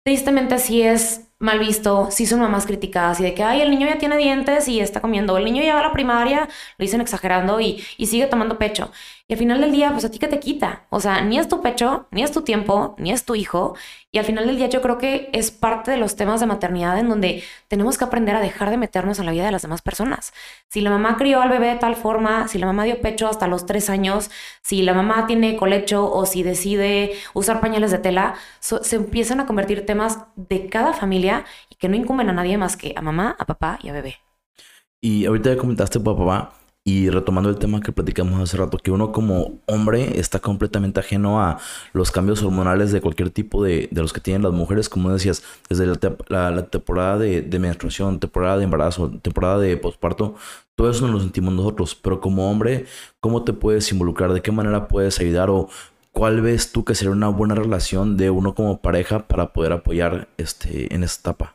Tristemente 0.06 0.60
sí 0.60 0.82
es 0.82 1.28
mal 1.40 1.60
visto, 1.60 2.10
sí 2.12 2.26
son 2.26 2.40
mamás 2.42 2.66
criticadas 2.66 3.20
y 3.20 3.24
de 3.24 3.34
que, 3.34 3.44
ay, 3.44 3.62
el 3.62 3.72
niño 3.72 3.88
ya 3.88 3.98
tiene 3.98 4.18
dientes 4.18 4.68
y 4.68 4.80
está 4.80 5.02
comiendo, 5.02 5.38
el 5.38 5.46
niño 5.46 5.64
ya 5.64 5.74
va 5.76 5.82
a 5.82 5.84
la 5.84 5.94
primaria, 5.94 6.42
lo 6.78 6.84
dicen 6.84 7.02
exagerando 7.02 7.60
y, 7.62 7.84
y 7.98 8.08
sigue 8.08 8.28
tomando 8.28 8.58
pecho. 8.58 8.92
Y 9.30 9.34
al 9.34 9.38
final 9.38 9.62
del 9.62 9.72
día, 9.72 9.92
pues 9.92 10.04
a 10.06 10.10
ti 10.10 10.18
que 10.18 10.28
te 10.28 10.40
quita. 10.40 10.88
O 10.90 11.00
sea, 11.00 11.22
ni 11.22 11.38
es 11.38 11.48
tu 11.48 11.62
pecho, 11.62 12.08
ni 12.10 12.24
es 12.24 12.32
tu 12.32 12.42
tiempo, 12.42 12.96
ni 12.98 13.12
es 13.12 13.26
tu 13.26 13.36
hijo. 13.36 13.76
Y 14.12 14.18
al 14.18 14.26
final 14.26 14.48
del 14.48 14.58
día 14.58 14.70
yo 14.70 14.82
creo 14.82 14.98
que 14.98 15.30
es 15.34 15.52
parte 15.52 15.92
de 15.92 15.98
los 15.98 16.16
temas 16.16 16.40
de 16.40 16.48
maternidad 16.48 16.98
en 16.98 17.10
donde 17.10 17.44
tenemos 17.68 18.00
que 18.00 18.06
aprender 18.06 18.36
a 18.36 18.42
dejar 18.42 18.72
de 18.72 18.78
meternos 18.78 19.20
en 19.20 19.28
la 19.28 19.32
vida 19.32 19.46
de 19.46 19.52
las 19.52 19.62
demás 19.62 19.84
personas. 19.84 20.34
Si 20.68 20.82
la 20.82 20.90
mamá 20.90 21.16
crió 21.16 21.42
al 21.44 21.50
bebé 21.50 21.68
de 21.68 21.76
tal 21.76 21.96
forma, 21.96 22.48
si 22.48 22.58
la 22.58 22.66
mamá 22.66 22.86
dio 22.86 23.02
pecho 23.02 23.28
hasta 23.28 23.46
los 23.46 23.68
tres 23.68 23.92
años, 23.92 24.32
si 24.64 24.82
la 24.82 24.96
mamá 24.96 25.28
tiene 25.28 25.58
colecho 25.58 26.12
o 26.12 26.26
si 26.26 26.42
decide 26.42 27.14
usar 27.36 27.62
pañales 27.62 27.92
de 27.92 28.00
tela, 28.00 28.34
se 28.60 28.96
empiezan 28.96 29.40
a 29.42 29.46
convertir 29.46 29.86
temas 29.86 30.24
de 30.38 30.70
cada 30.70 30.94
familia 30.94 31.46
y 31.70 31.76
que 31.76 31.88
no 31.88 31.96
incumben 31.96 32.32
a 32.32 32.34
nadie 32.34 32.58
más 32.58 32.76
que 32.76 32.96
a 32.96 33.02
mamá, 33.04 33.36
a 33.38 33.46
papá 33.46 33.78
y 33.84 33.90
a 33.90 33.94
bebé. 33.94 34.16
Y 35.02 35.28
ahorita 35.28 35.56
comentaste 35.56 36.00
papá, 36.00 36.52
y 36.90 37.08
retomando 37.12 37.52
el 37.52 37.60
tema 37.60 37.82
que 37.82 37.92
platicamos 37.92 38.42
hace 38.42 38.58
rato, 38.58 38.80
que 38.80 38.90
uno 38.90 39.12
como 39.12 39.60
hombre 39.68 40.20
está 40.20 40.40
completamente 40.40 41.00
ajeno 41.00 41.40
a 41.40 41.60
los 41.94 42.10
cambios 42.10 42.42
hormonales 42.42 42.92
de 42.92 43.00
cualquier 43.00 43.30
tipo 43.30 43.64
de, 43.64 43.88
de 43.92 44.02
los 44.02 44.12
que 44.12 44.22
tienen 44.22 44.42
las 44.42 44.54
mujeres, 44.54 44.90
como 44.90 45.12
decías, 45.12 45.44
desde 45.70 45.86
la, 45.86 46.66
temporada 46.66 47.20
de, 47.20 47.44
de, 47.44 47.60
menstruación, 47.60 48.20
temporada 48.20 48.58
de 48.58 48.64
embarazo, 48.64 49.12
temporada 49.22 49.60
de 49.60 49.78
posparto, 49.78 50.34
todo 50.76 50.90
eso 50.90 51.06
nos 51.06 51.12
lo 51.12 51.20
sentimos 51.20 51.54
nosotros, 51.54 51.94
pero 51.94 52.20
como 52.20 52.50
hombre, 52.50 52.86
¿cómo 53.20 53.44
te 53.44 53.54
puedes 53.54 53.92
involucrar? 53.92 54.34
¿De 54.34 54.42
qué 54.42 54.52
manera 54.52 54.88
puedes 54.88 55.20
ayudar? 55.20 55.52
¿O 55.52 55.70
cuál 56.12 56.42
ves 56.42 56.72
tú 56.72 56.86
que 56.86 56.96
sería 56.96 57.12
una 57.12 57.30
buena 57.30 57.54
relación 57.54 58.18
de 58.18 58.32
uno 58.32 58.56
como 58.56 58.82
pareja 58.82 59.28
para 59.28 59.54
poder 59.54 59.74
apoyar 59.74 60.28
este, 60.38 60.92
en 60.96 61.04
esta 61.04 61.30
etapa? 61.30 61.54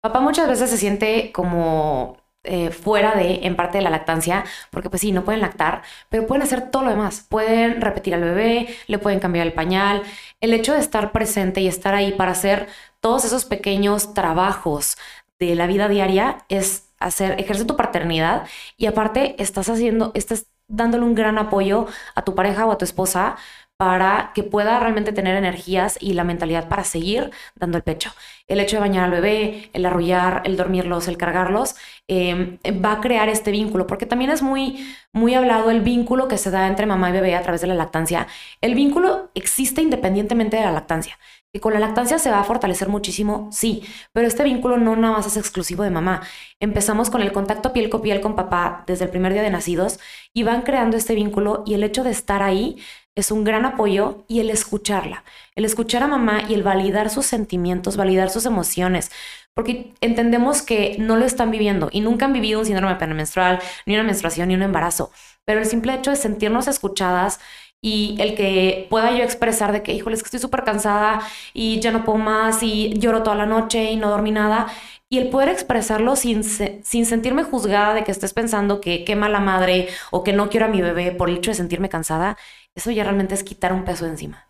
Papá 0.00 0.20
muchas 0.20 0.48
veces 0.48 0.70
se 0.70 0.78
siente 0.78 1.32
como 1.32 2.23
eh, 2.44 2.70
fuera 2.70 3.14
de, 3.14 3.40
en 3.42 3.56
parte 3.56 3.78
de 3.78 3.84
la 3.84 3.90
lactancia, 3.90 4.44
porque 4.70 4.90
pues 4.90 5.00
sí, 5.00 5.12
no 5.12 5.24
pueden 5.24 5.40
lactar, 5.40 5.82
pero 6.08 6.26
pueden 6.26 6.42
hacer 6.42 6.70
todo 6.70 6.82
lo 6.84 6.90
demás. 6.90 7.26
Pueden 7.28 7.80
repetir 7.80 8.14
al 8.14 8.22
bebé, 8.22 8.68
le 8.86 8.98
pueden 8.98 9.20
cambiar 9.20 9.46
el 9.46 9.52
pañal. 9.52 10.02
El 10.40 10.52
hecho 10.54 10.74
de 10.74 10.80
estar 10.80 11.12
presente 11.12 11.60
y 11.60 11.68
estar 11.68 11.94
ahí 11.94 12.12
para 12.12 12.32
hacer 12.32 12.68
todos 13.00 13.24
esos 13.24 13.44
pequeños 13.44 14.14
trabajos 14.14 14.96
de 15.38 15.54
la 15.54 15.66
vida 15.66 15.88
diaria 15.88 16.44
es 16.48 16.88
hacer, 16.98 17.40
ejercer 17.40 17.66
tu 17.66 17.76
paternidad 17.76 18.46
y 18.76 18.86
aparte 18.86 19.40
estás 19.42 19.68
haciendo, 19.68 20.12
estás 20.14 20.46
dándole 20.68 21.04
un 21.04 21.14
gran 21.14 21.38
apoyo 21.38 21.86
a 22.14 22.22
tu 22.22 22.34
pareja 22.34 22.66
o 22.66 22.72
a 22.72 22.78
tu 22.78 22.84
esposa 22.84 23.36
para 23.84 24.32
que 24.34 24.42
pueda 24.42 24.80
realmente 24.80 25.12
tener 25.12 25.36
energías 25.36 25.98
y 26.00 26.14
la 26.14 26.24
mentalidad 26.24 26.70
para 26.70 26.84
seguir 26.84 27.30
dando 27.54 27.76
el 27.76 27.82
pecho. 27.82 28.12
El 28.46 28.58
hecho 28.58 28.76
de 28.76 28.80
bañar 28.80 29.04
al 29.04 29.10
bebé, 29.10 29.68
el 29.74 29.84
arrullar, 29.84 30.40
el 30.46 30.56
dormirlos, 30.56 31.06
el 31.06 31.18
cargarlos, 31.18 31.74
em, 32.08 32.56
va 32.82 32.92
a 32.92 33.00
crear 33.02 33.28
este 33.28 33.50
vínculo, 33.50 33.86
porque 33.86 34.06
también 34.06 34.30
es 34.30 34.40
muy, 34.40 34.86
muy 35.12 35.34
hablado 35.34 35.70
el 35.70 35.82
vínculo 35.82 36.28
que 36.28 36.38
se 36.38 36.50
da 36.50 36.66
entre 36.66 36.86
mamá 36.86 37.10
y 37.10 37.12
bebé 37.12 37.36
a 37.36 37.42
través 37.42 37.60
de 37.60 37.66
la 37.66 37.74
lactancia. 37.74 38.26
El 38.62 38.74
vínculo 38.74 39.30
existe 39.34 39.82
independientemente 39.82 40.56
de 40.56 40.62
la 40.62 40.72
lactancia. 40.72 41.18
Que 41.52 41.60
con 41.60 41.74
la 41.74 41.78
lactancia 41.78 42.18
se 42.18 42.30
va 42.30 42.40
a 42.40 42.44
fortalecer 42.44 42.88
muchísimo, 42.88 43.48
sí, 43.52 43.84
pero 44.12 44.26
este 44.26 44.44
vínculo 44.44 44.78
no 44.78 44.96
nada 44.96 45.18
más 45.18 45.26
es 45.26 45.36
exclusivo 45.36 45.84
de 45.84 45.90
mamá. 45.90 46.22
Empezamos 46.58 47.10
con 47.10 47.20
el 47.20 47.32
contacto 47.32 47.72
piel 47.72 47.90
con 47.90 48.00
piel 48.00 48.20
con 48.20 48.34
papá 48.34 48.82
desde 48.86 49.04
el 49.04 49.10
primer 49.10 49.32
día 49.34 49.42
de 49.42 49.50
nacidos 49.50 50.00
y 50.32 50.42
van 50.42 50.62
creando 50.62 50.96
este 50.96 51.14
vínculo 51.14 51.62
y 51.66 51.74
el 51.74 51.84
hecho 51.84 52.02
de 52.02 52.10
estar 52.10 52.42
ahí 52.42 52.78
es 53.14 53.30
un 53.30 53.44
gran 53.44 53.64
apoyo 53.64 54.24
y 54.28 54.40
el 54.40 54.50
escucharla, 54.50 55.24
el 55.54 55.64
escuchar 55.64 56.02
a 56.02 56.08
mamá 56.08 56.42
y 56.48 56.54
el 56.54 56.62
validar 56.62 57.10
sus 57.10 57.26
sentimientos, 57.26 57.96
validar 57.96 58.30
sus 58.30 58.46
emociones, 58.46 59.10
porque 59.54 59.92
entendemos 60.00 60.62
que 60.62 60.96
no 60.98 61.16
lo 61.16 61.24
están 61.24 61.50
viviendo 61.50 61.88
y 61.92 62.00
nunca 62.00 62.26
han 62.26 62.32
vivido 62.32 62.60
un 62.60 62.66
síndrome 62.66 62.96
premenstrual, 62.96 63.60
ni 63.86 63.94
una 63.94 64.02
menstruación, 64.02 64.48
ni 64.48 64.54
un 64.54 64.62
embarazo, 64.62 65.12
pero 65.44 65.60
el 65.60 65.66
simple 65.66 65.94
hecho 65.94 66.10
de 66.10 66.16
sentirnos 66.16 66.66
escuchadas 66.66 67.40
y 67.80 68.16
el 68.18 68.34
que 68.34 68.86
pueda 68.88 69.12
yo 69.12 69.22
expresar 69.22 69.70
de 69.70 69.82
que, 69.82 69.92
híjole, 69.92 70.16
es 70.16 70.22
que 70.22 70.28
estoy 70.28 70.40
súper 70.40 70.64
cansada 70.64 71.20
y 71.52 71.80
ya 71.80 71.92
no 71.92 72.04
puedo 72.04 72.18
más 72.18 72.62
y 72.62 72.94
lloro 72.98 73.22
toda 73.22 73.36
la 73.36 73.46
noche 73.46 73.92
y 73.92 73.96
no 73.96 74.08
dormí 74.08 74.30
nada, 74.30 74.68
y 75.10 75.18
el 75.18 75.28
poder 75.28 75.50
expresarlo 75.50 76.16
sin, 76.16 76.42
sin 76.42 77.06
sentirme 77.06 77.44
juzgada 77.44 77.94
de 77.94 78.02
que 78.02 78.10
estés 78.10 78.32
pensando 78.32 78.80
que 78.80 79.04
qué 79.04 79.16
mala 79.16 79.38
madre 79.38 79.88
o 80.10 80.24
que 80.24 80.32
no 80.32 80.48
quiero 80.48 80.66
a 80.66 80.70
mi 80.70 80.80
bebé 80.80 81.12
por 81.12 81.28
el 81.28 81.36
hecho 81.36 81.50
de 81.50 81.56
sentirme 81.56 81.90
cansada, 81.90 82.38
eso 82.74 82.90
ya 82.90 83.04
realmente 83.04 83.34
es 83.34 83.44
quitar 83.44 83.72
un 83.72 83.84
peso 83.84 84.06
encima. 84.06 84.48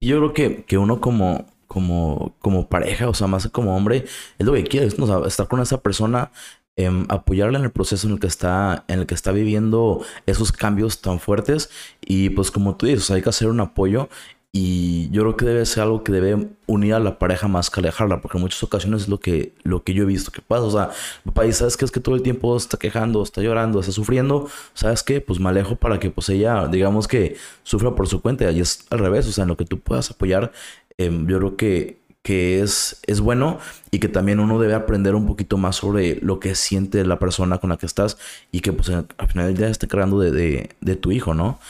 Yo 0.00 0.18
creo 0.18 0.32
que, 0.32 0.64
que 0.64 0.78
uno 0.78 1.00
como, 1.00 1.46
como, 1.66 2.34
como 2.40 2.68
pareja, 2.68 3.08
o 3.08 3.14
sea, 3.14 3.26
más 3.26 3.48
como 3.48 3.76
hombre, 3.76 4.04
es 4.38 4.46
lo 4.46 4.52
que 4.52 4.64
quiere, 4.64 4.86
es 4.86 4.96
estar 5.26 5.48
con 5.48 5.60
esa 5.60 5.80
persona, 5.82 6.30
eh, 6.76 6.90
apoyarla 7.08 7.58
en 7.58 7.64
el 7.64 7.70
proceso 7.70 8.06
en 8.06 8.14
el 8.14 8.20
que 8.20 8.26
está, 8.26 8.84
en 8.88 9.00
el 9.00 9.06
que 9.06 9.14
está 9.14 9.32
viviendo 9.32 10.04
esos 10.26 10.52
cambios 10.52 11.00
tan 11.00 11.18
fuertes. 11.20 11.70
Y 12.00 12.30
pues 12.30 12.50
como 12.50 12.76
tú 12.76 12.86
dices, 12.86 13.10
hay 13.10 13.22
que 13.22 13.30
hacer 13.30 13.48
un 13.48 13.60
apoyo 13.60 14.08
Y 14.52 15.10
yo 15.10 15.22
creo 15.22 15.36
que 15.36 15.44
debe 15.44 15.66
ser 15.66 15.82
algo 15.82 16.02
que 16.02 16.12
debe 16.12 16.48
unir 16.66 16.94
a 16.94 17.00
la 17.00 17.18
pareja 17.18 17.46
más 17.46 17.68
que 17.68 17.80
alejarla, 17.80 18.22
porque 18.22 18.38
en 18.38 18.42
muchas 18.42 18.62
ocasiones 18.62 19.02
es 19.02 19.08
lo 19.08 19.20
que, 19.20 19.52
lo 19.64 19.84
que 19.84 19.92
yo 19.92 20.04
he 20.04 20.06
visto 20.06 20.32
que 20.32 20.40
pasa. 20.40 20.62
O 20.62 20.70
sea, 20.70 20.90
papá, 21.24 21.44
¿y 21.46 21.52
sabes 21.52 21.76
qué? 21.76 21.84
Es 21.84 21.90
que 21.90 22.00
todo 22.00 22.14
el 22.14 22.22
tiempo 22.22 22.56
está 22.56 22.78
quejando, 22.78 23.22
está 23.22 23.42
llorando, 23.42 23.80
está 23.80 23.92
sufriendo. 23.92 24.48
¿Sabes 24.72 25.02
qué? 25.02 25.20
Pues 25.20 25.40
me 25.40 25.50
alejo 25.50 25.76
para 25.76 26.00
que 26.00 26.10
pues 26.10 26.30
ella, 26.30 26.68
digamos 26.68 27.06
que 27.06 27.36
sufra 27.64 27.94
por 27.94 28.08
su 28.08 28.22
cuenta. 28.22 28.50
Y 28.50 28.60
es 28.60 28.86
al 28.90 29.00
revés, 29.00 29.26
o 29.28 29.32
sea, 29.32 29.42
en 29.42 29.48
lo 29.48 29.56
que 29.58 29.66
tú 29.66 29.78
puedas 29.80 30.10
apoyar, 30.10 30.52
em, 30.96 31.26
yo 31.26 31.38
creo 31.38 31.56
que, 31.56 31.98
que 32.22 32.60
es, 32.62 33.00
es 33.06 33.20
bueno 33.20 33.58
y 33.90 33.98
que 34.00 34.08
también 34.08 34.40
uno 34.40 34.58
debe 34.58 34.74
aprender 34.74 35.14
un 35.14 35.26
poquito 35.26 35.58
más 35.58 35.76
sobre 35.76 36.18
lo 36.22 36.40
que 36.40 36.54
siente 36.54 37.04
la 37.04 37.18
persona 37.18 37.58
con 37.58 37.70
la 37.70 37.76
que 37.76 37.86
estás 37.86 38.18
y 38.50 38.60
que 38.60 38.72
pues 38.72 38.88
al 38.90 39.06
final 39.28 39.54
día 39.54 39.68
esté 39.68 39.86
creando 39.86 40.18
de, 40.18 40.30
de, 40.32 40.70
de 40.80 40.96
tu 40.96 41.12
hijo, 41.12 41.34
¿no? 41.34 41.60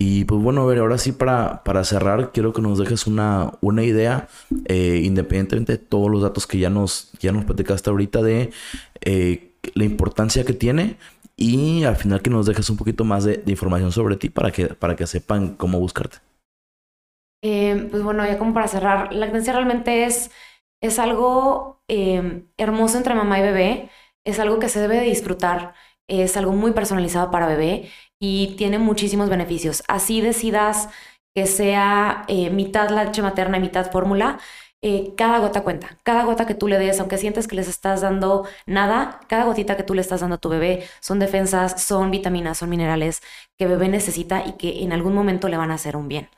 Y 0.00 0.24
pues 0.26 0.40
bueno, 0.40 0.62
a 0.62 0.66
ver, 0.66 0.78
ahora 0.78 0.96
sí 0.96 1.10
para, 1.10 1.64
para 1.64 1.82
cerrar, 1.82 2.30
quiero 2.30 2.52
que 2.52 2.62
nos 2.62 2.78
dejes 2.78 3.08
una, 3.08 3.54
una 3.60 3.82
idea, 3.82 4.28
eh, 4.66 5.00
independientemente 5.02 5.72
de 5.72 5.78
todos 5.78 6.08
los 6.08 6.22
datos 6.22 6.46
que 6.46 6.58
ya 6.58 6.70
nos, 6.70 7.10
ya 7.18 7.32
nos 7.32 7.44
platicaste 7.44 7.90
ahorita, 7.90 8.22
de 8.22 8.52
eh, 9.00 9.50
la 9.74 9.84
importancia 9.84 10.44
que 10.44 10.52
tiene 10.52 10.98
y 11.36 11.82
al 11.82 11.96
final 11.96 12.22
que 12.22 12.30
nos 12.30 12.46
dejes 12.46 12.70
un 12.70 12.76
poquito 12.76 13.02
más 13.02 13.24
de, 13.24 13.42
información 13.46 13.90
sobre 13.90 14.14
ti 14.14 14.28
para 14.28 14.52
que, 14.52 14.66
para 14.68 14.94
que 14.94 15.08
sepan 15.08 15.56
cómo 15.56 15.80
buscarte. 15.80 16.18
Eh, 17.42 17.88
pues 17.90 18.04
bueno, 18.04 18.24
ya 18.24 18.38
como 18.38 18.54
para 18.54 18.68
cerrar, 18.68 19.12
la 19.12 19.26
lactancia 19.26 19.52
realmente 19.52 20.04
es, 20.04 20.30
es 20.80 21.00
algo 21.00 21.82
hermoso 21.88 22.98
entre 22.98 23.14
mamá 23.14 23.40
y 23.40 23.42
bebé, 23.42 23.90
es 24.24 24.38
algo 24.38 24.60
que 24.60 24.68
se 24.68 24.78
debe 24.78 24.96
de 24.96 25.06
disfrutar, 25.06 25.74
es 26.06 26.36
algo 26.36 26.52
muy 26.52 26.72
personalizado 26.72 27.30
para 27.30 27.48
bebé 27.48 27.88
y 28.20 28.56
tiene 28.56 28.78
muchísimos 28.78 29.28
beneficios. 29.30 29.82
Así 29.88 30.20
decidas 30.20 30.88
que 31.34 31.46
sea 31.46 32.24
eh, 32.28 32.50
mitad 32.50 32.90
leche 32.90 33.22
materna 33.22 33.58
y 33.58 33.60
mitad 33.60 33.90
fórmula, 33.90 34.38
eh, 34.82 35.14
cada 35.16 35.38
gota 35.40 35.62
cuenta. 35.62 35.98
Cada 36.04 36.24
gota 36.24 36.46
que 36.46 36.54
tú 36.54 36.68
le 36.68 36.78
des, 36.78 37.00
aunque 37.00 37.18
sientes 37.18 37.48
que 37.48 37.56
les 37.56 37.68
estás 37.68 38.00
dando 38.00 38.46
nada, 38.66 39.20
cada 39.28 39.44
gotita 39.44 39.76
que 39.76 39.82
tú 39.82 39.94
le 39.94 40.00
estás 40.02 40.20
dando 40.20 40.36
a 40.36 40.38
tu 40.38 40.48
bebé 40.48 40.84
son 41.00 41.18
defensas, 41.18 41.82
son 41.82 42.10
vitaminas, 42.10 42.58
son 42.58 42.70
minerales 42.70 43.20
que 43.58 43.66
bebé 43.66 43.88
necesita 43.88 44.44
y 44.46 44.52
que 44.52 44.82
en 44.82 44.92
algún 44.92 45.14
momento 45.14 45.48
le 45.48 45.56
van 45.56 45.70
a 45.70 45.74
hacer 45.74 45.96
un 45.96 46.08
bien. 46.08 46.28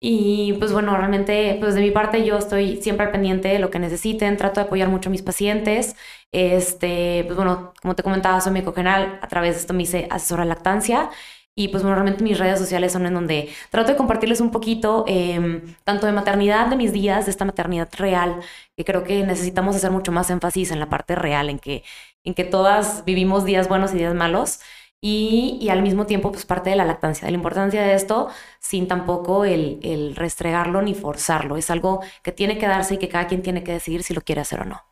Y 0.00 0.52
pues 0.60 0.72
bueno, 0.72 0.96
realmente, 0.96 1.56
pues 1.60 1.74
de 1.74 1.80
mi 1.80 1.90
parte 1.90 2.24
yo 2.24 2.38
estoy 2.38 2.80
siempre 2.80 3.06
al 3.06 3.12
pendiente 3.12 3.48
de 3.48 3.58
lo 3.58 3.70
que 3.70 3.80
necesiten, 3.80 4.36
trato 4.36 4.60
de 4.60 4.66
apoyar 4.66 4.88
mucho 4.88 5.08
a 5.08 5.12
mis 5.12 5.22
pacientes. 5.22 5.96
Este, 6.30 7.24
pues 7.24 7.36
bueno, 7.36 7.72
como 7.82 7.94
te 7.96 8.04
comentaba, 8.04 8.40
soy 8.40 8.52
médico 8.52 8.72
general, 8.74 9.18
a 9.22 9.26
través 9.28 9.54
de 9.56 9.60
esto 9.60 9.74
me 9.74 9.82
hice 9.82 10.06
asesora 10.10 10.44
lactancia. 10.44 11.10
Y 11.56 11.68
pues 11.68 11.82
bueno, 11.82 11.96
realmente 11.96 12.22
mis 12.22 12.38
redes 12.38 12.60
sociales 12.60 12.92
son 12.92 13.06
en 13.06 13.14
donde 13.14 13.48
trato 13.70 13.90
de 13.90 13.96
compartirles 13.96 14.40
un 14.40 14.52
poquito, 14.52 15.04
em, 15.08 15.74
tanto 15.82 16.06
de 16.06 16.12
maternidad, 16.12 16.68
de 16.68 16.76
mis 16.76 16.92
días, 16.92 17.24
de 17.26 17.32
esta 17.32 17.44
maternidad 17.44 17.88
real, 17.98 18.36
que 18.76 18.84
creo 18.84 19.02
que 19.02 19.24
necesitamos 19.24 19.74
hacer 19.74 19.90
mucho 19.90 20.12
más 20.12 20.30
énfasis 20.30 20.70
en 20.70 20.78
la 20.78 20.88
parte 20.88 21.16
real, 21.16 21.50
en 21.50 21.58
que, 21.58 21.82
en 22.22 22.34
que 22.34 22.44
todas 22.44 23.04
vivimos 23.04 23.44
días 23.44 23.68
buenos 23.68 23.92
y 23.92 23.98
días 23.98 24.14
malos 24.14 24.60
y, 25.00 25.68
al 25.70 25.82
mismo 25.82 26.06
tiempo 26.06 26.32
pues 26.32 26.44
parte 26.46 26.70
de 26.70 26.76
la 26.76 26.84
lactancia, 26.84 27.26
de 27.26 27.32
la 27.32 27.36
importancia 27.38 27.82
de 27.82 27.94
esto 27.94 28.28
sin 28.60 28.88
tampoco 28.88 29.44
el, 29.44 29.78
el 29.82 30.16
restregarlo 30.16 30.82
ni 30.82 30.94
forzarlo. 30.94 31.56
Es 31.56 31.70
algo 31.70 32.00
que 32.22 32.32
tiene 32.32 32.58
que 32.58 32.66
darse 32.66 32.94
y 32.94 32.98
que 32.98 33.08
cada 33.08 33.26
quien 33.26 33.42
tiene 33.42 33.62
que 33.64 33.72
decidir 33.72 34.02
si 34.02 34.14
lo 34.14 34.22
quiere 34.22 34.40
hacer 34.40 34.60
o 34.60 34.64
no. 34.64 34.82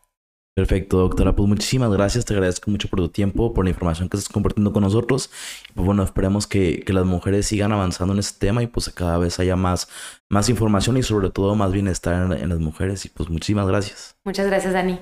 Perfecto, 0.56 0.96
doctora. 0.96 1.36
Pues 1.36 1.46
muchísimas 1.46 1.90
gracias. 1.90 2.24
Te 2.24 2.32
agradezco 2.32 2.70
mucho 2.70 2.88
por 2.88 2.98
tu 3.00 3.10
tiempo, 3.10 3.52
por 3.52 3.66
la 3.66 3.70
información 3.70 4.08
que 4.08 4.16
estás 4.16 4.32
compartiendo 4.32 4.72
con 4.72 4.84
nosotros. 4.84 5.30
Pues 5.74 5.84
bueno, 5.84 6.02
esperemos 6.02 6.46
que, 6.46 6.80
que, 6.80 6.94
las 6.94 7.04
mujeres 7.04 7.46
sigan 7.46 7.72
avanzando 7.72 8.14
en 8.14 8.20
este 8.20 8.46
tema 8.46 8.62
y 8.62 8.66
pues 8.66 8.88
cada 8.88 9.18
vez 9.18 9.38
haya 9.38 9.54
más, 9.54 9.86
más 10.30 10.48
información 10.48 10.96
y 10.96 11.02
sobre 11.02 11.28
todo 11.28 11.54
más 11.56 11.72
bienestar 11.72 12.32
en, 12.32 12.32
en 12.32 12.48
las 12.48 12.58
mujeres. 12.58 13.04
Y 13.04 13.10
pues 13.10 13.28
muchísimas 13.28 13.66
gracias. 13.68 14.16
Muchas 14.24 14.46
gracias, 14.46 14.72
Dani. 14.72 14.98